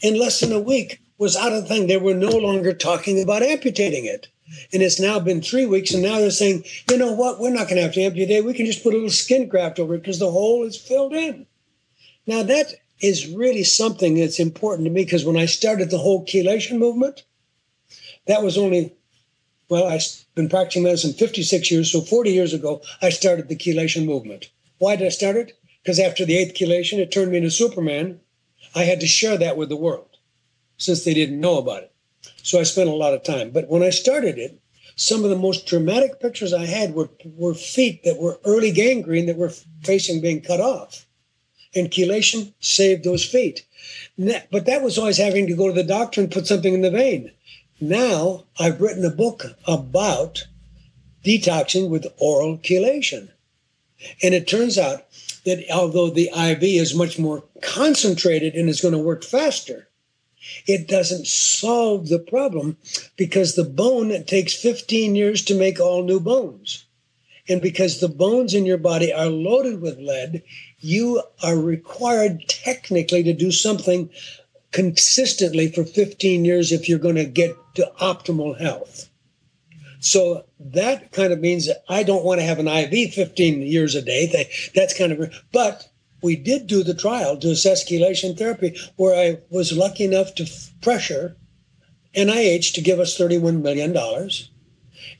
in 0.00 0.18
less 0.18 0.40
than 0.40 0.52
a 0.52 0.60
week 0.60 1.00
was 1.18 1.36
out 1.36 1.52
of 1.52 1.62
the 1.62 1.68
thing. 1.68 1.86
They 1.86 1.96
were 1.96 2.14
no 2.14 2.30
longer 2.36 2.72
talking 2.72 3.22
about 3.22 3.42
amputating 3.42 4.04
it. 4.04 4.28
And 4.72 4.82
it's 4.82 5.00
now 5.00 5.18
been 5.18 5.40
three 5.40 5.66
weeks, 5.66 5.94
and 5.94 6.02
now 6.02 6.18
they're 6.18 6.30
saying, 6.30 6.64
you 6.90 6.98
know 6.98 7.12
what, 7.12 7.40
we're 7.40 7.50
not 7.50 7.68
going 7.68 7.76
to 7.76 7.82
have 7.82 7.94
to 7.94 8.02
amputate. 8.02 8.44
We 8.44 8.52
can 8.52 8.66
just 8.66 8.82
put 8.82 8.92
a 8.92 8.96
little 8.96 9.08
skin 9.08 9.48
graft 9.48 9.78
over 9.78 9.94
it 9.94 9.98
because 9.98 10.18
the 10.18 10.30
hole 10.30 10.64
is 10.64 10.76
filled 10.76 11.14
in. 11.14 11.46
Now, 12.26 12.42
that 12.42 12.74
is 13.00 13.28
really 13.28 13.64
something 13.64 14.14
that's 14.14 14.38
important 14.38 14.86
to 14.86 14.90
me 14.92 15.04
because 15.04 15.24
when 15.24 15.36
I 15.36 15.46
started 15.46 15.90
the 15.90 15.98
whole 15.98 16.26
chelation 16.26 16.78
movement, 16.78 17.22
that 18.26 18.42
was 18.42 18.58
only, 18.58 18.94
well, 19.68 19.86
I've 19.88 20.04
been 20.34 20.48
practicing 20.48 20.82
medicine 20.82 21.12
56 21.12 21.70
years, 21.70 21.90
so 21.90 22.00
40 22.00 22.30
years 22.30 22.52
ago, 22.52 22.82
I 23.00 23.10
started 23.10 23.48
the 23.48 23.56
chelation 23.56 24.04
movement. 24.04 24.50
Why 24.78 24.96
did 24.96 25.06
I 25.06 25.10
start 25.10 25.36
it? 25.36 25.58
Because 25.82 25.98
after 25.98 26.24
the 26.24 26.36
eighth 26.36 26.54
chelation, 26.54 26.98
it 26.98 27.10
turned 27.10 27.32
me 27.32 27.38
into 27.38 27.50
Superman. 27.50 28.20
I 28.74 28.84
had 28.84 29.00
to 29.00 29.06
share 29.06 29.36
that 29.38 29.56
with 29.56 29.68
the 29.68 29.76
world 29.76 30.16
since 30.78 31.04
they 31.04 31.14
didn't 31.14 31.40
know 31.40 31.58
about 31.58 31.82
it. 31.82 31.92
So 32.42 32.60
I 32.60 32.62
spent 32.62 32.88
a 32.88 32.94
lot 32.94 33.14
of 33.14 33.22
time. 33.22 33.50
But 33.50 33.68
when 33.68 33.82
I 33.82 33.90
started 33.90 34.38
it, 34.38 34.60
some 34.94 35.24
of 35.24 35.30
the 35.30 35.36
most 35.36 35.66
dramatic 35.66 36.20
pictures 36.20 36.52
I 36.52 36.66
had 36.66 36.94
were, 36.94 37.10
were 37.24 37.54
feet 37.54 38.04
that 38.04 38.18
were 38.18 38.38
early 38.44 38.70
gangrene 38.70 39.26
that 39.26 39.36
were 39.36 39.52
facing 39.82 40.20
being 40.20 40.40
cut 40.40 40.60
off. 40.60 41.06
And 41.74 41.90
chelation 41.90 42.52
saved 42.60 43.02
those 43.02 43.24
feet. 43.24 43.64
But 44.18 44.66
that 44.66 44.82
was 44.82 44.98
always 44.98 45.16
having 45.16 45.46
to 45.46 45.56
go 45.56 45.66
to 45.66 45.72
the 45.72 45.82
doctor 45.82 46.20
and 46.20 46.30
put 46.30 46.46
something 46.46 46.74
in 46.74 46.82
the 46.82 46.90
vein. 46.90 47.32
Now 47.80 48.44
I've 48.60 48.80
written 48.80 49.04
a 49.04 49.10
book 49.10 49.56
about 49.66 50.46
detoxing 51.24 51.88
with 51.88 52.06
oral 52.18 52.58
chelation. 52.58 53.31
And 54.22 54.34
it 54.34 54.46
turns 54.46 54.78
out 54.78 55.06
that 55.44 55.64
although 55.72 56.10
the 56.10 56.30
IV 56.34 56.62
is 56.62 56.94
much 56.94 57.18
more 57.18 57.44
concentrated 57.62 58.54
and 58.54 58.68
is 58.68 58.80
going 58.80 58.92
to 58.92 58.98
work 58.98 59.24
faster, 59.24 59.88
it 60.66 60.88
doesn't 60.88 61.26
solve 61.26 62.08
the 62.08 62.18
problem 62.18 62.76
because 63.16 63.54
the 63.54 63.64
bone 63.64 64.24
takes 64.24 64.54
15 64.54 65.14
years 65.14 65.42
to 65.44 65.54
make 65.54 65.78
all 65.78 66.02
new 66.02 66.20
bones. 66.20 66.84
And 67.48 67.60
because 67.60 67.98
the 67.98 68.08
bones 68.08 68.54
in 68.54 68.66
your 68.66 68.78
body 68.78 69.12
are 69.12 69.26
loaded 69.26 69.80
with 69.80 69.98
lead, 69.98 70.42
you 70.78 71.22
are 71.42 71.56
required 71.56 72.48
technically 72.48 73.22
to 73.24 73.32
do 73.32 73.50
something 73.50 74.10
consistently 74.70 75.70
for 75.70 75.84
15 75.84 76.44
years 76.44 76.72
if 76.72 76.88
you're 76.88 76.98
going 76.98 77.16
to 77.16 77.24
get 77.24 77.56
to 77.74 77.92
optimal 78.00 78.58
health. 78.58 79.08
So 80.02 80.44
that 80.58 81.12
kind 81.12 81.32
of 81.32 81.38
means 81.38 81.68
that 81.68 81.84
I 81.88 82.02
don't 82.02 82.24
want 82.24 82.40
to 82.40 82.44
have 82.44 82.58
an 82.58 82.66
IV 82.66 83.14
15 83.14 83.62
years 83.62 83.94
a 83.94 84.02
day. 84.02 84.50
That's 84.74 84.98
kind 84.98 85.12
of, 85.12 85.32
but 85.52 85.88
we 86.22 86.34
did 86.34 86.66
do 86.66 86.82
the 86.82 86.92
trial 86.92 87.36
to 87.38 87.50
assess 87.50 87.88
chelation 87.88 88.36
therapy 88.36 88.76
where 88.96 89.14
I 89.14 89.38
was 89.48 89.72
lucky 89.72 90.04
enough 90.04 90.34
to 90.34 90.50
pressure 90.80 91.36
NIH 92.16 92.74
to 92.74 92.80
give 92.80 92.98
us 92.98 93.16
$31 93.16 93.62
million. 93.62 93.96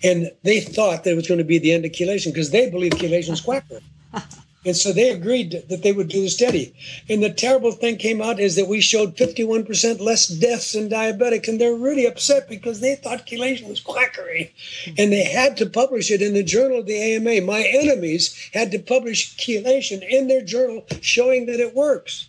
And 0.03 0.33
they 0.43 0.61
thought 0.61 1.05
that 1.05 1.12
it 1.12 1.16
was 1.16 1.28
going 1.28 1.39
to 1.39 1.45
be 1.45 1.59
the 1.59 1.72
end 1.72 1.85
of 1.85 1.93
chelation 1.93 2.33
because 2.33 2.51
they 2.51 2.68
believe 2.68 2.93
chelation 2.93 3.30
is 3.30 3.41
quackery. 3.41 3.83
And 4.65 4.77
so 4.77 4.93
they 4.93 5.11
agreed 5.11 5.65
that 5.69 5.83
they 5.83 5.91
would 5.91 6.09
do 6.09 6.23
the 6.23 6.29
study. 6.29 6.73
And 7.09 7.21
the 7.21 7.33
terrible 7.33 7.73
thing 7.73 7.97
came 7.97 8.23
out 8.23 8.39
is 8.39 8.55
that 8.55 8.69
we 8.69 8.81
showed 8.81 9.17
51% 9.17 10.01
less 10.01 10.29
deaths 10.29 10.77
in 10.77 10.89
diabetics. 10.89 11.49
And 11.49 11.61
they're 11.61 11.75
really 11.75 12.07
upset 12.07 12.49
because 12.49 12.81
they 12.81 12.95
thought 12.95 13.27
chelation 13.27 13.69
was 13.69 13.81
quackery. 13.81 14.55
And 14.97 15.13
they 15.13 15.25
had 15.25 15.57
to 15.57 15.67
publish 15.67 16.13
it 16.13 16.23
in 16.23 16.35
the 16.35 16.45
journal 16.45 16.79
of 16.79 16.87
the 16.87 16.97
AMA. 16.97 17.41
My 17.41 17.63
enemies 17.63 18.51
had 18.55 18.71
to 18.71 18.79
publish 18.79 19.37
chelation 19.37 20.09
in 20.09 20.29
their 20.29 20.43
journal 20.43 20.87
showing 21.01 21.47
that 21.47 21.59
it 21.59 21.75
works. 21.75 22.29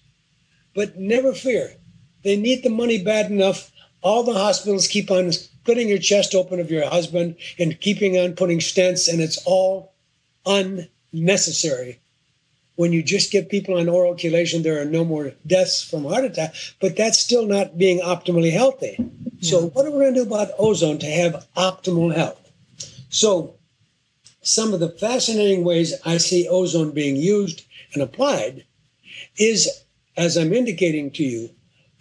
But 0.74 0.98
never 0.98 1.34
fear, 1.34 1.76
they 2.24 2.36
need 2.36 2.64
the 2.64 2.70
money 2.70 3.04
bad 3.04 3.30
enough. 3.30 3.72
All 4.02 4.24
the 4.24 4.34
hospitals 4.34 4.88
keep 4.88 5.12
on 5.12 5.32
splitting 5.32 5.88
your 5.88 6.00
chest 6.00 6.34
open 6.34 6.60
of 6.60 6.72
your 6.72 6.90
husband 6.90 7.36
and 7.60 7.80
keeping 7.80 8.18
on 8.18 8.34
putting 8.34 8.58
stents, 8.58 9.08
and 9.08 9.22
it's 9.22 9.38
all 9.46 9.94
unnecessary 10.46 12.00
when 12.76 12.92
you 12.92 13.04
just 13.04 13.32
get 13.32 13.50
people 13.50 13.78
on 13.78 13.88
oral 13.88 14.16
chelation, 14.16 14.64
there 14.64 14.82
are 14.82 14.86
no 14.86 15.06
more 15.06 15.34
deaths 15.46 15.84
from 15.84 16.06
heart 16.06 16.26
attack, 16.26 16.56
but 16.80 16.96
that's 16.96 17.20
still 17.20 17.46
not 17.46 17.78
being 17.78 18.00
optimally 18.00 18.52
healthy. 18.52 18.96
Yeah. 18.98 19.50
So, 19.50 19.68
what 19.70 19.86
are 19.86 19.92
we 19.92 20.00
going 20.00 20.14
to 20.16 20.24
do 20.24 20.28
about 20.28 20.52
ozone 20.58 20.98
to 21.00 21.06
have 21.06 21.46
optimal 21.56 22.16
health? 22.16 22.52
So, 23.10 23.56
some 24.42 24.74
of 24.74 24.80
the 24.80 24.90
fascinating 24.90 25.64
ways 25.64 25.94
I 26.06 26.18
see 26.18 26.48
ozone 26.48 26.92
being 26.92 27.16
used 27.16 27.64
and 27.94 28.02
applied 28.02 28.66
is, 29.38 29.70
as 30.18 30.36
I'm 30.36 30.54
indicating 30.54 31.12
to 31.12 31.24
you, 31.24 31.50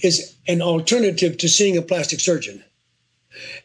is 0.01 0.35
an 0.49 0.63
alternative 0.63 1.39
to 1.39 1.49
seeing 1.49 1.77
a 1.77 1.83
plastic 1.83 2.19
surgeon. 2.19 2.65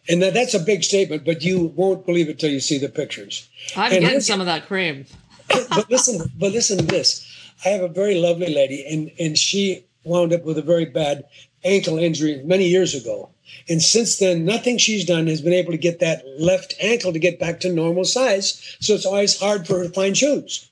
And 0.08 0.22
that, 0.22 0.34
that's 0.34 0.54
a 0.54 0.60
big 0.60 0.84
statement, 0.84 1.26
but 1.26 1.42
you 1.42 1.74
won't 1.76 2.06
believe 2.06 2.30
it 2.30 2.40
till 2.40 2.52
you 2.52 2.60
see 2.60 2.78
the 2.78 2.90
pictures. 2.90 3.50
I'm 3.76 3.92
and 3.92 4.02
getting 4.02 4.22
some 4.22 4.40
of 4.40 4.46
that 4.46 4.68
cream 4.68 5.06
but 5.50 5.90
listen, 5.90 6.32
but 6.38 6.52
listen 6.52 6.78
to 6.78 6.86
this. 6.86 7.26
I 7.66 7.70
have 7.70 7.82
a 7.82 7.88
very 7.88 8.16
lovely 8.16 8.54
lady, 8.54 8.86
and 8.86 9.12
and 9.20 9.38
she 9.38 9.86
wound 10.04 10.34
up 10.34 10.44
with 10.44 10.58
a 10.58 10.62
very 10.62 10.86
bad 10.86 11.26
ankle 11.64 11.98
injury 11.98 12.42
many 12.44 12.68
years 12.68 12.94
ago. 12.94 13.30
And 13.70 13.82
since 13.82 14.18
then, 14.18 14.46
nothing 14.46 14.78
she's 14.78 15.06
done 15.06 15.28
has 15.28 15.42
been 15.42 15.54
able 15.54 15.72
to 15.72 15.78
get 15.78 16.00
that 16.00 16.24
left 16.40 16.76
ankle 16.80 17.14
to 17.14 17.20
get 17.20 17.40
back 17.40 17.60
to 17.62 17.72
normal 17.72 18.06
size. 18.06 18.78
So 18.80 18.94
it's 18.94 19.06
always 19.06 19.40
hard 19.40 19.68
for 19.68 19.80
her 19.80 19.84
to 19.86 19.90
find 19.90 20.18
shoes. 20.18 20.70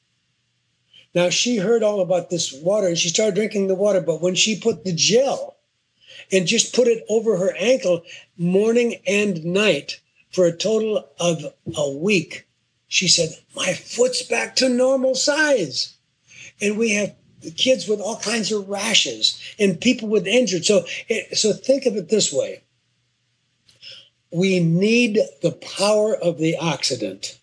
Now, 1.13 1.29
she 1.29 1.57
heard 1.57 1.83
all 1.83 2.01
about 2.01 2.29
this 2.29 2.51
water 2.51 2.87
and 2.87 2.97
she 2.97 3.09
started 3.09 3.35
drinking 3.35 3.67
the 3.67 3.75
water. 3.75 4.01
But 4.01 4.21
when 4.21 4.35
she 4.35 4.59
put 4.59 4.83
the 4.83 4.93
gel 4.93 5.55
and 6.31 6.47
just 6.47 6.75
put 6.75 6.87
it 6.87 7.05
over 7.07 7.37
her 7.37 7.55
ankle 7.57 8.03
morning 8.37 9.01
and 9.07 9.43
night 9.45 10.01
for 10.31 10.45
a 10.45 10.51
total 10.51 11.07
of 11.19 11.53
a 11.75 11.89
week, 11.89 12.45
she 12.87 13.07
said, 13.07 13.29
My 13.55 13.73
foot's 13.73 14.21
back 14.21 14.55
to 14.57 14.69
normal 14.69 15.15
size. 15.15 15.95
And 16.61 16.77
we 16.77 16.91
have 16.91 17.15
kids 17.57 17.87
with 17.87 17.99
all 17.99 18.17
kinds 18.17 18.51
of 18.51 18.69
rashes 18.69 19.39
and 19.59 19.79
people 19.79 20.07
with 20.07 20.27
injured. 20.27 20.65
So, 20.65 20.85
so 21.33 21.53
think 21.53 21.85
of 21.85 21.95
it 21.95 22.09
this 22.09 22.31
way: 22.31 22.61
we 24.31 24.59
need 24.59 25.19
the 25.41 25.51
power 25.51 26.15
of 26.15 26.37
the 26.37 26.55
oxidant. 26.59 27.37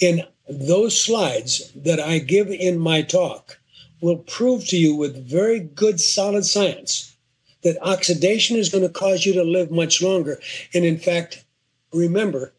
In 0.00 0.22
those 0.48 1.00
slides 1.00 1.72
that 1.74 1.98
I 1.98 2.18
give 2.18 2.48
in 2.48 2.78
my 2.78 3.02
talk, 3.02 3.58
will 4.00 4.18
prove 4.18 4.66
to 4.68 4.76
you 4.76 4.94
with 4.94 5.28
very 5.28 5.60
good, 5.60 6.00
solid 6.00 6.44
science 6.44 7.16
that 7.62 7.82
oxidation 7.82 8.56
is 8.56 8.68
going 8.68 8.84
to 8.84 8.90
cause 8.90 9.24
you 9.26 9.32
to 9.32 9.42
live 9.42 9.70
much 9.70 10.02
longer. 10.02 10.38
And 10.74 10.84
in 10.84 10.98
fact, 10.98 11.44
remember, 11.92 12.52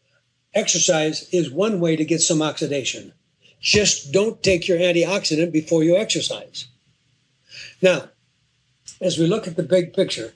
exercise 0.54 1.28
is 1.32 1.50
one 1.50 1.80
way 1.80 1.96
to 1.96 2.04
get 2.04 2.20
some 2.20 2.42
oxidation. 2.42 3.12
Just 3.60 4.12
don't 4.12 4.42
take 4.42 4.68
your 4.68 4.78
antioxidant 4.78 5.52
before 5.52 5.82
you 5.82 5.96
exercise. 5.96 6.66
Now, 7.82 8.08
as 9.00 9.18
we 9.18 9.26
look 9.26 9.46
at 9.46 9.56
the 9.56 9.62
big 9.62 9.92
picture, 9.92 10.32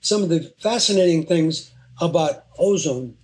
some 0.00 0.22
of 0.22 0.28
the 0.28 0.52
fascinating 0.60 1.26
things 1.26 1.70
about 2.00 2.44
ozone 2.58 3.16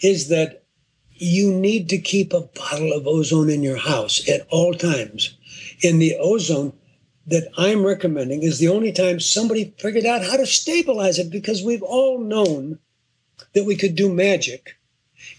is 0.00 0.28
that 0.28 0.62
you 1.10 1.52
need 1.52 1.88
to 1.88 1.98
keep 1.98 2.32
a 2.32 2.40
bottle 2.40 2.92
of 2.92 3.06
ozone 3.06 3.50
in 3.50 3.62
your 3.62 3.76
house 3.76 4.28
at 4.28 4.46
all 4.50 4.74
times. 4.74 5.36
In 5.82 5.98
the 5.98 6.16
ozone 6.18 6.72
that 7.26 7.48
I'm 7.56 7.84
recommending 7.84 8.42
is 8.42 8.58
the 8.58 8.68
only 8.68 8.92
time 8.92 9.20
somebody 9.20 9.74
figured 9.78 10.06
out 10.06 10.24
how 10.24 10.36
to 10.36 10.46
stabilize 10.46 11.18
it 11.18 11.30
because 11.30 11.62
we've 11.62 11.82
all 11.82 12.18
known 12.18 12.78
that 13.54 13.64
we 13.64 13.76
could 13.76 13.94
do 13.94 14.12
magic 14.12 14.76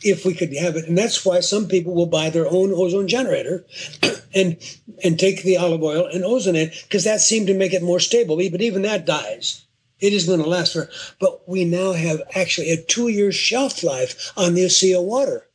if 0.01 0.25
we 0.25 0.33
could 0.33 0.55
have 0.55 0.75
it. 0.75 0.87
And 0.87 0.97
that's 0.97 1.25
why 1.25 1.39
some 1.39 1.67
people 1.67 1.93
will 1.93 2.05
buy 2.05 2.29
their 2.29 2.47
own 2.47 2.71
ozone 2.73 3.07
generator 3.07 3.65
and 4.33 4.57
and 5.03 5.19
take 5.19 5.43
the 5.43 5.57
olive 5.57 5.83
oil 5.83 6.05
and 6.05 6.23
ozone 6.23 6.55
it 6.55 6.73
because 6.83 7.03
that 7.03 7.21
seemed 7.21 7.47
to 7.47 7.53
make 7.53 7.73
it 7.73 7.83
more 7.83 7.99
stable. 7.99 8.35
But 8.37 8.61
even 8.61 8.81
that 8.83 9.05
dies. 9.05 9.65
it 9.99 10.13
isn't 10.13 10.29
going 10.29 10.43
to 10.43 10.49
last 10.49 10.73
for. 10.73 10.89
But 11.19 11.47
we 11.47 11.63
now 11.65 11.93
have 11.93 12.21
actually 12.35 12.71
a 12.71 12.81
two-year 12.81 13.31
shelf 13.31 13.83
life 13.83 14.31
on 14.35 14.53
the 14.53 14.65
ASEA 14.65 15.03
water, 15.03 15.47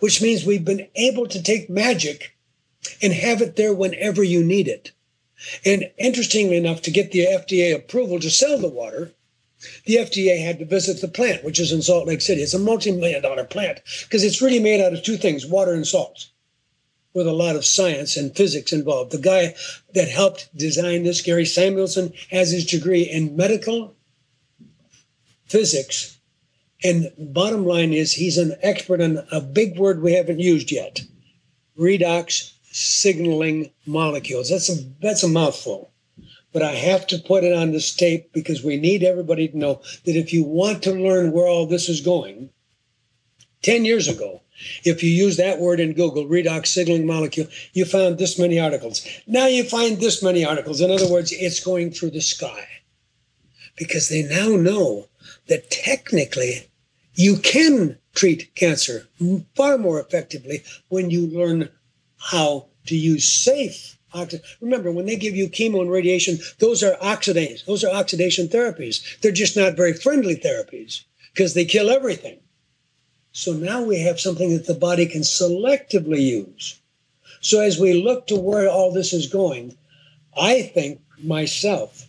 which 0.00 0.22
means 0.22 0.44
we've 0.44 0.64
been 0.64 0.88
able 0.94 1.26
to 1.28 1.42
take 1.42 1.68
magic 1.68 2.36
and 3.02 3.12
have 3.12 3.42
it 3.42 3.56
there 3.56 3.74
whenever 3.74 4.22
you 4.22 4.42
need 4.42 4.68
it. 4.68 4.92
And 5.64 5.90
interestingly 5.98 6.56
enough, 6.56 6.80
to 6.82 6.90
get 6.90 7.12
the 7.12 7.26
FDA 7.26 7.74
approval 7.74 8.18
to 8.20 8.30
sell 8.30 8.56
the 8.58 8.68
water, 8.68 9.12
the 9.84 9.96
FDA 9.96 10.42
had 10.42 10.58
to 10.58 10.64
visit 10.64 11.00
the 11.00 11.08
plant, 11.08 11.44
which 11.44 11.60
is 11.60 11.72
in 11.72 11.82
Salt 11.82 12.06
Lake 12.06 12.20
City. 12.20 12.42
It's 12.42 12.54
a 12.54 12.58
multi 12.58 12.92
million 12.92 13.22
dollar 13.22 13.44
plant 13.44 13.80
because 14.02 14.24
it's 14.24 14.42
really 14.42 14.60
made 14.60 14.80
out 14.80 14.92
of 14.92 15.02
two 15.02 15.16
things 15.16 15.46
water 15.46 15.72
and 15.72 15.86
salt, 15.86 16.28
with 17.14 17.26
a 17.26 17.32
lot 17.32 17.56
of 17.56 17.64
science 17.64 18.16
and 18.16 18.36
physics 18.36 18.72
involved. 18.72 19.12
The 19.12 19.18
guy 19.18 19.54
that 19.94 20.08
helped 20.08 20.54
design 20.56 21.04
this, 21.04 21.22
Gary 21.22 21.46
Samuelson, 21.46 22.12
has 22.30 22.50
his 22.50 22.66
degree 22.66 23.02
in 23.02 23.36
medical 23.36 23.94
physics. 25.46 26.18
And 26.84 27.10
bottom 27.18 27.64
line 27.64 27.92
is, 27.92 28.12
he's 28.12 28.36
an 28.36 28.54
expert 28.62 29.00
on 29.00 29.26
a 29.32 29.40
big 29.40 29.78
word 29.78 30.02
we 30.02 30.12
haven't 30.12 30.40
used 30.40 30.70
yet 30.70 31.00
redox 31.78 32.52
signaling 32.70 33.70
molecules. 33.86 34.50
That's 34.50 34.68
a, 34.68 34.82
that's 35.00 35.22
a 35.22 35.28
mouthful 35.28 35.90
but 36.56 36.62
I 36.62 36.72
have 36.72 37.06
to 37.08 37.18
put 37.18 37.44
it 37.44 37.52
on 37.52 37.72
this 37.72 37.94
tape 37.94 38.32
because 38.32 38.64
we 38.64 38.78
need 38.78 39.02
everybody 39.02 39.46
to 39.46 39.58
know 39.58 39.82
that 40.06 40.16
if 40.16 40.32
you 40.32 40.42
want 40.42 40.82
to 40.84 40.90
learn 40.90 41.30
where 41.30 41.46
all 41.46 41.66
this 41.66 41.86
is 41.86 42.00
going, 42.00 42.48
10 43.60 43.84
years 43.84 44.08
ago, 44.08 44.40
if 44.82 45.02
you 45.02 45.10
use 45.10 45.36
that 45.36 45.58
word 45.58 45.80
in 45.80 45.92
Google, 45.92 46.24
redox 46.24 46.68
signaling 46.68 47.06
molecule, 47.06 47.46
you 47.74 47.84
found 47.84 48.16
this 48.16 48.38
many 48.38 48.58
articles. 48.58 49.06
Now 49.26 49.44
you 49.44 49.64
find 49.64 49.98
this 49.98 50.22
many 50.22 50.46
articles. 50.46 50.80
In 50.80 50.90
other 50.90 51.06
words, 51.06 51.30
it's 51.30 51.60
going 51.62 51.90
through 51.90 52.12
the 52.12 52.22
sky 52.22 52.66
because 53.76 54.08
they 54.08 54.22
now 54.22 54.56
know 54.56 55.08
that 55.48 55.70
technically 55.70 56.70
you 57.16 57.36
can 57.36 57.98
treat 58.14 58.54
cancer 58.54 59.08
far 59.54 59.76
more 59.76 60.00
effectively 60.00 60.64
when 60.88 61.10
you 61.10 61.26
learn 61.26 61.68
how 62.16 62.68
to 62.86 62.96
use 62.96 63.30
safe 63.30 63.95
Remember, 64.60 64.90
when 64.90 65.06
they 65.06 65.16
give 65.16 65.36
you 65.36 65.48
chemo 65.48 65.80
and 65.80 65.90
radiation, 65.90 66.38
those 66.58 66.82
are 66.82 66.96
oxidase. 66.96 67.64
Those 67.64 67.84
are 67.84 67.94
oxidation 67.94 68.48
therapies. 68.48 69.20
They're 69.20 69.32
just 69.32 69.56
not 69.56 69.76
very 69.76 69.92
friendly 69.92 70.36
therapies 70.36 71.02
because 71.32 71.54
they 71.54 71.64
kill 71.64 71.90
everything. 71.90 72.38
So 73.32 73.52
now 73.52 73.82
we 73.82 74.00
have 74.00 74.18
something 74.18 74.50
that 74.54 74.66
the 74.66 74.74
body 74.74 75.06
can 75.06 75.20
selectively 75.20 76.22
use. 76.22 76.80
So 77.40 77.60
as 77.60 77.78
we 77.78 77.92
look 77.92 78.26
to 78.28 78.36
where 78.36 78.68
all 78.68 78.92
this 78.92 79.12
is 79.12 79.26
going, 79.26 79.76
I 80.36 80.62
think 80.62 81.00
myself 81.22 82.06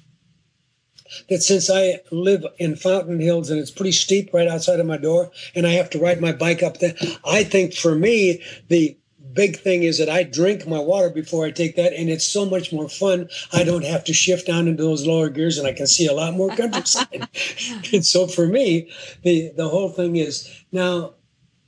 that 1.30 1.42
since 1.42 1.70
I 1.70 2.02
live 2.12 2.46
in 2.60 2.76
Fountain 2.76 3.20
Hills 3.20 3.50
and 3.50 3.60
it's 3.60 3.72
pretty 3.72 3.92
steep 3.92 4.34
right 4.34 4.48
outside 4.48 4.80
of 4.80 4.86
my 4.86 4.98
door, 4.98 5.32
and 5.56 5.66
I 5.66 5.72
have 5.72 5.90
to 5.92 6.00
ride 6.00 6.22
my 6.22 6.32
bike 6.32 6.64
up 6.64 6.80
there, 6.80 6.96
I 7.26 7.44
think 7.44 7.74
for 7.74 7.96
me, 7.96 8.42
the 8.68 8.98
big 9.38 9.60
thing 9.60 9.84
is 9.84 10.00
that 10.00 10.10
I 10.10 10.24
drink 10.24 10.68
my 10.68 10.80
water 10.80 11.12
before 11.12 11.46
I 11.46 11.52
take 11.52 11.76
that, 11.76 11.94
and 11.94 12.10
it's 12.10 12.26
so 12.26 12.44
much 12.46 12.74
more 12.74 12.90
fun. 12.90 13.30
I 13.54 13.64
don't 13.64 13.86
have 13.86 14.04
to 14.06 14.14
shift 14.14 14.48
down 14.48 14.68
into 14.68 14.84
those 14.84 15.06
lower 15.06 15.30
gears, 15.30 15.60
and 15.60 15.68
I 15.68 15.74
can 15.74 15.86
see 15.86 16.08
a 16.08 16.14
lot 16.14 16.34
more 16.34 16.50
countryside. 16.50 17.30
and 17.94 18.06
so 18.06 18.28
for 18.28 18.48
me, 18.48 18.90
the 19.22 19.54
the 19.56 19.70
whole 19.70 19.90
thing 19.90 20.16
is 20.16 20.50
now, 20.72 21.14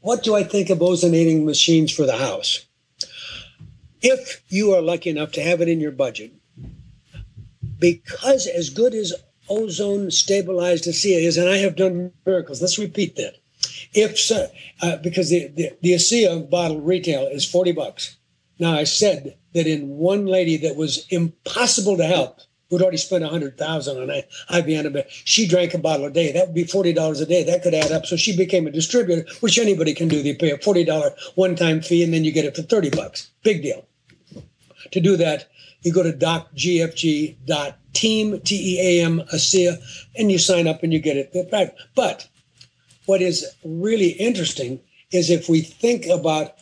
what 0.02 0.24
do 0.24 0.36
I 0.36 0.44
think 0.44 0.70
of 0.72 0.80
ozonating 0.80 1.46
machines 1.46 1.92
for 1.92 2.06
the 2.06 2.18
house? 2.18 2.66
If 4.02 4.42
you 4.50 4.74
are 4.74 4.82
lucky 4.82 5.12
enough 5.12 5.32
to 5.34 5.42
have 5.44 5.62
it 5.62 5.70
in 5.70 5.80
your 5.80 5.92
budget, 5.92 6.32
because 7.80 8.48
as 8.48 8.70
good 8.70 8.96
as 8.96 9.14
ozone 9.48 10.10
stabilized 10.12 10.86
ASEA 10.86 11.24
is, 11.24 11.38
and 11.38 11.50
I 11.50 11.58
have 11.58 11.76
done 11.76 12.12
miracles. 12.26 12.62
Let's 12.62 12.80
repeat 12.80 13.16
that. 13.18 13.39
If 13.94 14.20
so, 14.20 14.48
uh, 14.82 14.98
because 14.98 15.30
the, 15.30 15.48
the, 15.48 15.72
the 15.82 15.94
ASEA 15.94 16.50
bottle 16.50 16.80
retail 16.80 17.28
is 17.28 17.50
40 17.50 17.72
bucks. 17.72 18.18
Now, 18.60 18.74
I 18.74 18.84
said 18.84 19.38
that 19.54 19.68
in 19.68 19.90
one 19.90 20.26
lady 20.26 20.58
that 20.58 20.76
was 20.76 21.08
impossible 21.10 21.98
to 21.98 22.06
help, 22.06 22.40
who'd 22.70 22.82
already 22.82 22.98
spent 22.98 23.24
100000 23.24 23.98
on 23.98 24.10
IV 24.10 24.26
antibiotics, 24.50 25.22
she 25.26 25.48
drank 25.48 25.74
a 25.74 25.80
bottle 25.80 26.06
a 26.06 26.12
day. 26.12 26.32
That 26.32 26.48
would 26.48 26.56
be 26.56 26.66
$40 26.66 27.22
a 27.22 27.26
day. 27.26 27.44
That 27.44 27.64
could 27.64 27.74
add 27.74 27.92
up. 27.92 28.06
So 28.06 28.16
she 28.16 28.38
became 28.38 28.68
a 28.68 28.72
distributor, 28.72 29.26
which 29.40 29.58
anybody 29.58 29.96
can 29.96 30.08
do. 30.08 30.22
They 30.22 30.36
pay 30.36 30.52
a 30.52 30.58
$40 30.58 31.12
one 31.36 31.56
time 31.56 31.82
fee 31.82 32.04
and 32.04 32.14
then 32.14 32.24
you 32.24 32.32
get 32.32 32.46
it 32.46 32.56
for 32.56 32.62
30 32.62 32.92
bucks. 32.92 33.32
Big 33.44 33.64
deal. 33.64 33.88
To 34.92 35.00
do 35.00 35.18
that, 35.18 35.50
you 35.82 35.92
go 35.94 36.04
to 36.04 36.14
docgfg.team, 36.14 37.38
T-E-A-M, 38.42 39.22
ASEA, 39.34 39.78
and 40.18 40.32
you 40.32 40.38
sign 40.38 40.68
up 40.68 40.84
and 40.84 40.94
you 40.94 41.00
get 41.00 41.18
it. 41.18 41.34
But 41.96 42.28
what 43.10 43.24
is 43.24 43.44
really 43.66 44.10
interesting 44.10 44.80
is 45.10 45.32
if 45.32 45.50
we 45.50 45.62
think 45.62 46.06
about 46.06 46.54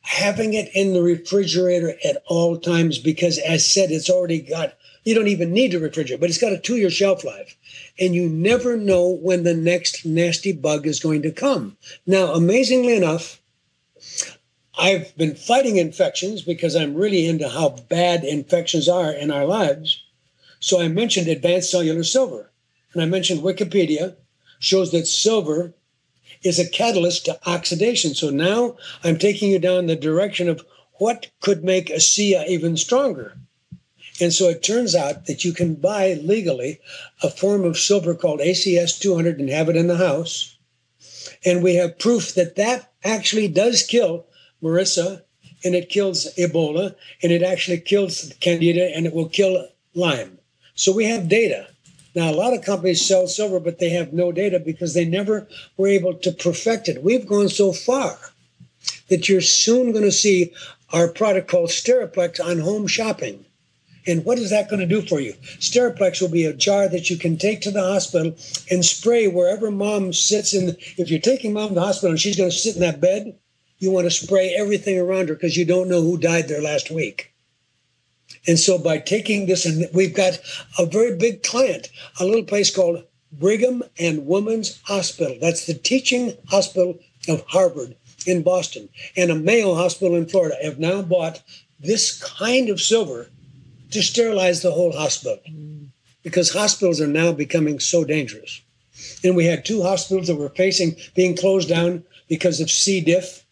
having 0.00 0.52
it 0.52 0.68
in 0.74 0.92
the 0.92 1.00
refrigerator 1.00 1.94
at 2.04 2.24
all 2.26 2.58
times, 2.58 2.98
because 2.98 3.38
as 3.38 3.64
said, 3.64 3.92
it's 3.92 4.10
already 4.10 4.40
got, 4.40 4.74
you 5.04 5.14
don't 5.14 5.28
even 5.28 5.52
need 5.52 5.70
to 5.70 5.78
refrigerate, 5.78 6.18
but 6.18 6.28
it's 6.28 6.40
got 6.40 6.52
a 6.52 6.58
two 6.58 6.74
year 6.74 6.90
shelf 6.90 7.22
life. 7.22 7.56
And 8.00 8.16
you 8.16 8.28
never 8.28 8.76
know 8.76 9.06
when 9.22 9.44
the 9.44 9.54
next 9.54 10.04
nasty 10.04 10.52
bug 10.52 10.88
is 10.88 10.98
going 10.98 11.22
to 11.22 11.30
come. 11.30 11.76
Now, 12.04 12.34
amazingly 12.34 12.96
enough, 12.96 13.40
I've 14.76 15.16
been 15.16 15.36
fighting 15.36 15.76
infections 15.76 16.42
because 16.42 16.74
I'm 16.74 16.96
really 16.96 17.28
into 17.28 17.48
how 17.48 17.76
bad 17.88 18.24
infections 18.24 18.88
are 18.88 19.12
in 19.12 19.30
our 19.30 19.44
lives. 19.44 20.02
So 20.58 20.80
I 20.80 20.88
mentioned 20.88 21.28
advanced 21.28 21.70
cellular 21.70 22.02
silver. 22.02 22.50
And 22.92 23.00
I 23.00 23.06
mentioned 23.06 23.42
Wikipedia 23.42 24.16
shows 24.58 24.92
that 24.92 25.06
silver 25.06 25.74
is 26.42 26.58
a 26.58 26.68
catalyst 26.68 27.24
to 27.26 27.38
oxidation. 27.48 28.14
So 28.14 28.30
now 28.30 28.76
I'm 29.02 29.18
taking 29.18 29.50
you 29.50 29.58
down 29.58 29.86
the 29.86 29.96
direction 29.96 30.48
of 30.48 30.64
what 30.94 31.30
could 31.40 31.64
make 31.64 31.88
ASEA 31.88 32.46
even 32.46 32.76
stronger. 32.76 33.36
And 34.20 34.32
so 34.32 34.48
it 34.48 34.62
turns 34.62 34.94
out 34.94 35.26
that 35.26 35.44
you 35.44 35.52
can 35.52 35.74
buy 35.74 36.14
legally 36.14 36.80
a 37.22 37.28
form 37.28 37.64
of 37.64 37.76
silver 37.76 38.14
called 38.14 38.40
ACS 38.40 38.98
200 38.98 39.38
and 39.38 39.50
have 39.50 39.68
it 39.68 39.76
in 39.76 39.88
the 39.88 39.98
house. 39.98 40.56
And 41.44 41.62
we 41.62 41.74
have 41.74 41.98
proof 41.98 42.34
that 42.34 42.56
that 42.56 42.92
actually 43.04 43.48
does 43.48 43.82
kill 43.82 44.26
MRSA 44.62 45.22
and 45.64 45.74
it 45.74 45.90
kills 45.90 46.32
Ebola 46.36 46.94
and 47.22 47.32
it 47.32 47.42
actually 47.42 47.80
kills 47.80 48.32
Candida 48.40 48.94
and 48.96 49.06
it 49.06 49.12
will 49.12 49.28
kill 49.28 49.68
Lyme. 49.94 50.38
So 50.74 50.92
we 50.92 51.04
have 51.06 51.28
data. 51.28 51.68
Now, 52.16 52.30
a 52.30 52.32
lot 52.32 52.54
of 52.54 52.64
companies 52.64 53.06
sell 53.06 53.28
silver, 53.28 53.60
but 53.60 53.78
they 53.78 53.90
have 53.90 54.14
no 54.14 54.32
data 54.32 54.58
because 54.58 54.94
they 54.94 55.04
never 55.04 55.46
were 55.76 55.88
able 55.88 56.14
to 56.14 56.32
perfect 56.32 56.88
it. 56.88 57.02
We've 57.02 57.28
gone 57.28 57.50
so 57.50 57.72
far 57.72 58.16
that 59.10 59.28
you're 59.28 59.42
soon 59.42 59.92
going 59.92 60.04
to 60.04 60.10
see 60.10 60.54
our 60.94 61.08
product 61.08 61.46
called 61.46 61.68
Steriplex 61.68 62.42
on 62.42 62.60
home 62.60 62.86
shopping. 62.86 63.44
And 64.06 64.24
what 64.24 64.38
is 64.38 64.48
that 64.48 64.70
going 64.70 64.80
to 64.80 64.86
do 64.86 65.02
for 65.02 65.20
you? 65.20 65.34
Steriplex 65.58 66.22
will 66.22 66.30
be 66.30 66.46
a 66.46 66.54
jar 66.54 66.88
that 66.88 67.10
you 67.10 67.18
can 67.18 67.36
take 67.36 67.60
to 67.62 67.70
the 67.70 67.82
hospital 67.82 68.34
and 68.70 68.82
spray 68.82 69.28
wherever 69.28 69.70
mom 69.70 70.14
sits 70.14 70.54
in. 70.54 70.74
If 70.96 71.10
you're 71.10 71.20
taking 71.20 71.52
mom 71.52 71.70
to 71.70 71.74
the 71.74 71.80
hospital 71.82 72.12
and 72.12 72.20
she's 72.20 72.38
going 72.38 72.50
to 72.50 72.56
sit 72.56 72.76
in 72.76 72.80
that 72.80 73.00
bed, 73.00 73.36
you 73.78 73.90
want 73.90 74.06
to 74.06 74.10
spray 74.10 74.54
everything 74.56 74.98
around 74.98 75.28
her 75.28 75.34
because 75.34 75.58
you 75.58 75.66
don't 75.66 75.90
know 75.90 76.00
who 76.00 76.16
died 76.16 76.48
there 76.48 76.62
last 76.62 76.90
week. 76.90 77.34
And 78.46 78.58
so 78.58 78.78
by 78.78 78.98
taking 78.98 79.46
this, 79.46 79.66
and 79.66 79.88
we've 79.92 80.14
got 80.14 80.38
a 80.78 80.86
very 80.86 81.16
big 81.16 81.42
client, 81.42 81.88
a 82.20 82.24
little 82.24 82.44
place 82.44 82.74
called 82.74 83.04
Brigham 83.32 83.82
and 83.98 84.26
Women's 84.26 84.80
Hospital. 84.82 85.36
That's 85.40 85.66
the 85.66 85.74
teaching 85.74 86.36
hospital 86.48 86.98
of 87.28 87.44
Harvard 87.48 87.96
in 88.26 88.42
Boston. 88.42 88.88
And 89.16 89.30
a 89.30 89.34
Mayo 89.34 89.74
Hospital 89.74 90.16
in 90.16 90.26
Florida 90.26 90.56
have 90.62 90.78
now 90.78 91.02
bought 91.02 91.42
this 91.80 92.22
kind 92.22 92.68
of 92.68 92.80
silver 92.80 93.28
to 93.90 94.02
sterilize 94.02 94.62
the 94.62 94.72
whole 94.72 94.92
hospital 94.92 95.38
because 96.22 96.52
hospitals 96.52 97.00
are 97.00 97.06
now 97.06 97.32
becoming 97.32 97.78
so 97.78 98.04
dangerous. 98.04 98.60
And 99.22 99.36
we 99.36 99.44
had 99.44 99.64
two 99.64 99.82
hospitals 99.82 100.26
that 100.26 100.36
were 100.36 100.48
facing 100.48 100.96
being 101.14 101.36
closed 101.36 101.68
down 101.68 102.04
because 102.28 102.60
of 102.60 102.70
C. 102.70 103.00
diff, 103.00 103.45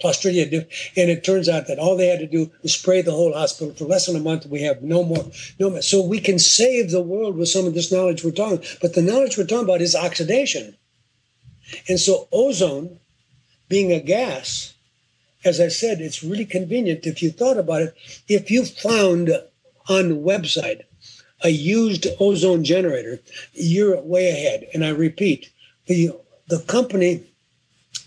Diff, 0.00 0.92
and 0.96 1.10
it 1.10 1.24
turns 1.24 1.48
out 1.48 1.66
that 1.66 1.78
all 1.78 1.96
they 1.96 2.06
had 2.06 2.20
to 2.20 2.26
do 2.26 2.50
was 2.62 2.74
spray 2.74 3.02
the 3.02 3.10
whole 3.10 3.32
hospital 3.32 3.74
for 3.74 3.84
less 3.84 4.06
than 4.06 4.16
a 4.16 4.20
month. 4.20 4.46
We 4.46 4.62
have 4.62 4.82
no 4.82 5.02
more, 5.02 5.26
no 5.58 5.70
more. 5.70 5.82
So 5.82 6.04
we 6.04 6.20
can 6.20 6.38
save 6.38 6.90
the 6.90 7.02
world 7.02 7.36
with 7.36 7.48
some 7.48 7.66
of 7.66 7.74
this 7.74 7.90
knowledge 7.90 8.24
we're 8.24 8.30
talking. 8.30 8.64
But 8.80 8.94
the 8.94 9.02
knowledge 9.02 9.36
we're 9.36 9.46
talking 9.46 9.64
about 9.64 9.82
is 9.82 9.96
oxidation, 9.96 10.76
and 11.88 11.98
so 11.98 12.28
ozone, 12.32 13.00
being 13.68 13.92
a 13.92 14.00
gas, 14.00 14.74
as 15.44 15.60
I 15.60 15.68
said, 15.68 16.00
it's 16.00 16.22
really 16.22 16.44
convenient 16.44 17.06
if 17.06 17.22
you 17.22 17.30
thought 17.30 17.58
about 17.58 17.82
it. 17.82 17.94
If 18.28 18.50
you 18.50 18.64
found 18.64 19.30
on 19.88 20.08
the 20.08 20.16
website 20.16 20.82
a 21.42 21.50
used 21.50 22.06
ozone 22.18 22.64
generator, 22.64 23.20
you're 23.52 24.00
way 24.00 24.28
ahead. 24.28 24.66
And 24.74 24.84
I 24.84 24.90
repeat, 24.90 25.50
the 25.86 26.12
the 26.48 26.60
company 26.60 27.24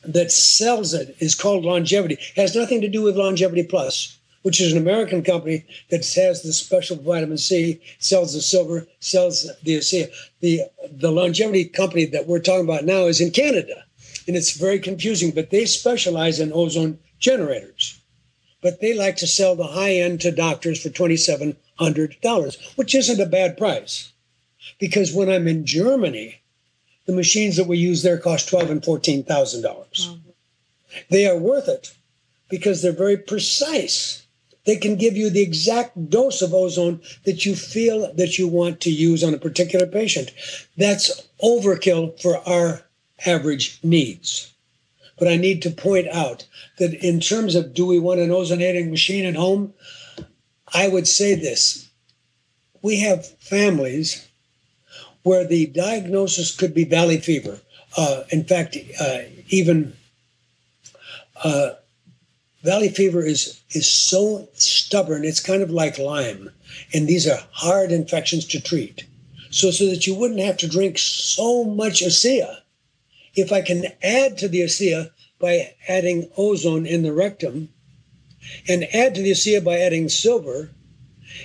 that 0.04 0.32
sells 0.32 0.93
it 0.93 1.16
is 1.20 1.36
called 1.36 1.64
Longevity. 1.64 2.16
It 2.16 2.39
has 2.39 2.56
nothing 2.56 2.82
to 2.82 2.88
do 2.88 3.02
with 3.02 3.18
Longevity 3.18 3.64
Plus, 3.64 4.18
which 4.41 4.60
is 4.60 4.72
an 4.72 4.78
American 4.78 5.24
company 5.24 5.66
that 5.89 6.06
has 6.16 6.41
the 6.41 6.54
special 6.54 6.97
vitamin 6.97 7.38
C, 7.38 7.80
sells 7.99 8.34
the 8.34 8.41
silver, 8.41 8.88
sells 8.99 9.49
the 9.64 9.78
ASEA. 9.78 10.12
The 10.39 10.62
the 10.91 11.12
longevity 11.12 11.66
company 11.66 12.06
that 12.06 12.28
we're 12.28 12.39
talking 12.39 12.66
about 12.66 12.86
now 12.86 13.06
is 13.06 13.22
in 13.22 13.32
Canada. 13.32 13.86
And 14.28 14.36
it's 14.36 14.58
very 14.58 14.80
confusing, 14.80 15.32
but 15.32 15.49
they 15.49 15.66
specialize 15.66 16.39
in 16.39 16.54
ozone 16.54 16.99
generators. 17.20 17.99
But 18.62 18.80
they 18.80 18.93
like 18.93 19.18
to 19.18 19.28
sell 19.28 19.56
the 19.56 19.68
high 19.68 19.93
end 19.93 20.22
to 20.22 20.32
doctors 20.32 20.82
for 20.82 20.89
$2,700, 20.89 22.78
which 22.78 22.93
isn't 22.93 23.20
a 23.20 23.26
bad 23.26 23.58
price. 23.58 24.12
Because 24.80 25.14
when 25.14 25.30
I'm 25.30 25.47
in 25.47 25.66
Germany, 25.66 26.41
the 27.12 27.18
machines 27.18 27.57
that 27.57 27.68
we 27.68 27.78
use 27.78 28.03
there 28.03 28.18
cost 28.18 28.47
twelve 28.47 28.70
and 28.70 28.84
fourteen 28.84 29.24
thousand 29.24 29.64
dollars. 29.64 30.16
They 31.09 31.28
are 31.28 31.38
worth 31.38 31.68
it 31.68 31.93
because 32.49 32.82
they're 32.82 32.91
very 32.91 33.18
precise. 33.18 34.26
They 34.66 34.78
can 34.78 34.95
give 34.95 35.18
you 35.18 35.30
the 35.30 35.41
exact 35.41 36.09
dose 36.09 36.41
of 36.41 36.53
ozone 36.53 37.01
that 37.26 37.45
you 37.45 37.55
feel 37.55 38.14
that 38.14 38.38
you 38.38 38.47
want 38.47 38.80
to 38.82 38.91
use 38.91 39.24
on 39.24 39.34
a 39.34 39.39
particular 39.39 39.86
patient. 39.86 40.32
That's 40.78 41.28
overkill 41.43 42.22
for 42.22 42.38
our 42.47 42.84
average 43.26 43.80
needs. 43.84 44.53
But 45.20 45.28
I 45.28 45.36
need 45.36 45.62
to 45.64 45.72
point 45.72 46.07
out 46.07 46.47
that 46.78 46.93
in 46.93 47.20
terms 47.20 47.55
of 47.55 47.74
do 47.74 47.86
we 47.86 47.99
want 47.99 48.20
an 48.20 48.30
ozonating 48.30 48.89
machine 48.89 49.26
at 49.26 49.36
home, 49.36 49.74
I 50.74 50.88
would 50.88 51.07
say 51.07 51.36
this. 51.36 51.89
We 52.82 53.01
have 53.01 53.28
families 53.39 54.28
where 55.24 55.45
the 55.45 55.67
diagnosis 55.67 56.55
could 56.55 56.74
be 56.74 56.84
valley 56.84 57.17
fever. 57.17 57.59
Uh, 57.97 58.24
in 58.30 58.43
fact, 58.43 58.78
uh, 58.99 59.19
even 59.49 59.93
uh, 61.43 61.72
valley 62.63 62.89
fever 62.89 63.24
is 63.24 63.61
is 63.72 63.89
so 63.89 64.47
stubborn. 64.53 65.26
It's 65.26 65.39
kind 65.39 65.61
of 65.61 65.69
like 65.69 65.97
Lyme, 65.97 66.49
and 66.93 67.07
these 67.07 67.28
are 67.28 67.39
hard 67.51 67.91
infections 67.91 68.45
to 68.47 68.61
treat. 68.61 69.05
So, 69.49 69.69
so 69.69 69.88
that 69.88 70.07
you 70.07 70.15
wouldn't 70.15 70.39
have 70.39 70.57
to 70.57 70.67
drink 70.67 70.97
so 70.97 71.65
much 71.65 72.01
ASEA, 72.01 72.59
if 73.36 73.51
I 73.51 73.61
can 73.61 73.86
add 74.01 74.38
to 74.38 74.47
the 74.47 74.61
ASEA 74.61 75.11
by 75.39 75.76
adding 75.89 76.30
ozone 76.38 76.86
in 76.86 77.03
the 77.03 77.11
rectum, 77.11 77.67
and 78.67 78.88
add 78.93 79.15
to 79.15 79.22
the 79.22 79.32
ASEA 79.32 79.61
by 79.63 79.78
adding 79.78 80.07
silver, 80.07 80.69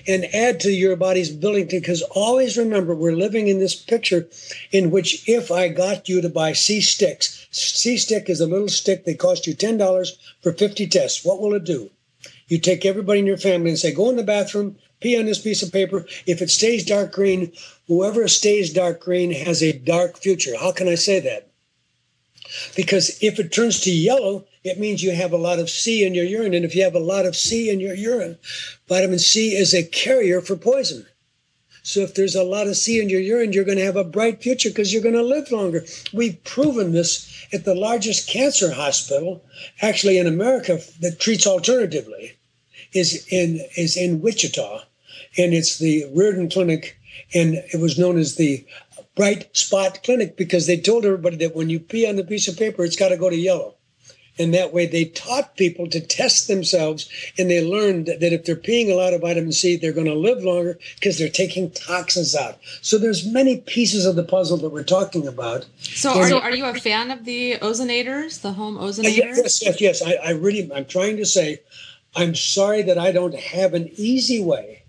and 0.07 0.25
add 0.35 0.61
to 0.61 0.71
your 0.71 0.97
body's 0.97 1.31
building 1.31 1.67
because 1.69 2.03
always 2.03 2.57
remember 2.57 2.95
we're 2.95 3.13
living 3.13 3.49
in 3.49 3.59
this 3.59 3.75
picture 3.75 4.29
in 4.73 4.91
which 4.91 5.29
if 5.29 5.51
I 5.51 5.69
got 5.69 6.09
you 6.09 6.21
to 6.21 6.29
buy 6.29 6.53
C 6.53 6.81
sticks, 6.81 7.47
C 7.51 7.97
stick 7.97 8.29
is 8.29 8.41
a 8.41 8.47
little 8.47 8.69
stick 8.69 9.05
that 9.05 9.19
cost 9.19 9.47
you 9.47 9.55
$10 9.55 10.11
for 10.43 10.53
50 10.53 10.87
tests. 10.87 11.25
What 11.25 11.41
will 11.41 11.55
it 11.55 11.65
do? 11.65 11.91
You 12.49 12.59
take 12.59 12.85
everybody 12.85 13.21
in 13.21 13.27
your 13.27 13.37
family 13.37 13.71
and 13.71 13.79
say, 13.79 13.93
go 13.93 14.09
in 14.11 14.17
the 14.17 14.23
bathroom, 14.23 14.77
pee 15.01 15.19
on 15.19 15.27
this 15.27 15.41
piece 15.41 15.63
of 15.63 15.73
paper. 15.73 16.07
If 16.27 16.41
it 16.41 16.51
stays 16.51 16.85
dark 16.85 17.13
green, 17.13 17.53
whoever 17.89 18.29
stays 18.29 18.73
dark 18.73 19.01
green 19.01 19.33
has 19.33 19.63
a 19.63 19.73
dark 19.73 20.19
future. 20.19 20.57
How 20.57 20.73
can 20.73 20.89
I 20.89 20.95
say 20.95 21.21
that? 21.21 21.49
Because 22.77 23.19
if 23.23 23.39
it 23.39 23.53
turns 23.53 23.81
to 23.81 23.91
yellow, 23.91 24.45
it 24.67 24.81
means 24.81 25.03
you 25.03 25.14
have 25.14 25.33
a 25.33 25.37
lot 25.37 25.59
of 25.59 25.71
C 25.71 26.05
in 26.05 26.14
your 26.14 26.25
urine. 26.25 26.55
And 26.55 26.64
if 26.64 26.75
you 26.75 26.83
have 26.83 26.95
a 26.95 27.01
lot 27.01 27.25
of 27.25 27.37
C 27.37 27.71
in 27.71 27.81
your 27.81 27.95
urine, 27.95 28.39
vitamin 28.89 29.19
C 29.19 29.55
is 29.55 29.73
a 29.73 29.85
carrier 29.85 30.41
for 30.41 30.57
poison. 30.57 31.07
So 31.87 32.01
if 32.01 32.17
there's 32.17 32.35
a 32.35 32.43
lot 32.43 32.67
of 32.67 32.77
C 32.77 33.01
in 33.01 33.09
your 33.09 33.21
urine, 33.21 33.53
you're 33.53 33.64
going 33.64 33.79
to 33.79 33.85
have 33.85 33.95
a 33.97 34.03
bright 34.03 34.43
future 34.43 34.71
because 34.71 34.93
you're 34.93 35.05
going 35.05 35.14
to 35.14 35.23
live 35.23 35.53
longer. 35.53 35.85
We've 36.12 36.43
proven 36.43 36.91
this 36.91 37.47
at 37.53 37.64
the 37.64 37.77
largest 37.77 38.29
cancer 38.29 38.73
hospital, 38.73 39.45
actually 39.81 40.19
in 40.19 40.27
America, 40.27 40.81
that 41.01 41.21
treats 41.21 41.47
alternatively, 41.47 42.37
is 42.93 43.25
in 43.31 43.61
is 43.77 43.97
in 43.97 44.21
Wichita, 44.21 44.83
and 45.39 45.55
it's 45.55 45.79
the 45.79 46.07
Riordan 46.12 46.51
Clinic, 46.51 46.99
and 47.33 47.55
it 47.73 47.81
was 47.81 48.01
known 48.01 48.19
as 48.19 48.35
the 48.35 48.67
Bright 49.14 49.57
Spot 49.57 50.03
Clinic 50.03 50.37
because 50.37 50.67
they 50.67 50.79
told 50.79 51.05
everybody 51.05 51.37
that 51.37 51.55
when 51.55 51.71
you 51.71 51.79
pee 51.79 52.05
on 52.05 52.17
the 52.17 52.25
piece 52.25 52.49
of 52.49 52.59
paper, 52.59 52.85
it's 52.85 52.97
got 52.97 53.11
to 53.11 53.17
go 53.17 53.31
to 53.31 53.37
yellow. 53.37 53.76
And 54.39 54.53
that 54.53 54.72
way 54.72 54.87
they 54.87 55.07
taught 55.07 55.57
people 55.57 55.89
to 55.89 56.01
test 56.01 56.47
themselves 56.47 57.09
and 57.39 57.51
they 57.51 57.64
learned 57.64 58.07
that, 58.07 58.22
if 58.22 58.45
they're 58.45 58.57
peeing 58.57 58.91
a 58.91 58.95
lot 58.95 59.14
of 59.14 59.22
vitamin 59.22 59.53
C, 59.53 59.76
they're 59.76 59.93
going 59.93 60.07
to 60.07 60.14
live 60.14 60.45
longer 60.45 60.78
because 60.95 61.18
they're 61.18 61.28
taking 61.28 61.70
toxins 61.70 62.34
out. 62.34 62.59
So 62.82 62.99
there's 62.99 63.26
many 63.26 63.59
pieces 63.59 64.05
of 64.05 64.16
the 64.16 64.22
puzzle 64.22 64.59
that 64.59 64.68
we're 64.68 64.82
talking 64.82 65.26
about. 65.26 65.66
So 65.78 66.11
are 66.11 66.28
you, 66.28 66.37
are 66.37 66.55
you 66.55 66.66
a 66.66 66.74
fan 66.74 67.11
of 67.11 67.24
the 67.24 67.57
ozonators, 67.57 68.43
the 68.43 68.53
home 68.53 68.76
uh, 68.76 68.82
ozonators? 68.82 69.37
Yes, 69.37 69.62
yes, 69.62 69.80
yes. 69.80 70.03
I, 70.03 70.12
I 70.22 70.30
really, 70.32 70.70
I'm 70.72 70.84
trying 70.87 71.16
to 71.16 71.24
say, 71.24 71.61
I'm 72.14 72.34
sorry 72.34 72.82
that 72.82 72.99
I 72.99 73.12
don't 73.12 73.34
have 73.34 73.74
an 73.74 73.91
easy 73.97 74.43
way 74.43 74.82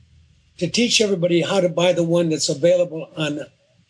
to 0.57 0.67
teach 0.67 0.99
everybody 1.01 1.41
how 1.41 1.61
to 1.61 1.69
buy 1.69 1.93
the 1.93 2.03
one 2.03 2.29
that's 2.29 2.49
available 2.49 3.09
on 3.15 3.41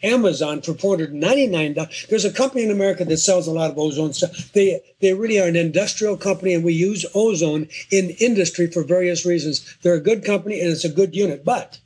Amazon 0.04 0.62
for 0.62 0.74
four 0.74 0.96
hundred 0.96 1.14
ninety 1.14 1.48
nine 1.48 1.74
dollars. 1.74 2.06
There's 2.10 2.26
a 2.26 2.32
company 2.32 2.64
in 2.64 2.72
America 2.72 3.04
that 3.06 3.18
sells 3.18 3.48
a 3.48 3.52
lot 3.52 3.72
of 3.72 3.78
ozone 3.78 4.14
stuff. 4.14 4.52
They 4.54 4.82
they 5.00 5.14
really 5.14 5.40
are 5.40 5.48
an 5.48 5.56
industrial 5.56 6.18
company, 6.18 6.54
and 6.54 6.64
we 6.64 6.74
use 6.74 7.06
ozone 7.16 7.68
in 7.92 8.12
industry 8.20 8.68
for 8.68 8.84
various 8.84 9.26
reasons. 9.26 9.78
They're 9.82 9.96
a 9.96 10.00
good 10.02 10.24
company, 10.24 10.60
and 10.60 10.70
it's 10.70 10.86
a 10.86 10.90
good 10.90 11.16
unit, 11.16 11.44
but 11.44 11.80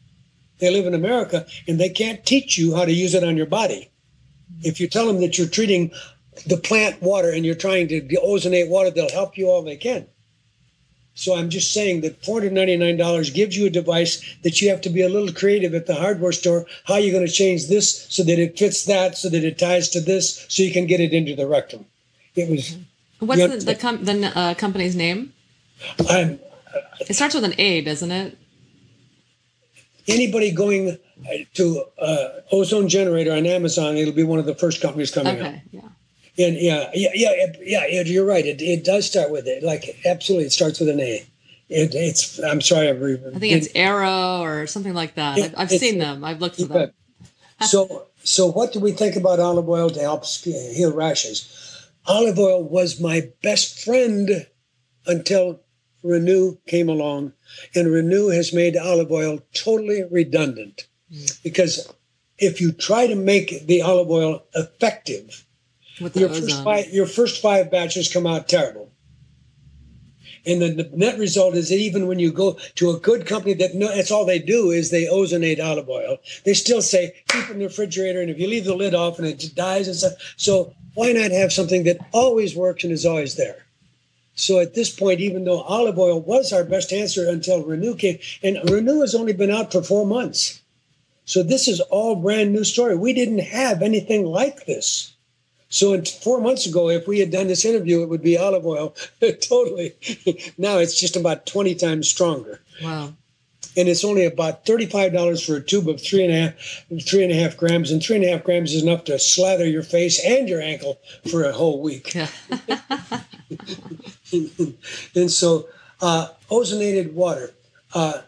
they 0.60 0.70
live 0.70 0.86
in 0.86 0.94
America, 0.94 1.46
and 1.68 1.80
they 1.80 1.90
can't 1.90 2.26
teach 2.26 2.58
you 2.58 2.76
how 2.76 2.86
to 2.86 2.94
use 2.94 3.14
it 3.14 3.24
on 3.24 3.38
your 3.38 3.48
body. 3.48 3.90
If 4.62 4.80
you 4.80 4.88
tell 4.88 5.08
them 5.08 5.22
that 5.22 5.38
you're 5.38 5.48
treating 5.48 5.92
the 6.46 6.58
plant 6.58 7.02
water 7.02 7.30
and 7.30 7.46
you're 7.46 7.56
trying 7.56 7.88
to 7.90 8.02
ozonate 8.02 8.70
water, 8.70 8.92
they'll 8.92 9.10
help 9.10 9.38
you 9.38 9.48
all 9.48 9.64
they 9.64 9.78
can. 9.78 10.08
So 11.14 11.36
I'm 11.36 11.50
just 11.50 11.74
saying 11.74 12.02
that 12.02 12.22
$499 12.22 13.34
gives 13.34 13.58
you 13.58 13.66
a 13.66 13.70
device 13.70 14.24
that 14.44 14.62
you 14.62 14.70
have 14.70 14.82
to 14.82 14.90
be 14.90 15.02
a 15.02 15.10
little 15.10 15.34
creative 15.34 15.76
at 15.76 15.86
the 15.86 15.96
hardware 15.96 16.32
store. 16.32 16.66
How 16.86 16.96
are 16.96 17.00
you 17.00 17.12
going 17.12 17.26
to 17.26 17.32
change 17.32 17.68
this 17.68 18.08
so 18.10 18.24
that 18.24 18.40
it 18.40 18.58
fits 18.58 18.86
that, 18.86 19.18
so 19.18 19.30
that 19.30 19.44
it 19.44 19.60
ties 19.60 19.90
to 19.90 20.02
this, 20.02 20.46
so 20.50 20.64
you 20.64 20.72
can 20.72 20.88
get 20.88 21.00
it 21.00 21.14
into 21.14 21.36
the 21.36 21.48
rectum? 21.48 21.86
It 22.36 22.50
was. 22.50 22.78
What's 23.20 23.66
the, 23.66 23.74
the, 23.74 23.76
com- 23.76 24.04
the 24.06 24.38
uh, 24.38 24.54
company's 24.56 24.96
name? 24.96 25.34
I'm, 26.10 26.40
uh, 26.74 26.80
it 27.02 27.14
starts 27.14 27.36
with 27.36 27.44
an 27.44 27.54
A, 27.58 27.82
doesn't 27.82 28.12
it? 28.12 28.38
Anybody 30.08 30.52
going 30.52 30.98
to 31.54 31.86
uh, 32.00 32.30
Ozone 32.52 32.90
Generator 32.90 33.34
on 33.34 33.46
Amazon, 33.46 33.98
it'll 33.98 34.14
be 34.14 34.24
one 34.24 34.40
of 34.40 34.46
the 34.46 34.56
first 34.56 34.82
companies 34.82 35.12
coming 35.12 35.36
up. 35.36 35.40
okay, 35.40 35.56
up. 35.56 35.62
Yeah. 35.72 35.82
And 36.38 36.56
yeah, 36.56 36.90
yeah, 36.94 37.10
yeah, 37.14 37.86
yeah. 37.90 38.02
You're 38.06 38.26
right. 38.26 38.46
It, 38.46 38.62
it 38.62 38.84
does 38.84 39.06
start 39.06 39.32
with 39.32 39.48
it. 39.48 39.64
Like 39.64 40.00
absolutely, 40.06 40.46
it 40.46 40.52
starts 40.52 40.80
with 40.80 40.90
an 40.90 41.00
A. 41.00 41.26
It, 41.70 41.96
it's. 41.96 42.40
I'm 42.40 42.62
sorry. 42.62 42.90
I've 42.90 43.02
I 43.02 43.40
think 43.40 43.54
it's 43.54 43.70
Arrow 43.76 44.42
or 44.42 44.68
something 44.68 44.94
like 44.94 45.16
that. 45.16 45.38
It, 45.38 45.54
I've, 45.58 45.72
I've 45.72 45.72
seen 45.72 46.00
them. 46.00 46.24
I've 46.24 46.42
looked 46.42 46.58
for 46.58 46.66
them. 46.66 46.92
so, 47.62 48.08
so 48.24 48.48
what 48.48 48.74
do 48.74 48.80
we 48.80 48.92
think 48.92 49.16
about 49.16 49.40
olive 49.40 49.70
oil 49.70 49.90
to 49.90 50.00
help 50.00 50.26
heal 50.26 50.94
rashes? 50.94 51.90
Olive 52.08 52.40
oil 52.40 52.64
was 52.64 53.00
my 53.00 53.30
best 53.42 53.84
friend 53.84 54.48
until 55.06 55.62
Renu 56.04 56.58
came 56.66 56.90
along, 56.90 57.34
and 57.76 57.88
Renu 57.88 58.36
has 58.36 58.54
made 58.54 58.76
olive 58.76 59.12
oil 59.12 59.40
totally 59.54 60.04
redundant 60.10 60.88
mm. 61.12 61.44
because 61.44 61.92
if 62.38 62.60
you 62.60 62.72
try 62.72 63.08
to 63.08 63.16
make 63.16 63.68
the 63.68 63.82
olive 63.82 64.10
oil 64.10 64.44
effective, 64.56 65.46
your 66.14 66.30
first 66.30 66.64
five 66.64 66.90
your 66.90 67.06
first 67.06 67.42
five 67.42 67.72
batches 67.72 68.12
come 68.12 68.28
out 68.28 68.48
terrible. 68.48 68.92
And 70.46 70.62
the, 70.62 70.70
the 70.70 70.98
net 70.98 71.20
result 71.20 71.56
is 71.56 71.70
that 71.70 71.76
even 71.76 72.08
when 72.08 72.18
you 72.18 72.32
go 72.32 72.58
to 72.76 72.90
a 72.90 73.00
good 73.00 73.28
company 73.28 73.54
that 73.56 73.76
no, 73.76 73.94
that's 73.96 74.12
all 74.12 74.26
they 74.26 74.40
do 74.40 74.72
is 74.72 74.90
they 74.90 75.06
ozonate 75.06 75.64
olive 75.64 75.90
oil, 75.90 76.18
they 76.46 76.56
still 76.56 76.82
say 76.82 77.14
keep 77.28 77.50
it 77.50 77.52
in 77.52 77.60
the 77.60 77.66
refrigerator. 77.66 78.22
And 78.22 78.30
if 78.32 78.40
you 78.40 78.48
leave 78.48 78.66
the 78.66 78.76
lid 78.76 78.96
off 78.96 79.20
and 79.20 79.28
it 79.28 79.44
dies 79.56 79.88
and 79.88 79.96
stuff, 79.96 80.14
so 80.38 80.74
why 80.96 81.12
not 81.12 81.32
have 81.32 81.54
something 81.54 81.84
that 81.84 82.00
always 82.12 82.56
works 82.56 82.84
and 82.84 82.92
is 82.92 83.06
always 83.06 83.36
there? 83.36 83.66
So 84.34 84.60
at 84.60 84.74
this 84.74 84.90
point, 84.90 85.20
even 85.20 85.44
though 85.44 85.62
olive 85.62 86.00
oil 86.00 86.20
was 86.20 86.52
our 86.52 86.64
best 86.64 86.92
answer 86.92 87.30
until 87.30 87.64
Renu 87.64 88.00
came, 88.00 88.18
and 88.42 88.58
Renu 88.70 89.02
has 89.02 89.14
only 89.14 89.34
been 89.34 89.52
out 89.52 89.72
for 89.72 89.84
four 89.84 90.06
months. 90.08 90.62
So 91.26 91.44
this 91.44 91.68
is 91.68 91.80
all 91.80 92.16
brand 92.16 92.52
new 92.52 92.64
story. 92.64 92.96
We 92.96 93.14
didn't 93.14 93.40
have 93.40 93.82
anything 93.82 94.26
like 94.26 94.66
this. 94.66 95.14
So 95.72 96.00
four 96.04 96.42
months 96.42 96.66
ago, 96.66 96.90
if 96.90 97.08
we 97.08 97.20
had 97.20 97.32
done 97.32 97.48
this 97.48 97.64
interview, 97.64 98.04
it 98.04 98.10
would 98.10 98.22
be 98.22 98.38
olive 98.38 98.66
oil. 98.66 98.94
totally. 99.42 99.96
now 100.58 100.78
it's 100.78 101.00
just 101.00 101.16
about 101.16 101.46
20 101.46 101.76
times 101.76 102.10
stronger. 102.10 102.60
Wow. 102.84 103.14
And 103.78 103.88
it's 103.88 104.04
only 104.04 104.26
about 104.26 104.66
$35 104.66 105.46
for 105.46 105.56
a 105.56 105.62
tube 105.62 105.88
of 105.88 106.02
three 106.02 106.26
and 106.26 106.34
a 106.34 106.42
half, 106.42 107.06
three 107.08 107.24
and 107.24 107.32
a 107.32 107.36
half 107.36 107.56
grams. 107.56 107.90
And 107.90 108.04
three 108.04 108.18
and 108.18 108.26
a 108.26 108.30
half 108.30 108.44
grams 108.44 108.74
is 108.74 108.84
enough 108.84 109.06
to 109.06 109.18
slather 109.18 109.66
your 109.66 109.82
face 109.82 110.24
and 110.24 110.50
your 110.50 110.62
ankle 110.62 111.00
for 111.30 111.46
a 111.46 111.54
whole 111.54 111.82
week. 111.82 112.16
And 115.14 115.30
so, 115.30 115.68
uh, 116.02 116.30
ozonated 116.50 117.12
water. 117.12 117.52
Uh, 117.94 118.22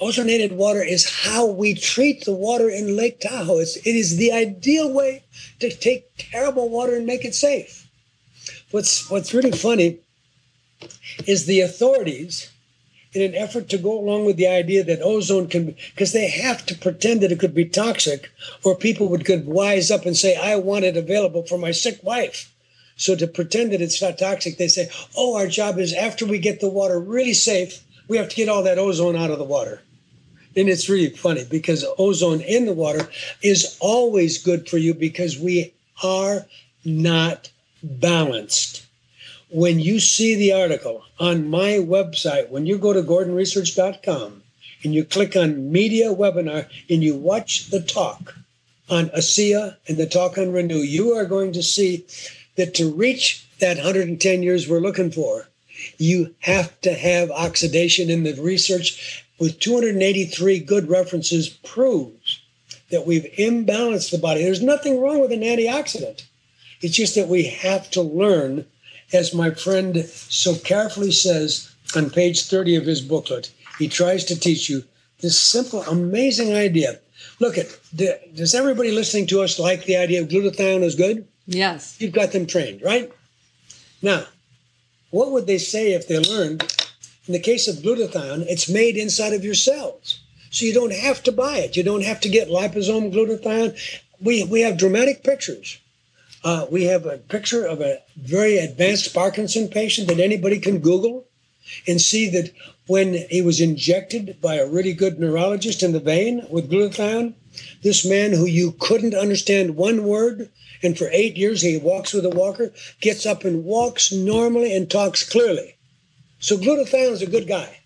Ozonated 0.00 0.52
water 0.52 0.82
is 0.82 1.24
how 1.24 1.44
we 1.46 1.74
treat 1.74 2.24
the 2.24 2.32
water 2.32 2.70
in 2.70 2.96
Lake 2.96 3.20
Tahoe. 3.20 3.58
It's, 3.58 3.76
it 3.76 3.94
is 3.94 4.16
the 4.16 4.32
ideal 4.32 4.90
way 4.90 5.24
to 5.58 5.70
take 5.70 6.06
terrible 6.16 6.70
water 6.70 6.96
and 6.96 7.04
make 7.04 7.24
it 7.24 7.34
safe. 7.34 7.86
What's, 8.70 9.10
what's 9.10 9.34
really 9.34 9.52
funny 9.52 9.98
is 11.26 11.44
the 11.44 11.60
authorities, 11.60 12.50
in 13.12 13.20
an 13.20 13.34
effort 13.34 13.68
to 13.68 13.76
go 13.76 13.98
along 13.98 14.24
with 14.24 14.36
the 14.36 14.46
idea 14.46 14.82
that 14.84 15.02
ozone 15.02 15.48
can, 15.48 15.76
because 15.90 16.12
they 16.12 16.30
have 16.30 16.64
to 16.66 16.78
pretend 16.78 17.20
that 17.20 17.32
it 17.32 17.40
could 17.40 17.54
be 17.54 17.66
toxic, 17.66 18.30
or 18.64 18.74
people 18.74 19.08
would 19.08 19.26
could 19.26 19.46
wise 19.46 19.90
up 19.90 20.06
and 20.06 20.16
say, 20.16 20.34
I 20.34 20.56
want 20.56 20.86
it 20.86 20.96
available 20.96 21.42
for 21.42 21.58
my 21.58 21.72
sick 21.72 21.98
wife. 22.02 22.50
So 22.96 23.16
to 23.16 23.26
pretend 23.26 23.72
that 23.72 23.82
it's 23.82 24.00
not 24.00 24.16
toxic, 24.16 24.56
they 24.56 24.68
say, 24.68 24.88
oh, 25.14 25.36
our 25.36 25.46
job 25.46 25.78
is 25.78 25.92
after 25.92 26.24
we 26.24 26.38
get 26.38 26.60
the 26.60 26.70
water 26.70 26.98
really 26.98 27.34
safe, 27.34 27.84
we 28.08 28.16
have 28.16 28.30
to 28.30 28.36
get 28.36 28.48
all 28.48 28.62
that 28.62 28.78
ozone 28.78 29.16
out 29.16 29.30
of 29.30 29.38
the 29.38 29.44
water. 29.44 29.82
And 30.56 30.68
it's 30.68 30.88
really 30.88 31.10
funny 31.10 31.44
because 31.48 31.84
ozone 31.98 32.40
in 32.40 32.66
the 32.66 32.72
water 32.72 33.08
is 33.42 33.76
always 33.80 34.42
good 34.42 34.68
for 34.68 34.78
you 34.78 34.94
because 34.94 35.38
we 35.38 35.72
are 36.02 36.46
not 36.84 37.50
balanced. 37.82 38.86
When 39.48 39.80
you 39.80 40.00
see 40.00 40.34
the 40.34 40.52
article 40.52 41.04
on 41.18 41.48
my 41.48 41.78
website, 41.78 42.50
when 42.50 42.66
you 42.66 42.78
go 42.78 42.92
to 42.92 43.02
gordonresearch.com 43.02 44.42
and 44.82 44.94
you 44.94 45.04
click 45.04 45.36
on 45.36 45.72
media 45.72 46.14
webinar 46.14 46.68
and 46.88 47.02
you 47.02 47.14
watch 47.14 47.70
the 47.70 47.80
talk 47.80 48.34
on 48.88 49.08
ASEA 49.10 49.76
and 49.86 49.96
the 49.96 50.06
talk 50.06 50.36
on 50.38 50.46
Renu, 50.46 50.86
you 50.86 51.12
are 51.12 51.24
going 51.24 51.52
to 51.52 51.62
see 51.62 52.06
that 52.56 52.74
to 52.74 52.92
reach 52.92 53.46
that 53.60 53.76
110 53.76 54.42
years 54.42 54.68
we're 54.68 54.80
looking 54.80 55.10
for, 55.10 55.48
you 55.98 56.34
have 56.40 56.78
to 56.82 56.94
have 56.94 57.30
oxidation 57.30 58.10
in 58.10 58.24
the 58.24 58.34
research 58.34 59.24
with 59.40 59.58
283 59.58 60.60
good 60.60 60.88
references 60.88 61.48
proves 61.48 62.42
that 62.90 63.06
we've 63.06 63.26
imbalanced 63.38 64.10
the 64.10 64.18
body. 64.18 64.44
There's 64.44 64.62
nothing 64.62 65.00
wrong 65.00 65.20
with 65.20 65.32
an 65.32 65.40
antioxidant. 65.40 66.24
It's 66.82 66.94
just 66.94 67.14
that 67.14 67.28
we 67.28 67.44
have 67.44 67.90
to 67.92 68.02
learn, 68.02 68.66
as 69.12 69.34
my 69.34 69.50
friend 69.50 70.04
so 70.04 70.54
carefully 70.56 71.10
says 71.10 71.74
on 71.96 72.10
page 72.10 72.46
30 72.46 72.76
of 72.76 72.86
his 72.86 73.00
booklet, 73.00 73.50
he 73.78 73.88
tries 73.88 74.24
to 74.26 74.38
teach 74.38 74.68
you 74.68 74.84
this 75.20 75.38
simple, 75.38 75.82
amazing 75.82 76.54
idea. 76.54 76.98
Look 77.38 77.58
at 77.58 77.66
does 77.94 78.54
everybody 78.54 78.90
listening 78.90 79.26
to 79.28 79.40
us 79.40 79.58
like 79.58 79.84
the 79.84 79.96
idea 79.96 80.22
of 80.22 80.28
glutathione 80.28 80.82
is 80.82 80.94
good? 80.94 81.26
Yes. 81.46 81.96
You've 82.00 82.12
got 82.12 82.32
them 82.32 82.46
trained, 82.46 82.82
right? 82.82 83.10
Now, 84.02 84.24
what 85.10 85.32
would 85.32 85.46
they 85.46 85.58
say 85.58 85.92
if 85.92 86.06
they 86.08 86.18
learned 86.18 86.79
in 87.30 87.34
the 87.34 87.38
case 87.38 87.68
of 87.68 87.76
glutathione, 87.76 88.44
it's 88.48 88.68
made 88.68 88.96
inside 88.96 89.32
of 89.32 89.44
your 89.44 89.54
cells. 89.54 90.18
So 90.50 90.64
you 90.64 90.74
don't 90.74 90.92
have 90.92 91.22
to 91.22 91.30
buy 91.30 91.58
it. 91.58 91.76
You 91.76 91.84
don't 91.84 92.02
have 92.02 92.20
to 92.22 92.28
get 92.28 92.48
liposome 92.48 93.12
glutathione. 93.12 93.78
We, 94.20 94.42
we 94.42 94.62
have 94.62 94.76
dramatic 94.76 95.22
pictures. 95.22 95.78
Uh, 96.42 96.66
we 96.72 96.86
have 96.86 97.06
a 97.06 97.18
picture 97.18 97.64
of 97.64 97.80
a 97.80 98.02
very 98.16 98.58
advanced 98.58 99.14
Parkinson 99.14 99.68
patient 99.68 100.08
that 100.08 100.18
anybody 100.18 100.58
can 100.58 100.80
Google 100.80 101.24
and 101.86 102.00
see 102.00 102.28
that 102.30 102.52
when 102.88 103.14
he 103.30 103.42
was 103.42 103.60
injected 103.60 104.40
by 104.42 104.56
a 104.56 104.68
really 104.68 104.92
good 104.92 105.20
neurologist 105.20 105.84
in 105.84 105.92
the 105.92 106.00
vein 106.00 106.44
with 106.50 106.68
glutathione, 106.68 107.34
this 107.84 108.04
man 108.04 108.32
who 108.32 108.46
you 108.46 108.72
couldn't 108.80 109.14
understand 109.14 109.76
one 109.76 110.02
word, 110.02 110.50
and 110.82 110.98
for 110.98 111.08
eight 111.12 111.36
years 111.36 111.62
he 111.62 111.76
walks 111.76 112.12
with 112.12 112.26
a 112.26 112.30
walker, 112.30 112.72
gets 113.00 113.24
up 113.24 113.44
and 113.44 113.64
walks 113.64 114.10
normally 114.10 114.74
and 114.74 114.90
talks 114.90 115.22
clearly. 115.22 115.76
So 116.40 116.56
glutathione 116.56 117.12
is 117.12 117.22
a 117.22 117.26
good 117.26 117.46
guy. 117.46 117.80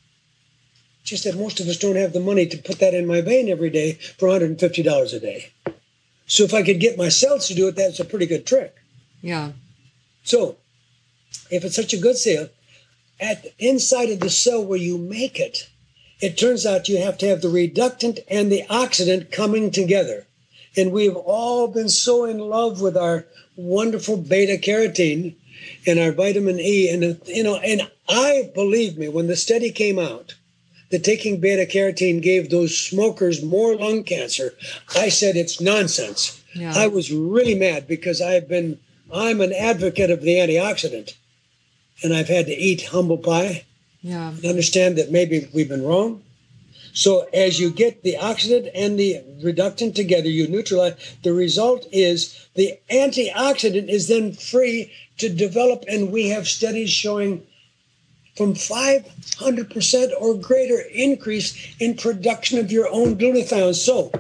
Just 1.02 1.24
that 1.24 1.36
most 1.36 1.61
of 1.61 1.68
us 1.68 1.76
don't 1.76 1.96
have 1.96 2.12
the 2.12 2.20
money 2.20 2.46
to 2.46 2.57
put 2.57 2.78
that 2.78 2.94
in 2.94 3.07
my 3.07 3.20
vein 3.20 3.50
every 3.50 3.68
day 3.68 3.92
for 3.92 4.28
$150 4.28 5.14
a 5.14 5.20
day. 5.20 5.52
So 6.26 6.44
if 6.44 6.55
I 6.55 6.62
could 6.62 6.80
get 6.80 6.96
my 6.96 7.11
cells 7.11 7.48
to 7.48 7.55
do 7.55 7.68
it, 7.68 7.76
that's 7.76 8.00
a 8.00 8.05
pretty 8.05 8.26
good 8.26 8.46
trick. 8.46 8.74
Yeah. 9.20 9.52
So 10.22 10.57
if 11.50 11.64
it's 11.64 11.76
such 11.76 11.92
a 11.92 11.98
good 11.98 12.16
sale, 12.16 12.48
at 13.20 13.46
inside 13.59 14.11
of 14.11 14.20
the 14.20 14.30
cell 14.30 14.64
where 14.64 14.78
you 14.78 14.96
make 14.96 15.38
it, 15.38 15.68
it 16.20 16.38
turns 16.38 16.64
out 16.64 16.88
you 16.88 16.98
have 16.98 17.18
to 17.18 17.28
have 17.28 17.42
the 17.42 17.50
reductant 17.50 18.20
and 18.28 18.50
the 18.50 18.62
oxidant 18.70 19.30
coming 19.30 19.70
together. 19.70 20.26
And 20.76 20.92
we've 20.92 21.16
all 21.16 21.68
been 21.68 21.88
so 21.88 22.24
in 22.24 22.38
love 22.38 22.80
with 22.80 22.96
our 22.96 23.26
wonderful 23.57 24.16
beta 24.16 24.57
carotene 24.57 25.34
and 25.87 25.99
our 25.99 26.12
vitamin 26.12 26.59
E. 26.61 26.89
And, 26.89 27.20
you 27.26 27.43
know, 27.43 27.57
and 27.57 27.91
I 28.09 28.51
believe 28.55 28.97
me, 28.97 29.09
when 29.09 29.26
the 29.26 29.37
study 29.37 29.70
came 29.70 29.99
out 29.99 30.35
that 30.91 31.05
taking 31.05 31.41
beta 31.41 31.66
carotene 31.70 32.22
gave 32.22 32.51
those 32.51 32.76
smokers 32.76 33.43
more 33.43 33.76
lung 33.76 34.05
cancer, 34.05 34.55
I 34.97 35.09
said 35.09 35.37
it's 35.37 35.61
nonsense. 35.61 36.43
Yeah. 36.55 36.72
I 36.74 36.87
was 36.87 37.12
really 37.12 37.55
mad 37.55 37.89
because 37.89 38.20
I've 38.20 38.49
been, 38.49 38.78
I'm 39.12 39.41
an 39.41 39.53
advocate 39.53 40.11
of 40.11 40.22
the 40.22 40.37
antioxidant. 40.37 41.14
And 42.03 42.12
I've 42.12 42.28
had 42.28 42.47
to 42.47 42.53
eat 42.53 42.87
humble 42.87 43.18
pie. 43.18 43.64
Yeah. 44.03 44.28
And 44.28 44.45
understand 44.45 44.99
that 44.99 45.11
maybe 45.11 45.49
we've 45.55 45.68
been 45.68 45.85
wrong. 45.85 46.22
So 46.95 47.28
as 47.34 47.59
you 47.59 47.70
get 47.70 48.05
the 48.05 48.14
oxidant 48.20 48.70
and 48.72 48.99
the 48.99 49.20
reductant 49.42 49.97
together, 49.97 50.28
you 50.28 50.47
neutralize. 50.47 50.95
The 51.24 51.34
result 51.34 51.86
is 51.90 52.47
the 52.55 52.78
antioxidant 52.88 53.88
is 53.88 54.07
then 54.07 54.32
free 54.32 54.92
to 55.18 55.28
develop, 55.28 55.84
and 55.88 56.12
we 56.12 56.28
have 56.28 56.47
studies 56.47 56.90
showing 56.90 57.45
from 58.36 58.55
500% 58.55 60.11
or 60.20 60.34
greater 60.34 60.80
increase 60.92 61.74
in 61.80 61.97
production 61.97 62.59
of 62.59 62.70
your 62.70 62.88
own 62.88 63.16
glutathione. 63.16 63.74
So, 63.74 64.12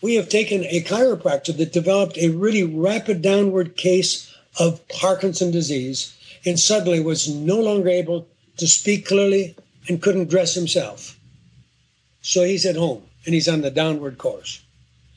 we 0.00 0.14
have 0.14 0.30
taken 0.30 0.64
a 0.64 0.82
chiropractor 0.82 1.54
that 1.56 1.72
developed 1.72 2.16
a 2.16 2.30
really 2.30 2.62
rapid 2.62 3.20
downward 3.20 3.76
case 3.76 4.34
of 4.58 4.86
Parkinson 4.88 5.50
disease 5.50 6.16
and 6.46 6.58
suddenly 6.58 7.00
was 7.00 7.28
no 7.28 7.60
longer 7.60 7.88
able 7.88 8.26
to 8.56 8.66
speak 8.66 9.06
clearly 9.06 9.54
and 9.88 10.00
couldn't 10.00 10.30
dress 10.30 10.54
himself. 10.54 11.15
So 12.26 12.42
he's 12.42 12.66
at 12.66 12.74
home 12.74 13.02
and 13.24 13.34
he's 13.34 13.48
on 13.48 13.60
the 13.60 13.70
downward 13.70 14.18
course. 14.18 14.60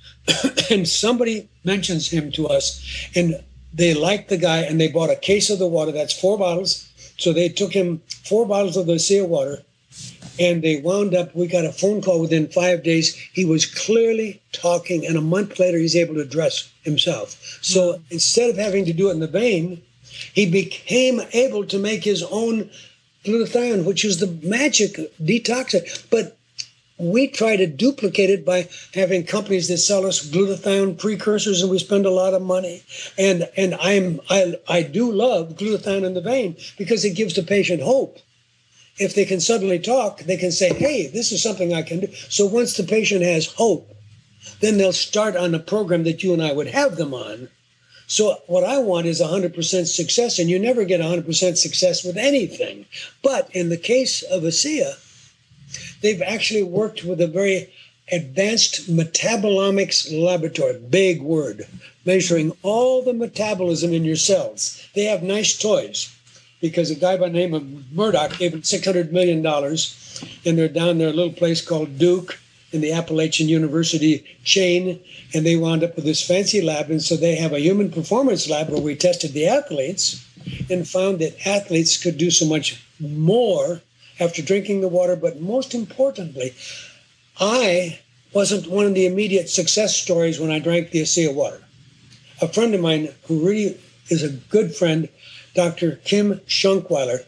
and 0.69 0.87
somebody 0.87 1.49
mentions 1.63 2.07
him 2.07 2.31
to 2.33 2.47
us, 2.47 2.85
and 3.15 3.43
they 3.73 3.95
liked 3.95 4.29
the 4.29 4.37
guy 4.37 4.59
and 4.59 4.79
they 4.79 4.89
bought 4.89 5.09
a 5.09 5.15
case 5.15 5.49
of 5.49 5.57
the 5.57 5.67
water. 5.67 5.91
That's 5.91 6.17
four 6.17 6.37
bottles. 6.37 6.87
So 7.17 7.33
they 7.33 7.49
took 7.49 7.73
him 7.73 8.03
four 8.25 8.45
bottles 8.45 8.77
of 8.77 8.85
the 8.85 8.99
sea 8.99 9.21
water 9.21 9.63
and 10.39 10.61
they 10.61 10.81
wound 10.81 11.15
up. 11.15 11.35
We 11.35 11.47
got 11.47 11.65
a 11.65 11.71
phone 11.71 12.01
call 12.03 12.21
within 12.21 12.47
five 12.47 12.83
days. 12.83 13.15
He 13.33 13.43
was 13.43 13.65
clearly 13.65 14.39
talking, 14.51 15.03
and 15.05 15.17
a 15.17 15.21
month 15.21 15.59
later, 15.59 15.79
he's 15.79 15.95
able 15.95 16.15
to 16.15 16.25
dress 16.25 16.71
himself. 16.83 17.59
So 17.61 17.93
mm-hmm. 17.93 18.03
instead 18.11 18.51
of 18.51 18.57
having 18.57 18.85
to 18.85 18.93
do 18.93 19.09
it 19.09 19.13
in 19.13 19.19
the 19.19 19.27
vein, 19.27 19.81
he 20.33 20.49
became 20.49 21.21
able 21.33 21.65
to 21.65 21.79
make 21.79 22.03
his 22.03 22.23
own 22.23 22.69
glutathione, 23.25 23.83
which 23.83 24.05
is 24.05 24.19
the 24.19 24.47
magic 24.47 24.93
detoxer. 25.21 25.81
But 26.09 26.37
we 26.99 27.27
try 27.27 27.55
to 27.55 27.65
duplicate 27.65 28.29
it 28.29 28.45
by 28.45 28.67
having 28.93 29.25
companies 29.25 29.69
that 29.69 29.77
sell 29.77 30.05
us 30.05 30.29
glutathione 30.29 30.99
precursors 30.99 31.61
and 31.61 31.71
we 31.71 31.79
spend 31.79 32.05
a 32.05 32.11
lot 32.11 32.33
of 32.33 32.41
money. 32.41 32.83
And 33.17 33.49
and 33.55 33.75
i'm 33.75 34.19
i, 34.29 34.55
I 34.67 34.83
do 34.83 35.11
love 35.11 35.55
glutathione 35.55 36.05
in 36.05 36.13
the 36.13 36.21
vein 36.21 36.57
because 36.77 37.05
it 37.05 37.15
gives 37.15 37.35
the 37.35 37.43
patient 37.43 37.81
hope. 37.81 38.17
If 38.97 39.15
they 39.15 39.25
can 39.25 39.39
suddenly 39.39 39.79
talk 39.79 40.19
they 40.19 40.37
can 40.37 40.51
say 40.51 40.73
hey 40.73 41.07
this 41.07 41.31
is 41.31 41.41
something 41.41 41.73
i 41.73 41.81
can 41.81 42.01
do. 42.01 42.07
So 42.29 42.45
once 42.45 42.75
the 42.75 42.83
patient 42.83 43.23
has 43.23 43.45
hope 43.53 43.95
then 44.59 44.77
they'll 44.77 44.93
start 44.93 45.35
on 45.35 45.55
a 45.55 45.59
program 45.59 46.03
that 46.03 46.21
you 46.21 46.33
and 46.33 46.43
i 46.43 46.51
would 46.51 46.67
have 46.67 46.97
them 46.97 47.13
on. 47.13 47.49
So 48.07 48.41
what 48.47 48.63
I 48.63 48.79
want 48.79 49.05
is 49.05 49.21
100% 49.21 49.85
success, 49.85 50.39
and 50.39 50.49
you 50.49 50.57
never 50.57 50.83
get 50.83 50.99
100% 50.99 51.57
success 51.57 52.03
with 52.03 52.17
anything. 52.17 52.87
But 53.21 53.51
in 53.53 53.69
the 53.69 53.77
case 53.77 54.23
of 54.23 54.41
ASEA, 54.41 54.95
they've 56.01 56.21
actually 56.21 56.63
worked 56.63 57.03
with 57.03 57.21
a 57.21 57.27
very 57.27 57.71
advanced 58.11 58.89
metabolomics 58.89 60.11
laboratory, 60.11 60.79
big 60.89 61.21
word, 61.21 61.67
measuring 62.05 62.51
all 62.63 63.03
the 63.03 63.13
metabolism 63.13 63.93
in 63.93 64.03
your 64.03 64.15
cells. 64.15 64.87
They 64.95 65.05
have 65.05 65.23
nice 65.23 65.57
toys 65.57 66.15
because 66.61 66.89
a 66.91 66.95
guy 66.95 67.17
by 67.17 67.29
the 67.29 67.33
name 67.33 67.53
of 67.53 67.91
Murdock 67.93 68.37
gave 68.37 68.51
them 68.51 68.61
$600 68.61 69.11
million, 69.11 69.45
and 69.45 70.57
they're 70.57 70.67
down 70.67 70.97
there, 70.97 71.09
a 71.09 71.13
little 71.13 71.31
place 71.33 71.65
called 71.65 71.97
Duke 71.97 72.39
in 72.71 72.81
the 72.81 72.91
Appalachian 72.91 73.49
University 73.49 74.25
chain, 74.43 74.99
and 75.33 75.45
they 75.45 75.55
wound 75.55 75.83
up 75.83 75.95
with 75.95 76.05
this 76.05 76.25
fancy 76.25 76.61
lab. 76.61 76.91
And 76.91 77.01
so 77.01 77.15
they 77.15 77.35
have 77.35 77.53
a 77.53 77.59
human 77.59 77.91
performance 77.91 78.49
lab 78.49 78.69
where 78.69 78.81
we 78.81 78.95
tested 78.95 79.33
the 79.33 79.47
athletes 79.47 80.25
and 80.69 80.87
found 80.87 81.19
that 81.19 81.47
athletes 81.47 82.01
could 82.01 82.17
do 82.17 82.29
so 82.29 82.45
much 82.45 82.83
more 82.99 83.81
after 84.19 84.41
drinking 84.41 84.81
the 84.81 84.87
water. 84.87 85.15
But 85.15 85.41
most 85.41 85.73
importantly, 85.73 86.53
I 87.39 87.99
wasn't 88.33 88.67
one 88.67 88.85
of 88.85 88.93
the 88.93 89.05
immediate 89.05 89.49
success 89.49 89.95
stories 89.95 90.39
when 90.39 90.51
I 90.51 90.59
drank 90.59 90.91
the 90.91 91.01
ASEA 91.01 91.33
water. 91.33 91.61
A 92.41 92.47
friend 92.47 92.73
of 92.73 92.81
mine 92.81 93.09
who 93.23 93.45
really 93.45 93.77
is 94.09 94.23
a 94.23 94.29
good 94.29 94.75
friend, 94.75 95.09
Dr. 95.55 95.97
Kim 96.03 96.35
Schunkweiler, 96.47 97.25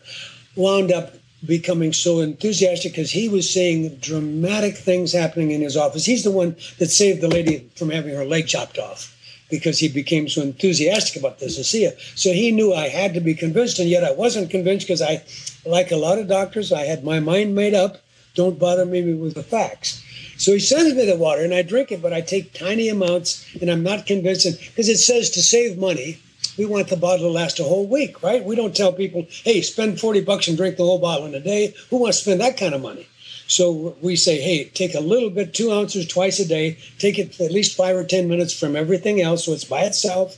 wound 0.56 0.92
up 0.92 1.14
becoming 1.46 1.92
so 1.92 2.20
enthusiastic 2.20 2.92
because 2.92 3.12
he 3.12 3.28
was 3.28 3.52
seeing 3.52 3.96
dramatic 3.96 4.78
things 4.78 5.12
happening 5.12 5.52
in 5.52 5.62
his 5.62 5.76
office. 5.76 6.06
He's 6.06 6.24
the 6.24 6.32
one 6.32 6.56
that 6.78 6.92
saved 6.92 7.22
the 7.22 7.28
lady 7.28 7.70
from 7.76 7.90
having 7.90 8.16
her 8.16 8.26
leg 8.26 8.48
chopped 8.48 8.78
off 8.78 9.18
because 9.52 9.78
he 9.78 9.88
became 9.88 10.28
so 10.28 10.42
enthusiastic 10.42 11.20
about 11.20 11.40
this 11.40 11.60
ASEA. 11.60 12.00
So 12.18 12.32
he 12.32 12.52
knew 12.52 12.74
I 12.74 12.88
had 12.88 13.14
to 13.14 13.22
be 13.22 13.36
convinced, 13.36 13.78
and 13.78 13.90
yet 13.90 14.04
I 14.04 14.14
wasn't 14.14 14.50
convinced 14.50 14.88
because 14.88 15.02
I, 15.02 15.24
like 15.66 15.92
a 15.92 15.98
lot 15.98 16.18
of 16.18 16.28
doctors, 16.28 16.72
I 16.72 16.86
had 16.86 17.04
my 17.04 17.20
mind 17.20 17.54
made 17.54 17.76
up. 17.76 17.98
Don't 18.34 18.58
bother 18.58 18.86
me 18.86 19.14
with 19.14 19.36
the 19.36 19.44
facts. 19.44 20.04
So 20.38 20.54
he 20.54 20.60
sends 20.60 20.96
me 20.96 21.06
the 21.06 21.18
water, 21.18 21.44
and 21.44 21.54
I 21.54 21.62
drink 21.62 21.92
it, 21.92 22.02
but 22.02 22.14
I 22.14 22.22
take 22.22 22.54
tiny 22.54 22.90
amounts, 22.90 23.46
and 23.62 23.70
I'm 23.70 23.84
not 23.84 24.08
convinced 24.08 24.48
because 24.70 24.90
it 24.90 24.98
says 24.98 25.30
to 25.32 25.44
save 25.44 25.78
money 25.78 26.18
we 26.58 26.66
want 26.66 26.90
the 26.90 26.98
bottle 26.98 27.28
to 27.28 27.32
last 27.32 27.60
a 27.60 27.64
whole 27.64 27.88
week, 27.88 28.22
right? 28.24 28.44
We 28.44 28.56
don't 28.56 28.76
tell 28.76 28.92
people, 28.92 29.26
hey, 29.30 29.62
spend 29.62 30.00
40 30.00 30.22
bucks 30.22 30.48
and 30.48 30.58
drink 30.58 30.78
the 30.78 30.84
whole 30.84 31.00
bottle 31.00 31.26
in 31.26 31.36
a 31.36 31.40
day. 31.40 31.74
Who 31.90 31.98
wants 31.98 32.18
to 32.18 32.24
spend 32.24 32.42
that 32.42 32.58
kind 32.58 32.74
of 32.74 32.82
money? 32.82 33.08
So 33.52 33.98
we 34.02 34.16
say, 34.16 34.40
hey, 34.40 34.64
take 34.74 34.96
a 34.96 35.02
little 35.02 35.30
bit, 35.30 35.54
two 35.54 35.74
ounces 35.74 36.08
twice 36.08 36.40
a 36.40 36.48
day, 36.48 36.78
take 37.00 37.20
it 37.20 37.38
at 37.42 37.52
least 37.52 37.76
five 37.76 37.98
or 37.98 38.06
10 38.06 38.30
minutes 38.30 38.58
from 38.58 38.78
everything 38.78 39.20
else 39.20 39.46
so 39.46 39.52
it's 39.52 39.66
by 39.66 39.82
itself, 39.82 40.38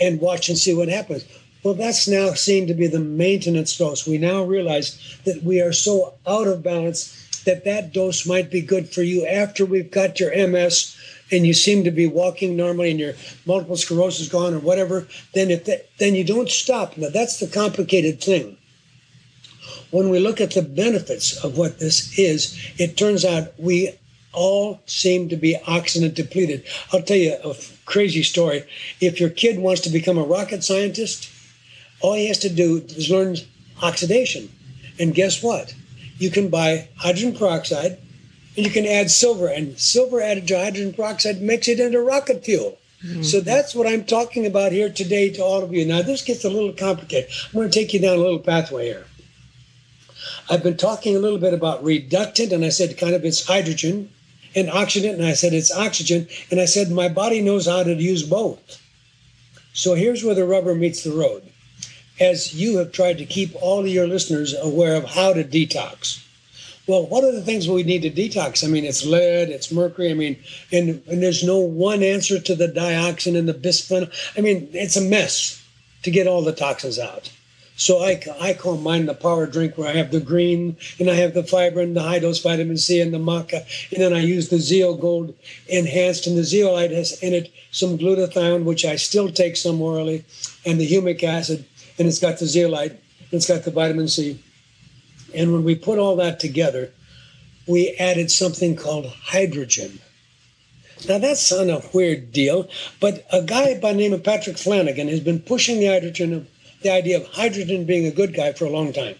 and 0.00 0.18
watch 0.18 0.48
and 0.48 0.56
see 0.56 0.72
what 0.72 0.88
happens. 0.88 1.26
Well, 1.62 1.74
that's 1.74 2.08
now 2.08 2.32
seen 2.32 2.66
to 2.66 2.72
be 2.72 2.86
the 2.86 3.00
maintenance 3.00 3.76
dose. 3.76 4.06
We 4.06 4.16
now 4.16 4.44
realize 4.44 4.98
that 5.26 5.42
we 5.42 5.60
are 5.60 5.74
so 5.74 6.14
out 6.26 6.46
of 6.46 6.62
balance 6.62 7.42
that 7.44 7.66
that 7.66 7.92
dose 7.92 8.26
might 8.26 8.50
be 8.50 8.62
good 8.62 8.88
for 8.88 9.02
you 9.02 9.26
after 9.26 9.66
we've 9.66 9.90
got 9.90 10.18
your 10.18 10.34
MS 10.34 10.96
and 11.30 11.46
you 11.46 11.52
seem 11.52 11.84
to 11.84 11.90
be 11.90 12.06
walking 12.06 12.56
normally 12.56 12.90
and 12.90 13.00
your 13.00 13.12
multiple 13.44 13.76
sclerosis 13.76 14.28
gone 14.28 14.54
or 14.54 14.58
whatever, 14.58 15.06
then 15.34 15.50
if 15.50 15.66
that, 15.66 15.90
then 15.98 16.14
you 16.14 16.24
don't 16.24 16.48
stop. 16.48 16.96
Now 16.96 17.10
that's 17.10 17.40
the 17.40 17.46
complicated 17.46 18.22
thing. 18.22 18.56
When 19.94 20.08
we 20.08 20.18
look 20.18 20.40
at 20.40 20.50
the 20.50 20.62
benefits 20.62 21.36
of 21.44 21.56
what 21.56 21.78
this 21.78 22.18
is, 22.18 22.58
it 22.78 22.96
turns 22.96 23.24
out 23.24 23.52
we 23.60 23.96
all 24.32 24.80
seem 24.86 25.28
to 25.28 25.36
be 25.36 25.56
oxygen 25.68 26.12
depleted. 26.12 26.64
I'll 26.92 27.00
tell 27.00 27.16
you 27.16 27.36
a 27.44 27.54
crazy 27.84 28.24
story. 28.24 28.64
If 29.00 29.20
your 29.20 29.30
kid 29.30 29.60
wants 29.60 29.82
to 29.82 29.90
become 29.90 30.18
a 30.18 30.24
rocket 30.24 30.64
scientist, 30.64 31.30
all 32.00 32.14
he 32.14 32.26
has 32.26 32.40
to 32.40 32.48
do 32.48 32.78
is 32.88 33.08
learn 33.08 33.36
oxidation. 33.84 34.50
And 34.98 35.14
guess 35.14 35.44
what? 35.44 35.72
You 36.18 36.28
can 36.28 36.48
buy 36.48 36.88
hydrogen 36.96 37.36
peroxide, 37.36 37.96
and 38.56 38.66
you 38.66 38.72
can 38.72 38.86
add 38.86 39.12
silver, 39.12 39.46
and 39.46 39.78
silver 39.78 40.20
added 40.20 40.48
to 40.48 40.58
hydrogen 40.58 40.92
peroxide 40.92 41.40
makes 41.40 41.68
it 41.68 41.78
into 41.78 42.00
rocket 42.00 42.44
fuel. 42.44 42.78
Mm-hmm. 43.04 43.22
So 43.22 43.40
that's 43.40 43.76
what 43.76 43.86
I'm 43.86 44.02
talking 44.02 44.44
about 44.44 44.72
here 44.72 44.90
today 44.90 45.30
to 45.34 45.44
all 45.44 45.62
of 45.62 45.72
you. 45.72 45.86
Now, 45.86 46.02
this 46.02 46.22
gets 46.22 46.44
a 46.44 46.50
little 46.50 46.72
complicated. 46.72 47.30
I'm 47.46 47.52
going 47.52 47.70
to 47.70 47.78
take 47.78 47.94
you 47.94 48.00
down 48.00 48.16
a 48.16 48.20
little 48.20 48.40
pathway 48.40 48.86
here. 48.86 49.06
I've 50.50 50.62
been 50.62 50.76
talking 50.76 51.16
a 51.16 51.18
little 51.18 51.38
bit 51.38 51.54
about 51.54 51.82
reductant, 51.82 52.52
and 52.52 52.64
I 52.64 52.68
said 52.68 52.98
kind 52.98 53.14
of 53.14 53.24
it's 53.24 53.46
hydrogen, 53.46 54.10
and 54.54 54.68
oxidant, 54.68 55.14
and 55.14 55.24
I 55.24 55.34
said 55.34 55.52
it's 55.52 55.74
oxygen, 55.74 56.28
and 56.50 56.60
I 56.60 56.66
said 56.66 56.90
my 56.90 57.08
body 57.08 57.40
knows 57.40 57.66
how 57.66 57.82
to 57.82 57.94
use 57.94 58.22
both. 58.22 58.80
So 59.72 59.94
here's 59.94 60.22
where 60.22 60.34
the 60.34 60.44
rubber 60.44 60.74
meets 60.74 61.02
the 61.02 61.12
road. 61.12 61.42
As 62.20 62.54
you 62.54 62.78
have 62.78 62.92
tried 62.92 63.18
to 63.18 63.24
keep 63.24 63.54
all 63.60 63.80
of 63.80 63.88
your 63.88 64.06
listeners 64.06 64.54
aware 64.54 64.94
of 64.94 65.04
how 65.04 65.32
to 65.32 65.42
detox 65.42 66.24
well, 66.86 67.06
what 67.06 67.24
are 67.24 67.32
the 67.32 67.40
things 67.40 67.68
we 67.68 67.82
need 67.82 68.02
to 68.02 68.10
detox? 68.10 68.62
I 68.62 68.68
mean, 68.68 68.84
it's 68.84 69.06
lead, 69.06 69.48
it's 69.48 69.72
mercury. 69.72 70.10
I 70.10 70.14
mean, 70.14 70.36
and, 70.70 71.02
and 71.06 71.22
there's 71.22 71.42
no 71.42 71.58
one 71.58 72.02
answer 72.02 72.38
to 72.38 72.54
the 72.54 72.68
dioxin 72.68 73.38
and 73.38 73.48
the 73.48 73.54
bisphenol. 73.54 74.12
I 74.36 74.42
mean, 74.42 74.68
it's 74.72 74.96
a 74.96 75.00
mess 75.00 75.62
to 76.02 76.10
get 76.10 76.26
all 76.26 76.42
the 76.42 76.52
toxins 76.52 76.98
out. 76.98 77.32
So 77.76 78.04
I, 78.04 78.22
I 78.40 78.54
call 78.54 78.76
mine 78.76 79.06
the 79.06 79.14
power 79.14 79.46
drink 79.46 79.76
where 79.76 79.88
I 79.88 79.96
have 79.96 80.12
the 80.12 80.20
green 80.20 80.76
and 81.00 81.10
I 81.10 81.14
have 81.14 81.34
the 81.34 81.42
fiber 81.42 81.80
and 81.80 81.96
the 81.96 82.02
high 82.02 82.20
dose 82.20 82.40
vitamin 82.40 82.76
C 82.76 83.00
and 83.00 83.12
the 83.12 83.18
maca. 83.18 83.66
And 83.92 84.00
then 84.00 84.12
I 84.12 84.20
use 84.20 84.48
the 84.48 84.56
Zeogold 84.56 85.34
enhanced 85.66 86.26
and 86.26 86.38
the 86.38 86.44
zeolite 86.44 86.92
has 86.92 87.20
in 87.20 87.34
it 87.34 87.52
some 87.72 87.98
glutathione, 87.98 88.64
which 88.64 88.84
I 88.84 88.94
still 88.96 89.30
take 89.30 89.56
some 89.56 89.82
orally, 89.82 90.24
and 90.64 90.80
the 90.80 90.88
humic 90.88 91.22
acid. 91.24 91.64
And 91.98 92.06
it's 92.06 92.20
got 92.20 92.38
the 92.38 92.46
zeolite 92.46 92.92
and 92.92 93.32
it's 93.32 93.48
got 93.48 93.64
the 93.64 93.72
vitamin 93.72 94.08
C. 94.08 94.40
And 95.34 95.52
when 95.52 95.64
we 95.64 95.74
put 95.74 95.98
all 95.98 96.14
that 96.16 96.38
together, 96.38 96.92
we 97.66 97.90
added 97.98 98.30
something 98.30 98.76
called 98.76 99.06
hydrogen. 99.06 99.98
Now 101.08 101.18
that's 101.18 101.50
on 101.50 101.70
a 101.70 101.82
weird 101.92 102.32
deal, 102.32 102.68
but 103.00 103.26
a 103.32 103.42
guy 103.42 103.78
by 103.78 103.92
the 103.92 103.98
name 103.98 104.12
of 104.12 104.22
Patrick 104.22 104.56
Flanagan 104.56 105.08
has 105.08 105.20
been 105.20 105.40
pushing 105.40 105.80
the 105.80 105.86
hydrogen, 105.86 106.46
the 106.84 106.92
idea 106.92 107.16
of 107.16 107.26
hydrogen 107.26 107.84
being 107.84 108.06
a 108.06 108.12
good 108.12 108.32
guy 108.34 108.52
for 108.52 108.66
a 108.66 108.70
long 108.70 108.92
time. 108.92 109.16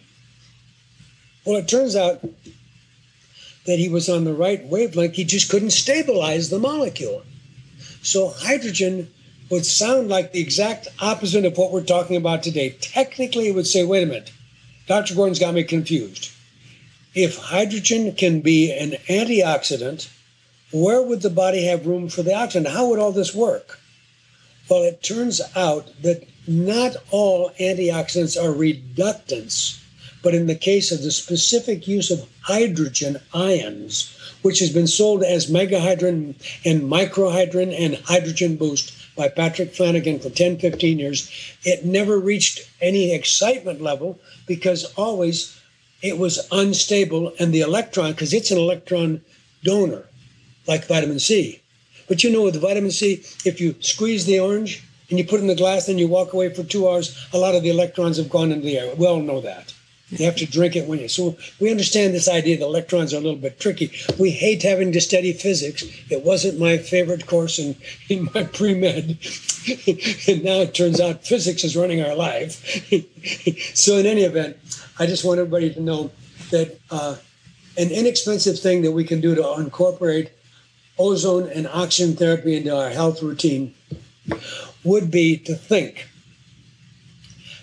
Well, 1.44 1.56
it 1.56 1.66
turns 1.66 1.96
out 1.96 2.22
that 3.66 3.78
he 3.78 3.88
was 3.88 4.08
on 4.08 4.24
the 4.24 4.34
right 4.34 4.64
wavelength. 4.64 5.14
He 5.14 5.24
just 5.24 5.50
couldn't 5.50 5.70
stabilize 5.70 6.50
the 6.50 6.58
molecule. 6.60 7.22
So 8.02 8.28
hydrogen 8.28 9.10
would 9.50 9.66
sound 9.66 10.08
like 10.08 10.32
the 10.32 10.40
exact 10.40 10.88
opposite 11.00 11.44
of 11.44 11.56
what 11.56 11.72
we're 11.72 11.82
talking 11.82 12.16
about 12.16 12.42
today. 12.42 12.70
Technically, 12.80 13.48
it 13.48 13.54
would 13.54 13.66
say, 13.66 13.84
wait 13.84 14.02
a 14.02 14.06
minute, 14.06 14.32
Dr. 14.86 15.14
Gordon's 15.14 15.38
got 15.38 15.54
me 15.54 15.64
confused. 15.64 16.30
If 17.14 17.38
hydrogen 17.38 18.14
can 18.14 18.40
be 18.40 18.72
an 18.72 18.92
antioxidant, 19.08 20.10
where 20.72 21.02
would 21.02 21.22
the 21.22 21.30
body 21.30 21.64
have 21.66 21.86
room 21.86 22.08
for 22.08 22.22
the 22.22 22.34
oxygen? 22.34 22.70
How 22.70 22.88
would 22.88 22.98
all 22.98 23.12
this 23.12 23.34
work? 23.34 23.78
Well, 24.68 24.82
it 24.82 25.02
turns 25.02 25.40
out 25.54 25.90
that 26.02 26.26
not 26.46 26.96
all 27.10 27.50
antioxidants 27.60 28.36
are 28.36 28.54
reductants, 28.54 29.80
but 30.22 30.34
in 30.34 30.46
the 30.46 30.54
case 30.54 30.90
of 30.90 31.02
the 31.02 31.10
specific 31.10 31.86
use 31.86 32.10
of 32.10 32.28
hydrogen 32.42 33.18
ions, 33.32 34.16
which 34.42 34.58
has 34.58 34.70
been 34.70 34.86
sold 34.86 35.22
as 35.22 35.50
megahydrin 35.50 36.34
and 36.64 36.82
microhydrin 36.82 37.74
and 37.78 37.96
hydrogen 38.04 38.56
boost 38.56 38.92
by 39.16 39.28
Patrick 39.28 39.74
Flanagan 39.74 40.18
for 40.18 40.30
10, 40.30 40.58
15 40.58 40.98
years, 40.98 41.30
it 41.64 41.84
never 41.84 42.18
reached 42.18 42.68
any 42.80 43.14
excitement 43.14 43.80
level 43.80 44.18
because 44.46 44.84
always 44.96 45.58
it 46.02 46.18
was 46.18 46.46
unstable 46.52 47.32
and 47.38 47.54
the 47.54 47.60
electron 47.60 48.12
because 48.12 48.34
it's 48.34 48.50
an 48.50 48.58
electron 48.58 49.20
donor 49.62 50.04
like 50.66 50.86
vitamin 50.86 51.18
c. 51.18 51.60
But 52.08 52.22
you 52.22 52.30
know 52.30 52.42
with 52.42 52.60
vitamin 52.60 52.90
c 52.90 53.22
if 53.44 53.60
you 53.60 53.76
squeeze 53.80 54.26
the 54.26 54.40
orange 54.40 54.82
and 55.14 55.18
you 55.20 55.24
put 55.24 55.38
it 55.38 55.42
in 55.42 55.46
the 55.46 55.54
glass 55.54 55.86
and 55.86 56.00
you 56.00 56.08
walk 56.08 56.32
away 56.32 56.52
for 56.52 56.64
two 56.64 56.88
hours 56.88 57.28
a 57.32 57.38
lot 57.38 57.54
of 57.54 57.62
the 57.62 57.70
electrons 57.70 58.16
have 58.16 58.28
gone 58.28 58.50
into 58.50 58.66
the 58.66 58.76
air. 58.76 58.92
We 58.96 59.06
all 59.06 59.20
know 59.20 59.40
that. 59.42 59.72
You 60.08 60.24
have 60.24 60.34
to 60.36 60.46
drink 60.46 60.74
it 60.74 60.88
when 60.88 60.98
you 60.98 61.06
so 61.06 61.36
we 61.60 61.70
understand 61.70 62.14
this 62.14 62.28
idea 62.28 62.58
that 62.58 62.64
electrons 62.64 63.14
are 63.14 63.18
a 63.18 63.20
little 63.20 63.38
bit 63.38 63.60
tricky. 63.60 63.92
We 64.18 64.32
hate 64.32 64.64
having 64.64 64.90
to 64.90 65.00
study 65.00 65.32
physics. 65.32 65.84
It 66.10 66.24
wasn't 66.24 66.58
my 66.58 66.78
favorite 66.78 67.28
course 67.28 67.60
in, 67.60 67.76
in 68.08 68.28
my 68.34 68.42
pre-med. 68.42 69.18
And 70.28 70.44
now 70.44 70.60
it 70.60 70.74
turns 70.74 71.00
out 71.00 71.24
physics 71.24 71.62
is 71.64 71.76
running 71.76 72.02
our 72.02 72.16
life. 72.16 72.90
So 73.74 73.98
in 73.98 74.06
any 74.06 74.22
event 74.22 74.56
i 74.98 75.06
just 75.06 75.24
want 75.24 75.38
everybody 75.38 75.72
to 75.72 75.80
know 75.80 76.10
that 76.50 76.78
uh, 76.90 77.16
an 77.78 77.90
inexpensive 77.90 78.58
thing 78.58 78.82
that 78.82 78.92
we 78.92 79.04
can 79.04 79.20
do 79.20 79.34
to 79.34 79.54
incorporate 79.54 80.30
ozone 80.98 81.48
and 81.48 81.66
oxygen 81.66 82.14
therapy 82.16 82.56
into 82.56 82.76
our 82.76 82.90
health 82.90 83.22
routine 83.22 83.74
would 84.84 85.10
be 85.10 85.36
to 85.38 85.54
think 85.54 86.08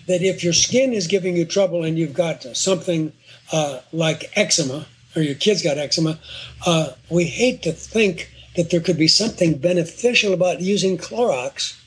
that 0.08 0.22
if 0.22 0.44
your 0.44 0.54
skin 0.54 0.94
is 0.94 1.08
giving 1.08 1.36
you 1.36 1.46
trouble 1.46 1.84
and 1.84 1.98
you've 1.98 2.14
got 2.14 2.44
something 2.58 3.14
uh, 3.52 3.80
like 3.94 4.32
eczema, 4.36 4.86
or 5.16 5.22
your 5.22 5.36
kid's 5.36 5.62
got 5.62 5.78
eczema, 5.78 6.20
uh, 6.66 6.92
we 7.10 7.26
hate 7.26 7.62
to 7.64 7.72
think 7.72 8.32
that 8.56 8.70
there 8.70 8.82
could 8.82 8.98
be 8.98 9.08
something 9.08 9.58
beneficial 9.58 10.34
about 10.34 10.62
using 10.62 10.98
Clorox 10.98 11.82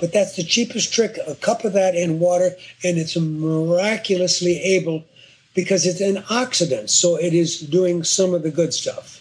But 0.00 0.12
that's 0.14 0.34
the 0.34 0.42
cheapest 0.42 0.92
trick 0.92 1.18
a 1.26 1.34
cup 1.34 1.64
of 1.64 1.74
that 1.74 1.94
in 1.94 2.18
water, 2.18 2.56
and 2.82 2.98
it's 2.98 3.16
miraculously 3.16 4.56
able 4.58 5.04
because 5.54 5.84
it's 5.84 6.00
an 6.00 6.22
oxidant, 6.24 6.88
so 6.88 7.16
it 7.16 7.34
is 7.34 7.60
doing 7.60 8.02
some 8.02 8.32
of 8.32 8.42
the 8.42 8.50
good 8.50 8.72
stuff. 8.72 9.18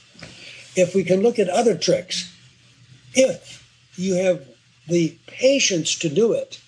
If 0.76 0.96
we 0.96 1.04
can 1.04 1.22
look 1.22 1.38
at 1.38 1.50
other 1.50 1.76
tricks, 1.76 2.34
if 3.14 3.68
you 3.98 4.16
have 4.16 4.48
the 4.90 5.18
patience 5.28 5.96
to 6.00 6.10
do 6.10 6.34
it, 6.34 6.60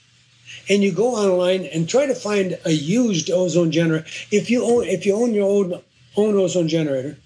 and 0.69 0.83
you 0.83 0.91
go 0.91 1.15
online 1.15 1.65
and 1.65 1.87
try 1.87 2.05
to 2.05 2.15
find 2.15 2.57
a 2.65 2.71
used 2.71 3.29
ozone 3.29 3.71
generator. 3.71 4.05
If 4.31 4.49
you 4.49 4.63
own 4.63 4.85
if 4.85 5.05
you 5.05 5.15
own 5.15 5.33
your 5.33 5.49
own 5.49 5.81
own 6.15 6.35
ozone 6.35 6.67
generator, 6.67 7.17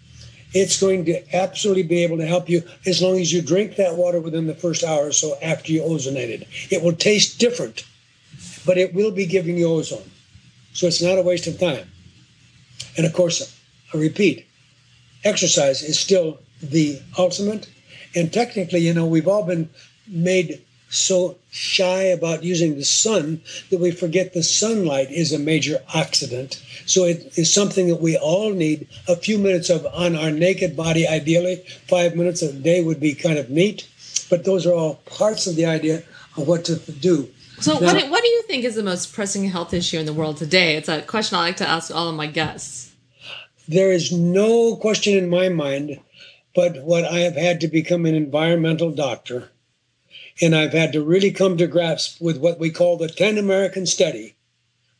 it's 0.54 0.80
going 0.80 1.06
to 1.06 1.36
absolutely 1.36 1.84
be 1.84 2.04
able 2.04 2.18
to 2.18 2.26
help 2.26 2.50
you 2.50 2.64
as 2.86 3.02
long 3.02 3.20
as 3.20 3.34
you 3.34 3.41
drink 3.41 3.76
that 3.76 3.96
water 3.96 4.20
within 4.20 4.48
the 4.48 4.56
first 4.56 4.84
hour 4.84 5.08
or 5.08 5.12
so 5.12 5.38
after 5.41 5.72
you 5.72 5.82
ozonated. 5.82 6.48
It 6.72 6.82
will 6.82 6.93
taste 6.93 7.39
different, 7.39 7.86
but 8.66 8.78
it 8.78 8.93
will 8.93 9.12
be 9.12 9.26
giving 9.26 9.58
you 9.58 9.68
ozone. 9.68 10.10
So 10.74 10.88
it's 10.88 11.02
not 11.02 11.18
a 11.18 11.22
waste 11.22 11.48
of 11.48 11.60
time. 11.60 11.88
And 12.98 13.06
of 13.06 13.14
course, 13.14 13.58
I 13.93 13.98
repeat, 13.98 14.46
exercise 15.24 15.82
is 15.82 16.00
still 16.00 16.39
the 16.62 17.02
ultimate. 17.18 17.70
And 18.16 18.32
technically, 18.32 18.80
you 18.80 18.93
know, 18.93 19.06
we've 19.06 19.28
all 19.28 19.43
been 19.43 19.70
made 20.08 20.62
so 20.89 21.38
shy 21.51 22.03
about 22.03 22.43
using 22.43 22.75
the 22.75 22.86
sun 22.86 23.41
that 23.69 23.79
we 23.79 23.91
forget 23.91 24.33
the 24.33 24.43
sunlight 24.43 25.11
is 25.11 25.33
a 25.33 25.39
major 25.39 25.79
oxidant. 25.89 26.61
So 26.86 27.05
it 27.05 27.38
is 27.38 27.53
something 27.53 27.88
that 27.88 28.01
we 28.01 28.17
all 28.17 28.51
need 28.51 28.88
a 29.07 29.15
few 29.15 29.38
minutes 29.38 29.69
of 29.69 29.86
on 29.88 30.15
our 30.15 30.31
naked 30.31 30.75
body. 30.75 31.07
Ideally, 31.07 31.63
five 31.88 32.15
minutes 32.15 32.41
a 32.41 32.53
day 32.53 32.83
would 32.83 32.99
be 32.99 33.13
kind 33.13 33.38
of 33.38 33.49
neat. 33.49 33.88
But 34.29 34.45
those 34.45 34.65
are 34.65 34.73
all 34.73 34.95
parts 35.05 35.47
of 35.47 35.55
the 35.55 35.65
idea 35.65 36.03
of 36.38 36.47
what 36.47 36.65
to 36.65 36.75
do. 36.77 37.29
So, 37.59 37.79
now, 37.79 37.93
what, 37.93 38.09
what 38.09 38.21
do 38.21 38.29
you 38.29 38.41
think 38.43 38.65
is 38.65 38.75
the 38.75 38.83
most 38.83 39.13
pressing 39.13 39.47
health 39.49 39.73
issue 39.73 39.97
in 39.97 40.05
the 40.05 40.13
world 40.13 40.38
today? 40.38 40.75
It's 40.75 40.89
a 40.89 41.01
question 41.01 41.38
I 41.38 41.41
like 41.41 41.57
to 41.57 41.67
ask 41.67 41.93
all 41.93 42.09
of 42.09 42.15
my 42.15 42.27
guests. 42.27 42.93
There 43.67 43.91
is 43.91 44.11
no 44.11 44.75
question 44.75 45.17
in 45.17 45.29
my 45.29 45.49
mind, 45.49 45.99
but 46.53 46.83
what 46.83 47.05
I 47.05 47.19
have 47.19 47.36
had 47.36 47.61
to 47.61 47.67
become 47.67 48.05
an 48.05 48.13
environmental 48.13 48.91
doctor 48.91 49.49
and 50.41 50.55
I've 50.55 50.73
had 50.73 50.91
to 50.93 51.03
really 51.03 51.31
come 51.31 51.57
to 51.57 51.67
grasp 51.67 52.19
with 52.19 52.38
what 52.38 52.59
we 52.59 52.69
call 52.69 52.97
the 52.97 53.07
10 53.07 53.38
American 53.38 53.86
study, 53.86 54.36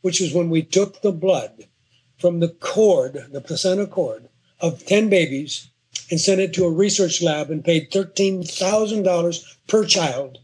which 0.02 0.22
is 0.22 0.34
when 0.34 0.50
we 0.50 0.62
took 0.62 1.02
the 1.02 1.12
blood 1.12 1.66
from 2.18 2.40
the 2.40 2.50
cord, 2.50 3.26
the 3.32 3.42
placenta 3.42 3.88
cord 3.88 4.30
of 4.62 4.86
10 4.86 5.10
babies 5.10 5.70
and 6.10 6.22
sent 6.22 6.40
it 6.40 6.54
to 6.54 6.66
a 6.66 6.72
research 6.72 7.22
lab 7.22 7.50
and 7.50 7.66
paid 7.66 7.92
$13,000 7.92 9.58
per 9.68 9.86
child 9.86 10.40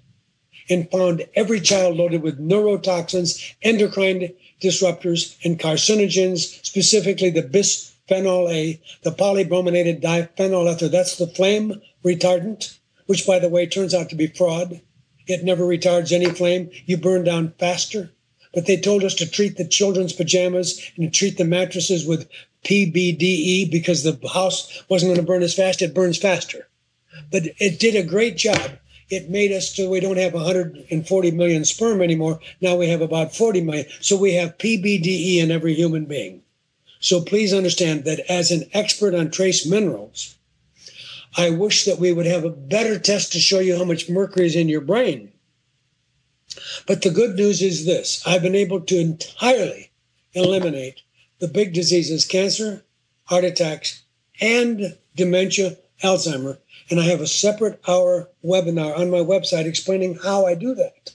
and 0.69 0.89
found 0.91 1.25
every 1.35 1.59
child 1.59 1.97
loaded 1.97 2.21
with 2.21 2.39
neurotoxins, 2.39 3.55
endocrine 3.61 4.33
disruptors, 4.61 5.37
and 5.43 5.59
carcinogens, 5.59 6.63
specifically 6.65 7.29
the 7.29 7.43
bisphenol 7.43 8.51
A, 8.51 8.81
the 9.03 9.11
polybrominated 9.11 10.01
diphenyl 10.01 10.71
ether. 10.71 10.87
That's 10.87 11.17
the 11.17 11.27
flame 11.27 11.81
retardant 12.03 12.77
which 13.07 13.25
by 13.25 13.39
the 13.39 13.49
way 13.49 13.65
turns 13.65 13.93
out 13.93 14.09
to 14.09 14.15
be 14.15 14.27
fraud. 14.27 14.81
It 15.27 15.43
never 15.43 15.63
retards 15.63 16.11
any 16.11 16.25
flame. 16.25 16.69
You 16.85 16.97
burn 16.97 17.23
down 17.23 17.53
faster. 17.59 18.11
But 18.53 18.65
they 18.65 18.77
told 18.77 19.03
us 19.03 19.15
to 19.15 19.29
treat 19.29 19.57
the 19.57 19.67
children's 19.67 20.13
pajamas 20.13 20.81
and 20.97 21.05
to 21.05 21.17
treat 21.17 21.37
the 21.37 21.45
mattresses 21.45 22.05
with 22.05 22.29
PBDE 22.65 23.71
because 23.71 24.03
the 24.03 24.19
house 24.27 24.83
wasn't 24.89 25.09
going 25.09 25.19
to 25.19 25.25
burn 25.25 25.41
as 25.43 25.55
fast. 25.55 25.81
It 25.81 25.93
burns 25.93 26.17
faster. 26.17 26.67
But 27.31 27.43
it 27.59 27.79
did 27.79 27.95
a 27.95 28.03
great 28.03 28.37
job. 28.37 28.71
It 29.09 29.29
made 29.29 29.51
us 29.51 29.73
so 29.73 29.89
we 29.89 29.99
don't 29.99 30.17
have 30.17 30.33
140 30.33 31.31
million 31.31 31.65
sperm 31.65 32.01
anymore. 32.01 32.39
Now 32.61 32.75
we 32.77 32.87
have 32.87 33.01
about 33.01 33.35
40 33.35 33.61
million. 33.61 33.85
So 33.99 34.17
we 34.17 34.33
have 34.35 34.57
PBDE 34.57 35.37
in 35.37 35.51
every 35.51 35.73
human 35.73 36.05
being. 36.05 36.43
So 36.99 37.21
please 37.21 37.53
understand 37.53 38.05
that 38.05 38.19
as 38.29 38.51
an 38.51 38.69
expert 38.73 39.15
on 39.15 39.31
trace 39.31 39.65
minerals, 39.65 40.37
I 41.37 41.49
wish 41.49 41.85
that 41.85 41.99
we 41.99 42.11
would 42.11 42.25
have 42.25 42.43
a 42.43 42.49
better 42.49 42.99
test 42.99 43.31
to 43.33 43.39
show 43.39 43.59
you 43.59 43.77
how 43.77 43.85
much 43.85 44.09
mercury 44.09 44.45
is 44.45 44.55
in 44.55 44.67
your 44.67 44.81
brain. 44.81 45.31
But 46.85 47.01
the 47.01 47.09
good 47.09 47.35
news 47.35 47.61
is 47.61 47.85
this 47.85 48.21
I've 48.27 48.41
been 48.41 48.55
able 48.55 48.81
to 48.81 48.99
entirely 48.99 49.91
eliminate 50.33 51.01
the 51.39 51.47
big 51.47 51.73
diseases 51.73 52.25
cancer, 52.25 52.83
heart 53.25 53.45
attacks, 53.45 54.03
and 54.41 54.97
dementia, 55.15 55.77
Alzheimer. 56.03 56.57
And 56.89 56.99
I 56.99 57.03
have 57.03 57.21
a 57.21 57.27
separate 57.27 57.79
hour 57.87 58.29
webinar 58.43 58.97
on 58.97 59.09
my 59.09 59.19
website 59.19 59.65
explaining 59.65 60.15
how 60.15 60.45
I 60.45 60.55
do 60.55 60.75
that. 60.75 61.13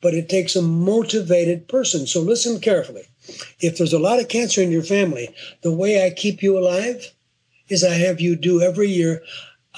But 0.00 0.14
it 0.14 0.28
takes 0.28 0.56
a 0.56 0.62
motivated 0.62 1.68
person. 1.68 2.06
So 2.06 2.20
listen 2.20 2.60
carefully. 2.60 3.08
If 3.60 3.76
there's 3.76 3.92
a 3.92 3.98
lot 3.98 4.20
of 4.20 4.28
cancer 4.28 4.62
in 4.62 4.72
your 4.72 4.82
family, 4.82 5.34
the 5.62 5.72
way 5.72 6.04
I 6.04 6.10
keep 6.10 6.42
you 6.42 6.58
alive 6.58 7.12
is 7.72 7.82
I 7.82 7.94
have 7.94 8.20
you 8.20 8.36
do 8.36 8.60
every 8.60 8.88
year 8.88 9.22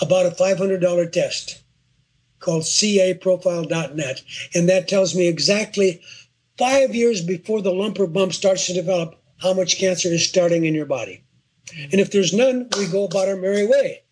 about 0.01 0.27
a 0.27 0.31
$500 0.31 1.13
test 1.13 1.63
called 2.41 2.63
caprofile.net. 2.63 4.23
And 4.55 4.69
that 4.69 4.89
tells 4.89 5.15
me 5.15 5.29
exactly 5.29 6.01
five 6.59 6.95
years 6.95 7.23
before 7.23 7.63
the 7.63 7.73
lump 7.73 7.99
or 7.99 8.07
bump 8.07 8.33
starts 8.33 8.67
to 8.67 8.75
develop 8.75 9.19
how 9.39 9.55
much 9.55 9.79
cancer 9.79 10.09
is 10.09 10.29
starting 10.29 10.65
in 10.65 10.75
your 10.75 10.87
body. 10.87 11.23
And 11.91 12.01
if 12.01 12.11
there's 12.11 12.33
none, 12.33 12.69
we 12.79 12.87
go 12.87 13.05
about 13.05 13.29
our 13.29 13.37
merry 13.37 13.67
way. 13.67 14.03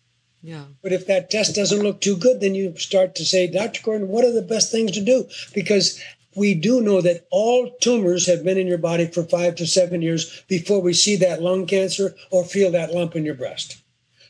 Yeah. 0.41 0.65
But 0.81 0.91
if 0.91 1.07
that 1.07 1.29
test 1.29 1.55
doesn't 1.55 1.81
look 1.81 2.01
too 2.01 2.17
good, 2.17 2.41
then 2.41 2.53
you 2.53 2.75
start 2.77 3.15
to 3.15 3.25
say, 3.25 3.47
Dr. 3.47 3.81
Gordon, 3.81 4.09
what 4.09 4.25
are 4.25 4.33
the 4.33 4.41
best 4.41 4.71
things 4.71 4.91
to 4.91 5.01
do? 5.01 5.27
Because 5.53 6.01
we 6.35 6.53
do 6.53 6.81
know 6.81 7.01
that 7.01 7.25
all 7.31 7.71
tumors 7.81 8.25
have 8.27 8.43
been 8.43 8.57
in 8.57 8.67
your 8.67 8.77
body 8.77 9.07
for 9.07 9.23
five 9.23 9.55
to 9.55 9.67
seven 9.67 10.01
years 10.01 10.43
before 10.47 10.81
we 10.81 10.93
see 10.93 11.15
that 11.17 11.41
lung 11.41 11.65
cancer 11.65 12.15
or 12.31 12.43
feel 12.43 12.71
that 12.71 12.93
lump 12.93 13.15
in 13.15 13.25
your 13.25 13.35
breast. 13.35 13.83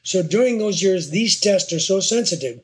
So 0.04 0.22
during 0.22 0.58
those 0.58 0.84
years, 0.84 1.10
these 1.10 1.40
tests 1.40 1.72
are 1.72 1.80
so 1.80 2.02
sensitive 2.02 2.60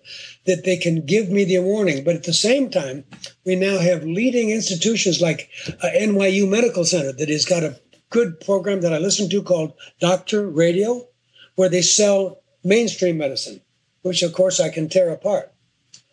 that 0.46 0.66
they 0.66 0.76
can 0.76 1.06
give 1.06 1.30
me 1.30 1.46
the 1.46 1.60
warning. 1.60 2.04
But 2.04 2.16
at 2.16 2.24
the 2.24 2.34
same 2.34 2.70
time, 2.70 3.06
we 3.46 3.56
now 3.56 3.80
have 3.80 4.04
leading 4.04 4.50
institutions 4.50 5.22
like 5.22 5.50
uh, 5.82 5.88
NYU 5.98 6.50
Medical 6.50 6.84
Center 6.84 7.14
that 7.14 7.30
has 7.30 7.46
got 7.46 7.64
a 7.64 7.80
good 8.10 8.42
program 8.42 8.82
that 8.82 8.94
I 8.94 8.98
listen 8.98 9.30
to 9.30 9.42
called 9.42 9.74
Doctor 10.02 10.50
Radio, 10.50 11.08
where 11.56 11.70
they 11.70 11.82
sell 11.82 12.42
mainstream 12.64 13.18
medicine, 13.18 13.62
which 14.02 14.22
of 14.22 14.34
course 14.34 14.60
I 14.60 14.70
can 14.70 14.90
tear 14.90 15.10
apart. 15.10 15.54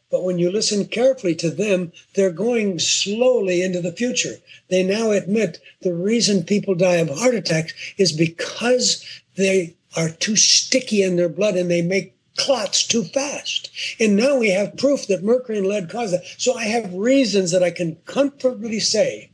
But 0.08 0.22
when 0.22 0.38
you 0.38 0.50
listen 0.50 0.86
carefully 0.86 1.34
to 1.36 1.50
them, 1.50 1.92
they're 2.14 2.30
going 2.30 2.78
slowly 2.78 3.62
into 3.62 3.80
the 3.80 3.92
future. 3.92 4.36
They 4.68 4.84
now 4.84 5.10
admit 5.10 5.60
the 5.82 5.94
reason 5.94 6.44
people 6.44 6.76
die 6.76 6.96
of 6.96 7.10
heart 7.10 7.34
attacks 7.34 7.74
is 7.98 8.12
because 8.12 9.04
they 9.34 9.74
are 9.96 10.08
too 10.08 10.36
sticky 10.36 11.02
in 11.02 11.16
their 11.16 11.28
blood 11.28 11.56
and 11.56 11.70
they 11.70 11.82
make 11.82 12.14
clots 12.36 12.86
too 12.86 13.02
fast. 13.02 13.70
And 13.98 14.16
now 14.16 14.36
we 14.36 14.50
have 14.50 14.76
proof 14.76 15.06
that 15.08 15.24
mercury 15.24 15.58
and 15.58 15.66
lead 15.66 15.90
cause 15.90 16.12
that. 16.12 16.24
So 16.38 16.54
I 16.54 16.64
have 16.64 16.92
reasons 16.94 17.50
that 17.50 17.62
I 17.62 17.70
can 17.70 17.96
comfortably 18.04 18.78
say 18.78 19.30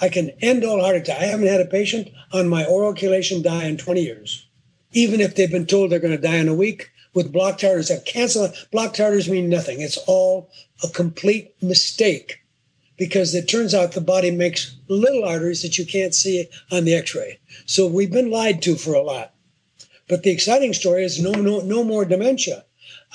I 0.00 0.08
can 0.08 0.30
end 0.40 0.64
all 0.64 0.80
heart 0.80 0.96
attack. 0.96 1.20
I 1.20 1.26
haven't 1.26 1.46
had 1.46 1.60
a 1.60 1.66
patient 1.66 2.08
on 2.32 2.48
my 2.48 2.64
oral 2.64 2.94
chelation 2.94 3.42
die 3.42 3.66
in 3.66 3.76
20 3.76 4.02
years, 4.02 4.48
even 4.92 5.20
if 5.20 5.36
they've 5.36 5.50
been 5.50 5.66
told 5.66 5.90
they're 5.90 6.00
going 6.00 6.16
to 6.16 6.20
die 6.20 6.38
in 6.38 6.48
a 6.48 6.54
week 6.54 6.90
with 7.14 7.32
block 7.32 7.62
arteries. 7.64 7.90
I've 7.90 8.04
canceled. 8.04 8.54
Blocked 8.70 9.00
arteries 9.00 9.28
mean 9.28 9.48
nothing. 9.48 9.80
It's 9.80 9.98
all 10.06 10.50
a 10.82 10.88
complete 10.88 11.54
mistake 11.62 12.40
because 12.96 13.34
it 13.34 13.48
turns 13.48 13.74
out 13.74 13.92
the 13.92 14.00
body 14.00 14.30
makes 14.30 14.76
little 14.88 15.24
arteries 15.24 15.62
that 15.62 15.78
you 15.78 15.86
can't 15.86 16.14
see 16.14 16.48
on 16.70 16.84
the 16.84 16.94
x-ray. 16.94 17.38
So 17.66 17.86
we've 17.86 18.12
been 18.12 18.30
lied 18.30 18.62
to 18.62 18.76
for 18.76 18.94
a 18.94 19.02
lot. 19.02 19.34
But 20.08 20.22
the 20.22 20.30
exciting 20.30 20.74
story 20.74 21.04
is 21.04 21.22
no, 21.22 21.32
no, 21.32 21.60
no 21.60 21.84
more 21.84 22.04
dementia. 22.04 22.64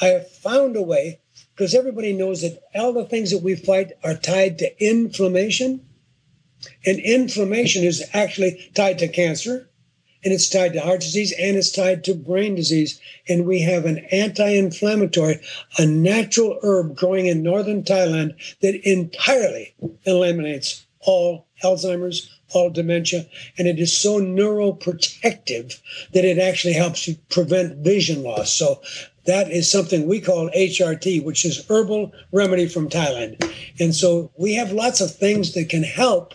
I 0.01 0.07
have 0.07 0.29
found 0.29 0.75
a 0.75 0.81
way 0.81 1.19
because 1.55 1.73
everybody 1.73 2.13
knows 2.13 2.41
that 2.41 2.61
all 2.75 2.93
the 2.93 3.05
things 3.05 3.31
that 3.31 3.41
we 3.41 3.55
fight 3.55 3.93
are 4.03 4.13
tied 4.13 4.59
to 4.59 4.83
inflammation. 4.83 5.85
And 6.85 6.99
inflammation 6.99 7.83
is 7.83 8.03
actually 8.13 8.71
tied 8.73 8.99
to 8.99 9.07
cancer, 9.07 9.69
and 10.23 10.33
it's 10.33 10.49
tied 10.49 10.73
to 10.73 10.81
heart 10.81 11.01
disease, 11.01 11.33
and 11.39 11.57
it's 11.57 11.71
tied 11.71 12.03
to 12.05 12.13
brain 12.13 12.55
disease. 12.55 12.99
And 13.27 13.45
we 13.45 13.61
have 13.61 13.85
an 13.85 13.99
anti 14.11 14.49
inflammatory, 14.49 15.39
a 15.77 15.85
natural 15.85 16.59
herb 16.63 16.95
growing 16.95 17.27
in 17.27 17.43
northern 17.43 17.83
Thailand 17.83 18.35
that 18.61 18.75
entirely 18.89 19.73
eliminates 20.05 20.85
all 21.01 21.47
Alzheimer's, 21.63 22.29
all 22.53 22.69
dementia, 22.69 23.25
and 23.57 23.67
it 23.67 23.79
is 23.79 23.95
so 23.95 24.19
neuroprotective 24.19 25.79
that 26.13 26.25
it 26.25 26.37
actually 26.37 26.73
helps 26.73 27.07
you 27.07 27.15
prevent 27.29 27.77
vision 27.77 28.23
loss. 28.23 28.51
So 28.53 28.81
that 29.25 29.51
is 29.51 29.69
something 29.69 30.07
we 30.07 30.21
call 30.21 30.49
HRT, 30.51 31.23
which 31.23 31.45
is 31.45 31.65
herbal 31.67 32.13
remedy 32.31 32.67
from 32.67 32.89
Thailand. 32.89 33.53
And 33.79 33.93
so 33.93 34.31
we 34.37 34.53
have 34.53 34.71
lots 34.71 35.01
of 35.01 35.13
things 35.13 35.53
that 35.53 35.69
can 35.69 35.83
help, 35.83 36.33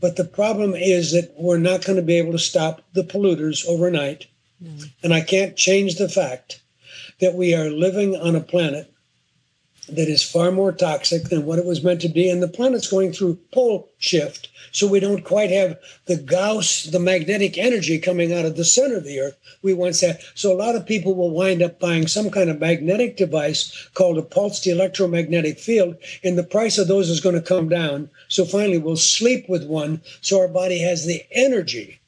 but 0.00 0.16
the 0.16 0.24
problem 0.24 0.74
is 0.74 1.12
that 1.12 1.34
we're 1.36 1.58
not 1.58 1.84
going 1.84 1.96
to 1.96 2.02
be 2.02 2.18
able 2.18 2.32
to 2.32 2.38
stop 2.38 2.82
the 2.92 3.02
polluters 3.02 3.66
overnight. 3.66 4.26
And 5.02 5.14
I 5.14 5.20
can't 5.20 5.56
change 5.56 5.96
the 5.96 6.08
fact 6.08 6.60
that 7.20 7.34
we 7.34 7.54
are 7.54 7.70
living 7.70 8.16
on 8.16 8.34
a 8.34 8.40
planet 8.40 8.92
that 9.88 10.08
is 10.08 10.22
far 10.22 10.50
more 10.50 10.72
toxic 10.72 11.24
than 11.24 11.44
what 11.44 11.58
it 11.58 11.64
was 11.64 11.82
meant 11.82 12.00
to 12.02 12.08
be. 12.08 12.28
And 12.28 12.42
the 12.42 12.48
planet's 12.48 12.90
going 12.90 13.12
through 13.12 13.38
pole 13.52 13.88
shift. 13.98 14.48
So 14.70 14.86
we 14.86 15.00
don't 15.00 15.24
quite 15.24 15.50
have 15.50 15.78
the 16.06 16.16
Gauss, 16.16 16.84
the 16.84 16.98
magnetic 16.98 17.56
energy 17.58 17.98
coming 17.98 18.32
out 18.32 18.44
of 18.44 18.56
the 18.56 18.64
center 18.64 18.96
of 18.96 19.04
the 19.04 19.20
Earth 19.20 19.36
we 19.62 19.74
once 19.74 20.00
had. 20.00 20.20
So 20.34 20.52
a 20.52 20.56
lot 20.56 20.76
of 20.76 20.86
people 20.86 21.14
will 21.14 21.30
wind 21.30 21.62
up 21.62 21.80
buying 21.80 22.06
some 22.06 22.30
kind 22.30 22.50
of 22.50 22.60
magnetic 22.60 23.16
device 23.16 23.88
called 23.94 24.18
a 24.18 24.22
pulsed 24.22 24.66
electromagnetic 24.66 25.58
field, 25.58 25.96
and 26.22 26.36
the 26.36 26.44
price 26.44 26.78
of 26.78 26.88
those 26.88 27.08
is 27.08 27.20
going 27.20 27.34
to 27.34 27.40
come 27.40 27.68
down. 27.68 28.10
So 28.28 28.44
finally, 28.44 28.78
we'll 28.78 28.96
sleep 28.96 29.48
with 29.48 29.66
one 29.66 30.02
so 30.20 30.40
our 30.40 30.48
body 30.48 30.78
has 30.78 31.06
the 31.06 31.22
energy 31.32 32.00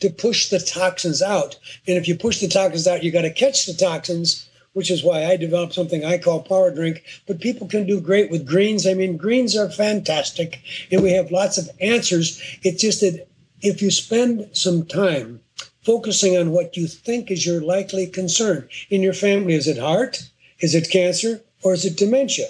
to 0.00 0.10
push 0.10 0.50
the 0.50 0.60
toxins 0.60 1.22
out. 1.22 1.58
And 1.86 1.96
if 1.96 2.08
you 2.08 2.16
push 2.16 2.40
the 2.40 2.48
toxins 2.48 2.86
out, 2.86 3.02
you 3.02 3.10
got 3.10 3.22
to 3.22 3.30
catch 3.30 3.66
the 3.66 3.74
toxins 3.74 4.48
which 4.72 4.90
is 4.90 5.04
why 5.04 5.26
I 5.26 5.36
developed 5.36 5.74
something 5.74 6.04
I 6.04 6.18
call 6.18 6.42
Power 6.42 6.70
Drink. 6.70 7.02
But 7.26 7.40
people 7.40 7.68
can 7.68 7.86
do 7.86 8.00
great 8.00 8.30
with 8.30 8.46
greens. 8.46 8.86
I 8.86 8.94
mean, 8.94 9.16
greens 9.16 9.56
are 9.56 9.70
fantastic, 9.70 10.60
and 10.90 11.02
we 11.02 11.12
have 11.12 11.30
lots 11.30 11.58
of 11.58 11.70
answers. 11.80 12.40
It's 12.62 12.82
just 12.82 13.00
that 13.00 13.28
if 13.60 13.80
you 13.82 13.90
spend 13.90 14.48
some 14.52 14.86
time 14.86 15.40
focusing 15.82 16.36
on 16.36 16.50
what 16.50 16.76
you 16.76 16.86
think 16.86 17.30
is 17.30 17.44
your 17.44 17.60
likely 17.60 18.06
concern 18.06 18.68
in 18.88 19.02
your 19.02 19.12
family, 19.12 19.54
is 19.54 19.66
it 19.66 19.78
heart, 19.78 20.30
is 20.60 20.74
it 20.74 20.90
cancer, 20.90 21.42
or 21.62 21.74
is 21.74 21.84
it 21.84 21.96
dementia? 21.96 22.48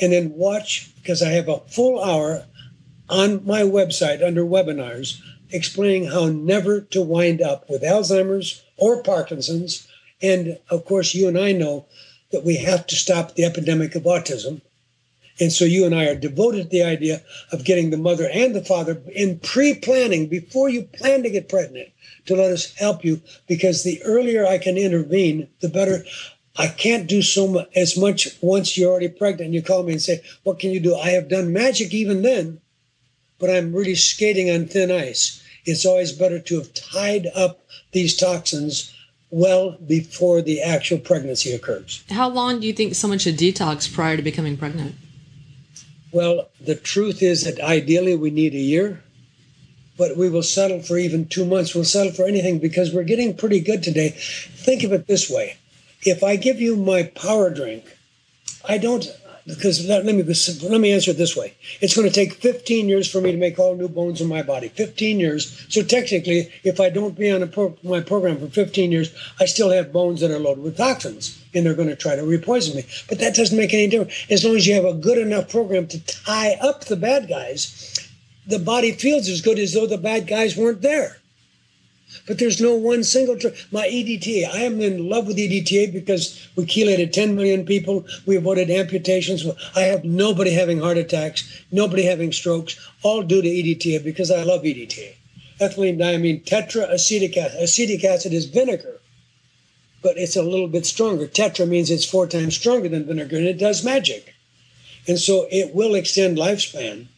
And 0.00 0.12
then 0.12 0.34
watch, 0.34 0.92
because 0.96 1.22
I 1.22 1.30
have 1.30 1.48
a 1.48 1.60
full 1.68 2.02
hour 2.02 2.46
on 3.08 3.44
my 3.46 3.62
website 3.62 4.26
under 4.26 4.44
webinars 4.44 5.20
explaining 5.50 6.06
how 6.06 6.26
never 6.26 6.80
to 6.80 7.02
wind 7.02 7.40
up 7.40 7.68
with 7.68 7.82
Alzheimer's 7.82 8.62
or 8.76 9.02
Parkinson's 9.02 9.86
and 10.24 10.58
of 10.70 10.86
course, 10.86 11.14
you 11.14 11.28
and 11.28 11.38
I 11.38 11.52
know 11.52 11.84
that 12.32 12.44
we 12.44 12.56
have 12.56 12.86
to 12.86 12.96
stop 12.96 13.34
the 13.34 13.44
epidemic 13.44 13.94
of 13.94 14.04
autism. 14.04 14.62
And 15.38 15.52
so 15.52 15.66
you 15.66 15.84
and 15.84 15.94
I 15.94 16.06
are 16.06 16.14
devoted 16.14 16.64
to 16.64 16.68
the 16.68 16.82
idea 16.82 17.22
of 17.52 17.64
getting 17.64 17.90
the 17.90 17.98
mother 17.98 18.28
and 18.32 18.54
the 18.54 18.64
father 18.64 19.02
in 19.12 19.38
pre 19.40 19.74
planning 19.74 20.28
before 20.28 20.70
you 20.70 20.84
plan 20.84 21.22
to 21.24 21.30
get 21.30 21.48
pregnant 21.48 21.90
to 22.26 22.36
let 22.36 22.52
us 22.52 22.74
help 22.76 23.04
you 23.04 23.20
because 23.46 23.82
the 23.82 24.02
earlier 24.02 24.46
I 24.46 24.58
can 24.58 24.78
intervene, 24.78 25.48
the 25.60 25.68
better. 25.68 26.04
I 26.56 26.68
can't 26.68 27.08
do 27.08 27.20
so 27.20 27.48
much 27.48 27.68
as 27.76 27.96
much 27.96 28.28
once 28.40 28.78
you're 28.78 28.90
already 28.90 29.08
pregnant. 29.08 29.46
And 29.46 29.54
you 29.54 29.62
call 29.62 29.82
me 29.82 29.92
and 29.92 30.02
say, 30.02 30.22
What 30.44 30.58
can 30.58 30.70
you 30.70 30.80
do? 30.80 30.94
I 30.94 31.10
have 31.10 31.28
done 31.28 31.52
magic 31.52 31.92
even 31.92 32.22
then, 32.22 32.60
but 33.38 33.50
I'm 33.50 33.74
really 33.74 33.96
skating 33.96 34.50
on 34.50 34.66
thin 34.66 34.90
ice. 34.90 35.42
It's 35.66 35.84
always 35.84 36.12
better 36.12 36.38
to 36.38 36.58
have 36.58 36.72
tied 36.72 37.26
up 37.34 37.66
these 37.92 38.16
toxins 38.16 38.93
well 39.34 39.72
before 39.72 40.40
the 40.42 40.62
actual 40.62 40.98
pregnancy 40.98 41.52
occurs. 41.52 42.04
How 42.08 42.28
long 42.28 42.60
do 42.60 42.68
you 42.68 42.72
think 42.72 42.94
someone 42.94 43.18
should 43.18 43.36
detox 43.36 43.92
prior 43.92 44.16
to 44.16 44.22
becoming 44.22 44.56
pregnant? 44.56 44.94
Well, 46.12 46.48
the 46.60 46.76
truth 46.76 47.20
is 47.20 47.42
that 47.42 47.60
ideally 47.60 48.14
we 48.14 48.30
need 48.30 48.54
a 48.54 48.58
year, 48.58 49.02
but 49.98 50.16
we 50.16 50.30
will 50.30 50.44
settle 50.44 50.80
for 50.80 50.96
even 50.96 51.26
two 51.26 51.44
months. 51.44 51.74
We'll 51.74 51.84
settle 51.84 52.12
for 52.12 52.26
anything 52.26 52.60
because 52.60 52.94
we're 52.94 53.02
getting 53.02 53.36
pretty 53.36 53.58
good 53.58 53.82
today. 53.82 54.10
Think 54.10 54.84
of 54.84 54.92
it 54.92 55.08
this 55.08 55.28
way 55.28 55.56
if 56.02 56.22
I 56.22 56.36
give 56.36 56.60
you 56.60 56.76
my 56.76 57.02
power 57.02 57.50
drink, 57.50 57.96
I 58.68 58.78
don't 58.78 59.04
because 59.46 59.86
let, 59.86 60.04
let, 60.04 60.14
me 60.14 60.22
let 60.22 60.80
me 60.80 60.92
answer 60.92 61.10
it 61.10 61.18
this 61.18 61.36
way. 61.36 61.54
It's 61.80 61.94
going 61.94 62.08
to 62.08 62.14
take 62.14 62.34
15 62.34 62.88
years 62.88 63.10
for 63.10 63.20
me 63.20 63.30
to 63.30 63.36
make 63.36 63.58
all 63.58 63.76
new 63.76 63.88
bones 63.88 64.20
in 64.20 64.28
my 64.28 64.42
body. 64.42 64.68
15 64.68 65.20
years. 65.20 65.66
So 65.68 65.82
technically, 65.82 66.50
if 66.62 66.80
I 66.80 66.88
don't 66.88 67.16
be 67.16 67.30
on 67.30 67.46
pro, 67.48 67.76
my 67.82 68.00
program 68.00 68.38
for 68.38 68.46
15 68.46 68.90
years, 68.90 69.14
I 69.40 69.44
still 69.44 69.70
have 69.70 69.92
bones 69.92 70.20
that 70.20 70.30
are 70.30 70.38
loaded 70.38 70.64
with 70.64 70.78
toxins, 70.78 71.42
and 71.52 71.66
they're 71.66 71.74
going 71.74 71.88
to 71.88 71.96
try 71.96 72.16
to 72.16 72.22
repoison 72.22 72.76
me. 72.76 72.84
But 73.08 73.18
that 73.18 73.34
doesn't 73.34 73.56
make 73.56 73.74
any 73.74 73.86
difference. 73.86 74.26
As 74.30 74.44
long 74.44 74.56
as 74.56 74.66
you 74.66 74.74
have 74.74 74.84
a 74.84 74.94
good 74.94 75.18
enough 75.18 75.50
program 75.50 75.86
to 75.88 76.04
tie 76.04 76.56
up 76.62 76.84
the 76.84 76.96
bad 76.96 77.28
guys, 77.28 77.98
the 78.46 78.58
body 78.58 78.92
feels 78.92 79.28
as 79.28 79.42
good 79.42 79.58
as 79.58 79.74
though 79.74 79.86
the 79.86 79.98
bad 79.98 80.26
guys 80.26 80.56
weren't 80.56 80.82
there. 80.82 81.18
But 82.26 82.38
there's 82.38 82.60
no 82.60 82.74
one 82.74 83.04
single. 83.04 83.38
Tr- 83.38 83.48
my 83.70 83.86
EDTA, 83.86 84.48
I 84.52 84.58
am 84.58 84.80
in 84.80 85.08
love 85.08 85.26
with 85.26 85.36
EDTA 85.36 85.92
because 85.92 86.48
we 86.56 86.64
chelated 86.64 87.12
10 87.12 87.34
million 87.34 87.64
people. 87.64 88.06
We 88.26 88.36
avoided 88.36 88.70
amputations. 88.70 89.46
I 89.74 89.80
have 89.82 90.04
nobody 90.04 90.52
having 90.52 90.80
heart 90.80 90.98
attacks, 90.98 91.62
nobody 91.70 92.04
having 92.04 92.32
strokes, 92.32 92.78
all 93.02 93.22
due 93.22 93.42
to 93.42 93.48
EDTA 93.48 94.02
because 94.02 94.30
I 94.30 94.42
love 94.42 94.62
EDTA. 94.62 95.14
Ethylene 95.60 95.98
diamine 95.98 96.44
tetraacetic 96.44 97.36
acid. 97.36 97.62
Acetic 97.62 98.04
acid 98.04 98.32
is 98.32 98.46
vinegar, 98.46 99.00
but 100.02 100.16
it's 100.16 100.36
a 100.36 100.42
little 100.42 100.68
bit 100.68 100.84
stronger. 100.84 101.26
Tetra 101.26 101.68
means 101.68 101.90
it's 101.90 102.04
four 102.04 102.26
times 102.26 102.56
stronger 102.56 102.88
than 102.88 103.06
vinegar, 103.06 103.36
and 103.36 103.46
it 103.46 103.58
does 103.58 103.84
magic. 103.84 104.34
And 105.06 105.18
so 105.18 105.46
it 105.50 105.74
will 105.74 105.94
extend 105.94 106.38
lifespan 106.38 107.08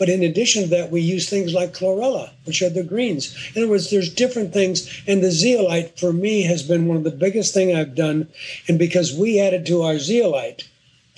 but 0.00 0.08
in 0.08 0.22
addition 0.22 0.62
to 0.62 0.68
that, 0.70 0.90
we 0.90 1.02
use 1.02 1.28
things 1.28 1.52
like 1.52 1.74
chlorella, 1.74 2.30
which 2.46 2.62
are 2.62 2.70
the 2.70 2.82
greens. 2.82 3.36
In 3.54 3.62
other 3.62 3.70
words, 3.70 3.90
there's 3.90 4.08
different 4.12 4.50
things. 4.50 5.02
And 5.06 5.22
the 5.22 5.30
zeolite 5.30 6.00
for 6.00 6.10
me 6.10 6.40
has 6.44 6.62
been 6.62 6.86
one 6.86 6.96
of 6.96 7.04
the 7.04 7.10
biggest 7.10 7.52
thing 7.52 7.76
I've 7.76 7.94
done. 7.94 8.26
And 8.66 8.78
because 8.78 9.12
we 9.12 9.38
added 9.38 9.66
to 9.66 9.82
our 9.82 9.98
zeolite 9.98 10.66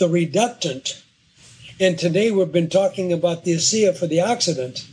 the 0.01 0.09
reductant, 0.09 1.01
and 1.79 1.97
today 1.97 2.33
we've 2.33 2.51
been 2.51 2.69
talking 2.69 3.13
about 3.13 3.45
the 3.45 3.55
ASEA 3.55 3.97
for 3.97 4.09
the 4.09 4.19
oxidant, 4.19 4.85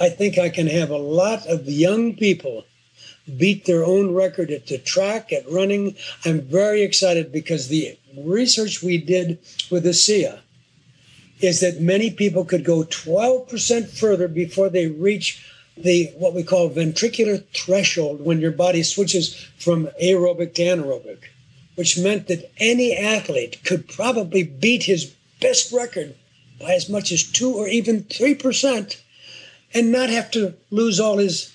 I 0.00 0.08
think 0.08 0.38
I 0.38 0.48
can 0.48 0.68
have 0.68 0.88
a 0.88 0.96
lot 0.96 1.46
of 1.46 1.68
young 1.68 2.14
people 2.16 2.64
beat 3.36 3.66
their 3.66 3.84
own 3.84 4.14
record 4.14 4.50
at 4.50 4.68
the 4.68 4.78
track, 4.78 5.34
at 5.34 5.46
running. 5.50 5.96
I'm 6.24 6.40
very 6.40 6.80
excited 6.80 7.30
because 7.30 7.68
the 7.68 7.98
research 8.16 8.82
we 8.82 8.96
did 8.96 9.38
with 9.70 9.84
ASEA 9.84 10.40
is 11.42 11.60
that 11.60 11.80
many 11.80 12.10
people 12.10 12.44
could 12.44 12.64
go 12.64 12.84
12% 12.84 13.88
further 13.88 14.28
before 14.28 14.68
they 14.68 14.86
reach 14.86 15.44
the 15.76 16.12
what 16.18 16.34
we 16.34 16.42
call 16.42 16.70
ventricular 16.70 17.44
threshold 17.54 18.20
when 18.20 18.40
your 18.40 18.52
body 18.52 18.82
switches 18.82 19.34
from 19.58 19.88
aerobic 20.00 20.54
to 20.54 20.62
anaerobic, 20.62 21.18
which 21.74 21.98
meant 21.98 22.28
that 22.28 22.50
any 22.58 22.96
athlete 22.96 23.58
could 23.64 23.88
probably 23.88 24.42
beat 24.42 24.84
his 24.84 25.14
best 25.40 25.72
record 25.72 26.14
by 26.60 26.72
as 26.74 26.88
much 26.88 27.10
as 27.10 27.24
two 27.24 27.54
or 27.54 27.66
even 27.66 28.04
three 28.04 28.34
percent 28.34 29.02
and 29.74 29.90
not 29.90 30.10
have 30.10 30.30
to 30.30 30.54
lose 30.70 31.00
all 31.00 31.18
his 31.18 31.52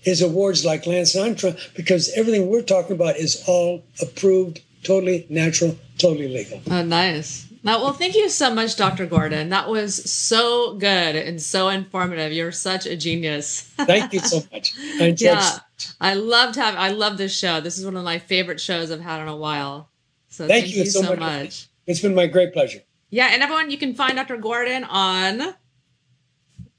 his 0.00 0.22
awards 0.22 0.64
like 0.64 0.86
Lance 0.86 1.16
Armstrong 1.16 1.56
because 1.74 2.10
everything 2.14 2.48
we're 2.48 2.62
talking 2.62 2.92
about 2.94 3.16
is 3.16 3.42
all 3.48 3.82
approved, 4.00 4.60
totally 4.84 5.26
natural, 5.28 5.76
totally 5.98 6.28
legal. 6.28 6.62
Oh, 6.70 6.84
nice. 6.84 7.45
Well, 7.66 7.92
thank 7.92 8.14
you 8.14 8.28
so 8.28 8.54
much, 8.54 8.76
Dr. 8.76 9.06
Gordon. 9.06 9.48
That 9.48 9.68
was 9.68 10.08
so 10.10 10.74
good 10.74 11.16
and 11.16 11.42
so 11.42 11.68
informative. 11.68 12.32
You're 12.32 12.52
such 12.52 12.86
a 12.86 12.96
genius. 12.96 13.62
thank 13.76 14.12
you 14.12 14.20
so 14.20 14.42
much. 14.52 14.74
I 15.00 15.14
yeah, 15.18 15.58
I 16.00 16.14
loved 16.14 16.56
having. 16.56 16.78
I 16.78 16.90
love 16.90 17.18
this 17.18 17.36
show. 17.36 17.60
This 17.60 17.78
is 17.78 17.84
one 17.84 17.96
of 17.96 18.04
my 18.04 18.18
favorite 18.18 18.60
shows 18.60 18.90
I've 18.90 19.00
had 19.00 19.20
in 19.20 19.28
a 19.28 19.36
while. 19.36 19.90
So 20.28 20.46
thank, 20.46 20.64
thank 20.64 20.76
you, 20.76 20.84
you, 20.84 20.90
so, 20.90 21.02
much. 21.02 21.18
much. 21.18 21.68
It's 21.86 22.00
been 22.00 22.14
my 22.14 22.26
great 22.26 22.52
pleasure. 22.52 22.80
Yeah, 23.10 23.30
and 23.32 23.42
everyone, 23.42 23.70
you 23.70 23.78
can 23.78 23.94
find 23.94 24.16
Dr. 24.16 24.36
Gordon 24.36 24.84
on 24.84 25.54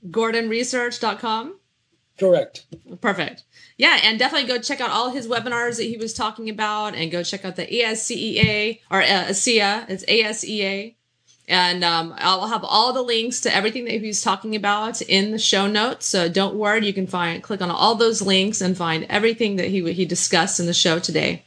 gordonresearch.com. 0.09 1.59
Correct. 2.17 2.65
Perfect. 3.01 3.43
Yeah, 3.77 3.99
and 4.03 4.17
definitely 4.17 4.47
go 4.47 4.57
check 4.57 4.81
out 4.81 4.89
all 4.89 5.11
his 5.11 5.27
webinars 5.27 5.77
that 5.77 5.83
he 5.83 5.97
was 5.97 6.13
talking 6.13 6.49
about, 6.49 6.95
and 6.95 7.11
go 7.11 7.21
check 7.21 7.45
out 7.45 7.55
the 7.55 7.67
ASCEA 7.67 8.79
or 8.89 9.03
uh, 9.03 9.25
ASEA. 9.29 9.87
It's 9.87 10.03
ASEA, 10.05 10.95
and 11.47 11.83
um, 11.83 12.15
I'll 12.17 12.47
have 12.47 12.63
all 12.63 12.91
the 12.91 13.03
links 13.03 13.39
to 13.41 13.55
everything 13.55 13.85
that 13.85 14.01
he's 14.01 14.23
talking 14.23 14.55
about 14.55 15.01
in 15.03 15.29
the 15.31 15.37
show 15.37 15.67
notes. 15.67 16.07
So 16.07 16.27
don't 16.27 16.55
worry, 16.55 16.87
you 16.87 16.93
can 16.93 17.05
find 17.05 17.43
click 17.43 17.61
on 17.61 17.69
all 17.69 17.93
those 17.93 18.19
links 18.19 18.61
and 18.61 18.75
find 18.75 19.05
everything 19.09 19.57
that 19.57 19.67
he 19.67 19.93
he 19.93 20.05
discussed 20.05 20.59
in 20.59 20.65
the 20.65 20.73
show 20.73 20.97
today. 20.97 21.43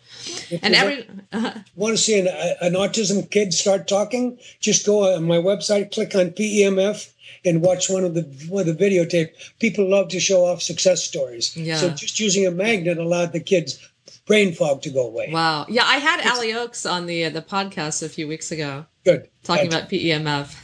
If 0.50 0.60
and 0.62 0.74
every 0.74 1.08
uh, 1.32 1.52
want 1.74 1.96
to 1.96 2.02
see 2.02 2.20
an, 2.20 2.28
an 2.60 2.74
autism 2.74 3.28
kid 3.28 3.52
start 3.52 3.88
talking, 3.88 4.38
just 4.60 4.86
go 4.86 5.16
on 5.16 5.24
my 5.24 5.38
website, 5.38 5.92
click 5.92 6.14
on 6.14 6.30
PEMF 6.30 7.10
and 7.44 7.62
watch 7.62 7.88
one 7.88 8.04
of 8.04 8.14
the 8.14 8.22
one 8.48 8.68
of 8.68 8.78
the 8.78 8.84
videotape. 8.84 9.30
People 9.58 9.88
love 9.88 10.08
to 10.08 10.20
show 10.20 10.44
off 10.44 10.62
success 10.62 11.04
stories. 11.04 11.56
Yeah. 11.56 11.76
So 11.76 11.90
just 11.90 12.20
using 12.20 12.46
a 12.46 12.50
magnet 12.50 12.98
allowed 12.98 13.32
the 13.32 13.40
kids 13.40 13.78
brain 14.26 14.52
fog 14.52 14.82
to 14.82 14.90
go 14.90 15.06
away. 15.06 15.28
Wow. 15.32 15.66
Yeah, 15.68 15.84
I 15.84 15.96
had 15.96 16.24
Ali 16.24 16.54
Oaks 16.54 16.86
on 16.86 17.06
the 17.06 17.24
uh, 17.24 17.30
the 17.30 17.42
podcast 17.42 18.02
a 18.02 18.08
few 18.08 18.28
weeks 18.28 18.52
ago. 18.52 18.86
Good. 19.04 19.28
Talking 19.42 19.66
about 19.66 19.88
PEMF. 19.88 20.54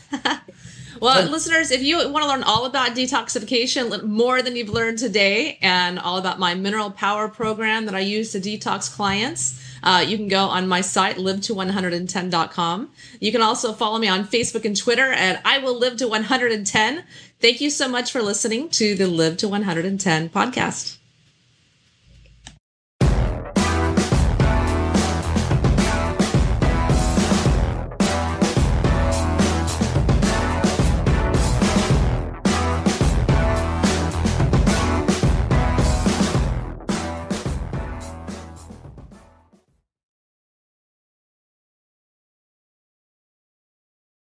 well, 1.00 1.28
listeners, 1.28 1.70
if 1.70 1.82
you 1.82 1.96
want 2.10 2.22
to 2.22 2.28
learn 2.28 2.42
all 2.42 2.66
about 2.66 2.90
detoxification, 2.90 4.04
more 4.04 4.42
than 4.42 4.56
you've 4.56 4.68
learned 4.68 4.98
today, 4.98 5.58
and 5.62 5.98
all 5.98 6.18
about 6.18 6.38
my 6.38 6.54
mineral 6.54 6.90
power 6.90 7.28
program 7.28 7.86
that 7.86 7.94
I 7.94 8.00
use 8.00 8.32
to 8.32 8.40
detox 8.40 8.94
clients, 8.94 9.60
uh, 9.86 10.00
you 10.00 10.16
can 10.16 10.26
go 10.26 10.46
on 10.46 10.66
my 10.66 10.80
site, 10.80 11.16
live 11.16 11.40
to 11.42 11.54
110.com. 11.54 12.90
You 13.20 13.30
can 13.30 13.40
also 13.40 13.72
follow 13.72 13.98
me 13.98 14.08
on 14.08 14.26
Facebook 14.26 14.64
and 14.64 14.76
Twitter 14.76 15.12
at 15.12 15.40
I 15.44 15.58
will 15.58 15.78
live 15.78 15.96
to 15.98 16.08
110. 16.08 17.04
Thank 17.40 17.60
you 17.60 17.70
so 17.70 17.86
much 17.86 18.10
for 18.10 18.20
listening 18.20 18.68
to 18.70 18.96
the 18.96 19.06
Live 19.06 19.36
to 19.38 19.48
110 19.48 20.30
podcast. 20.30 20.96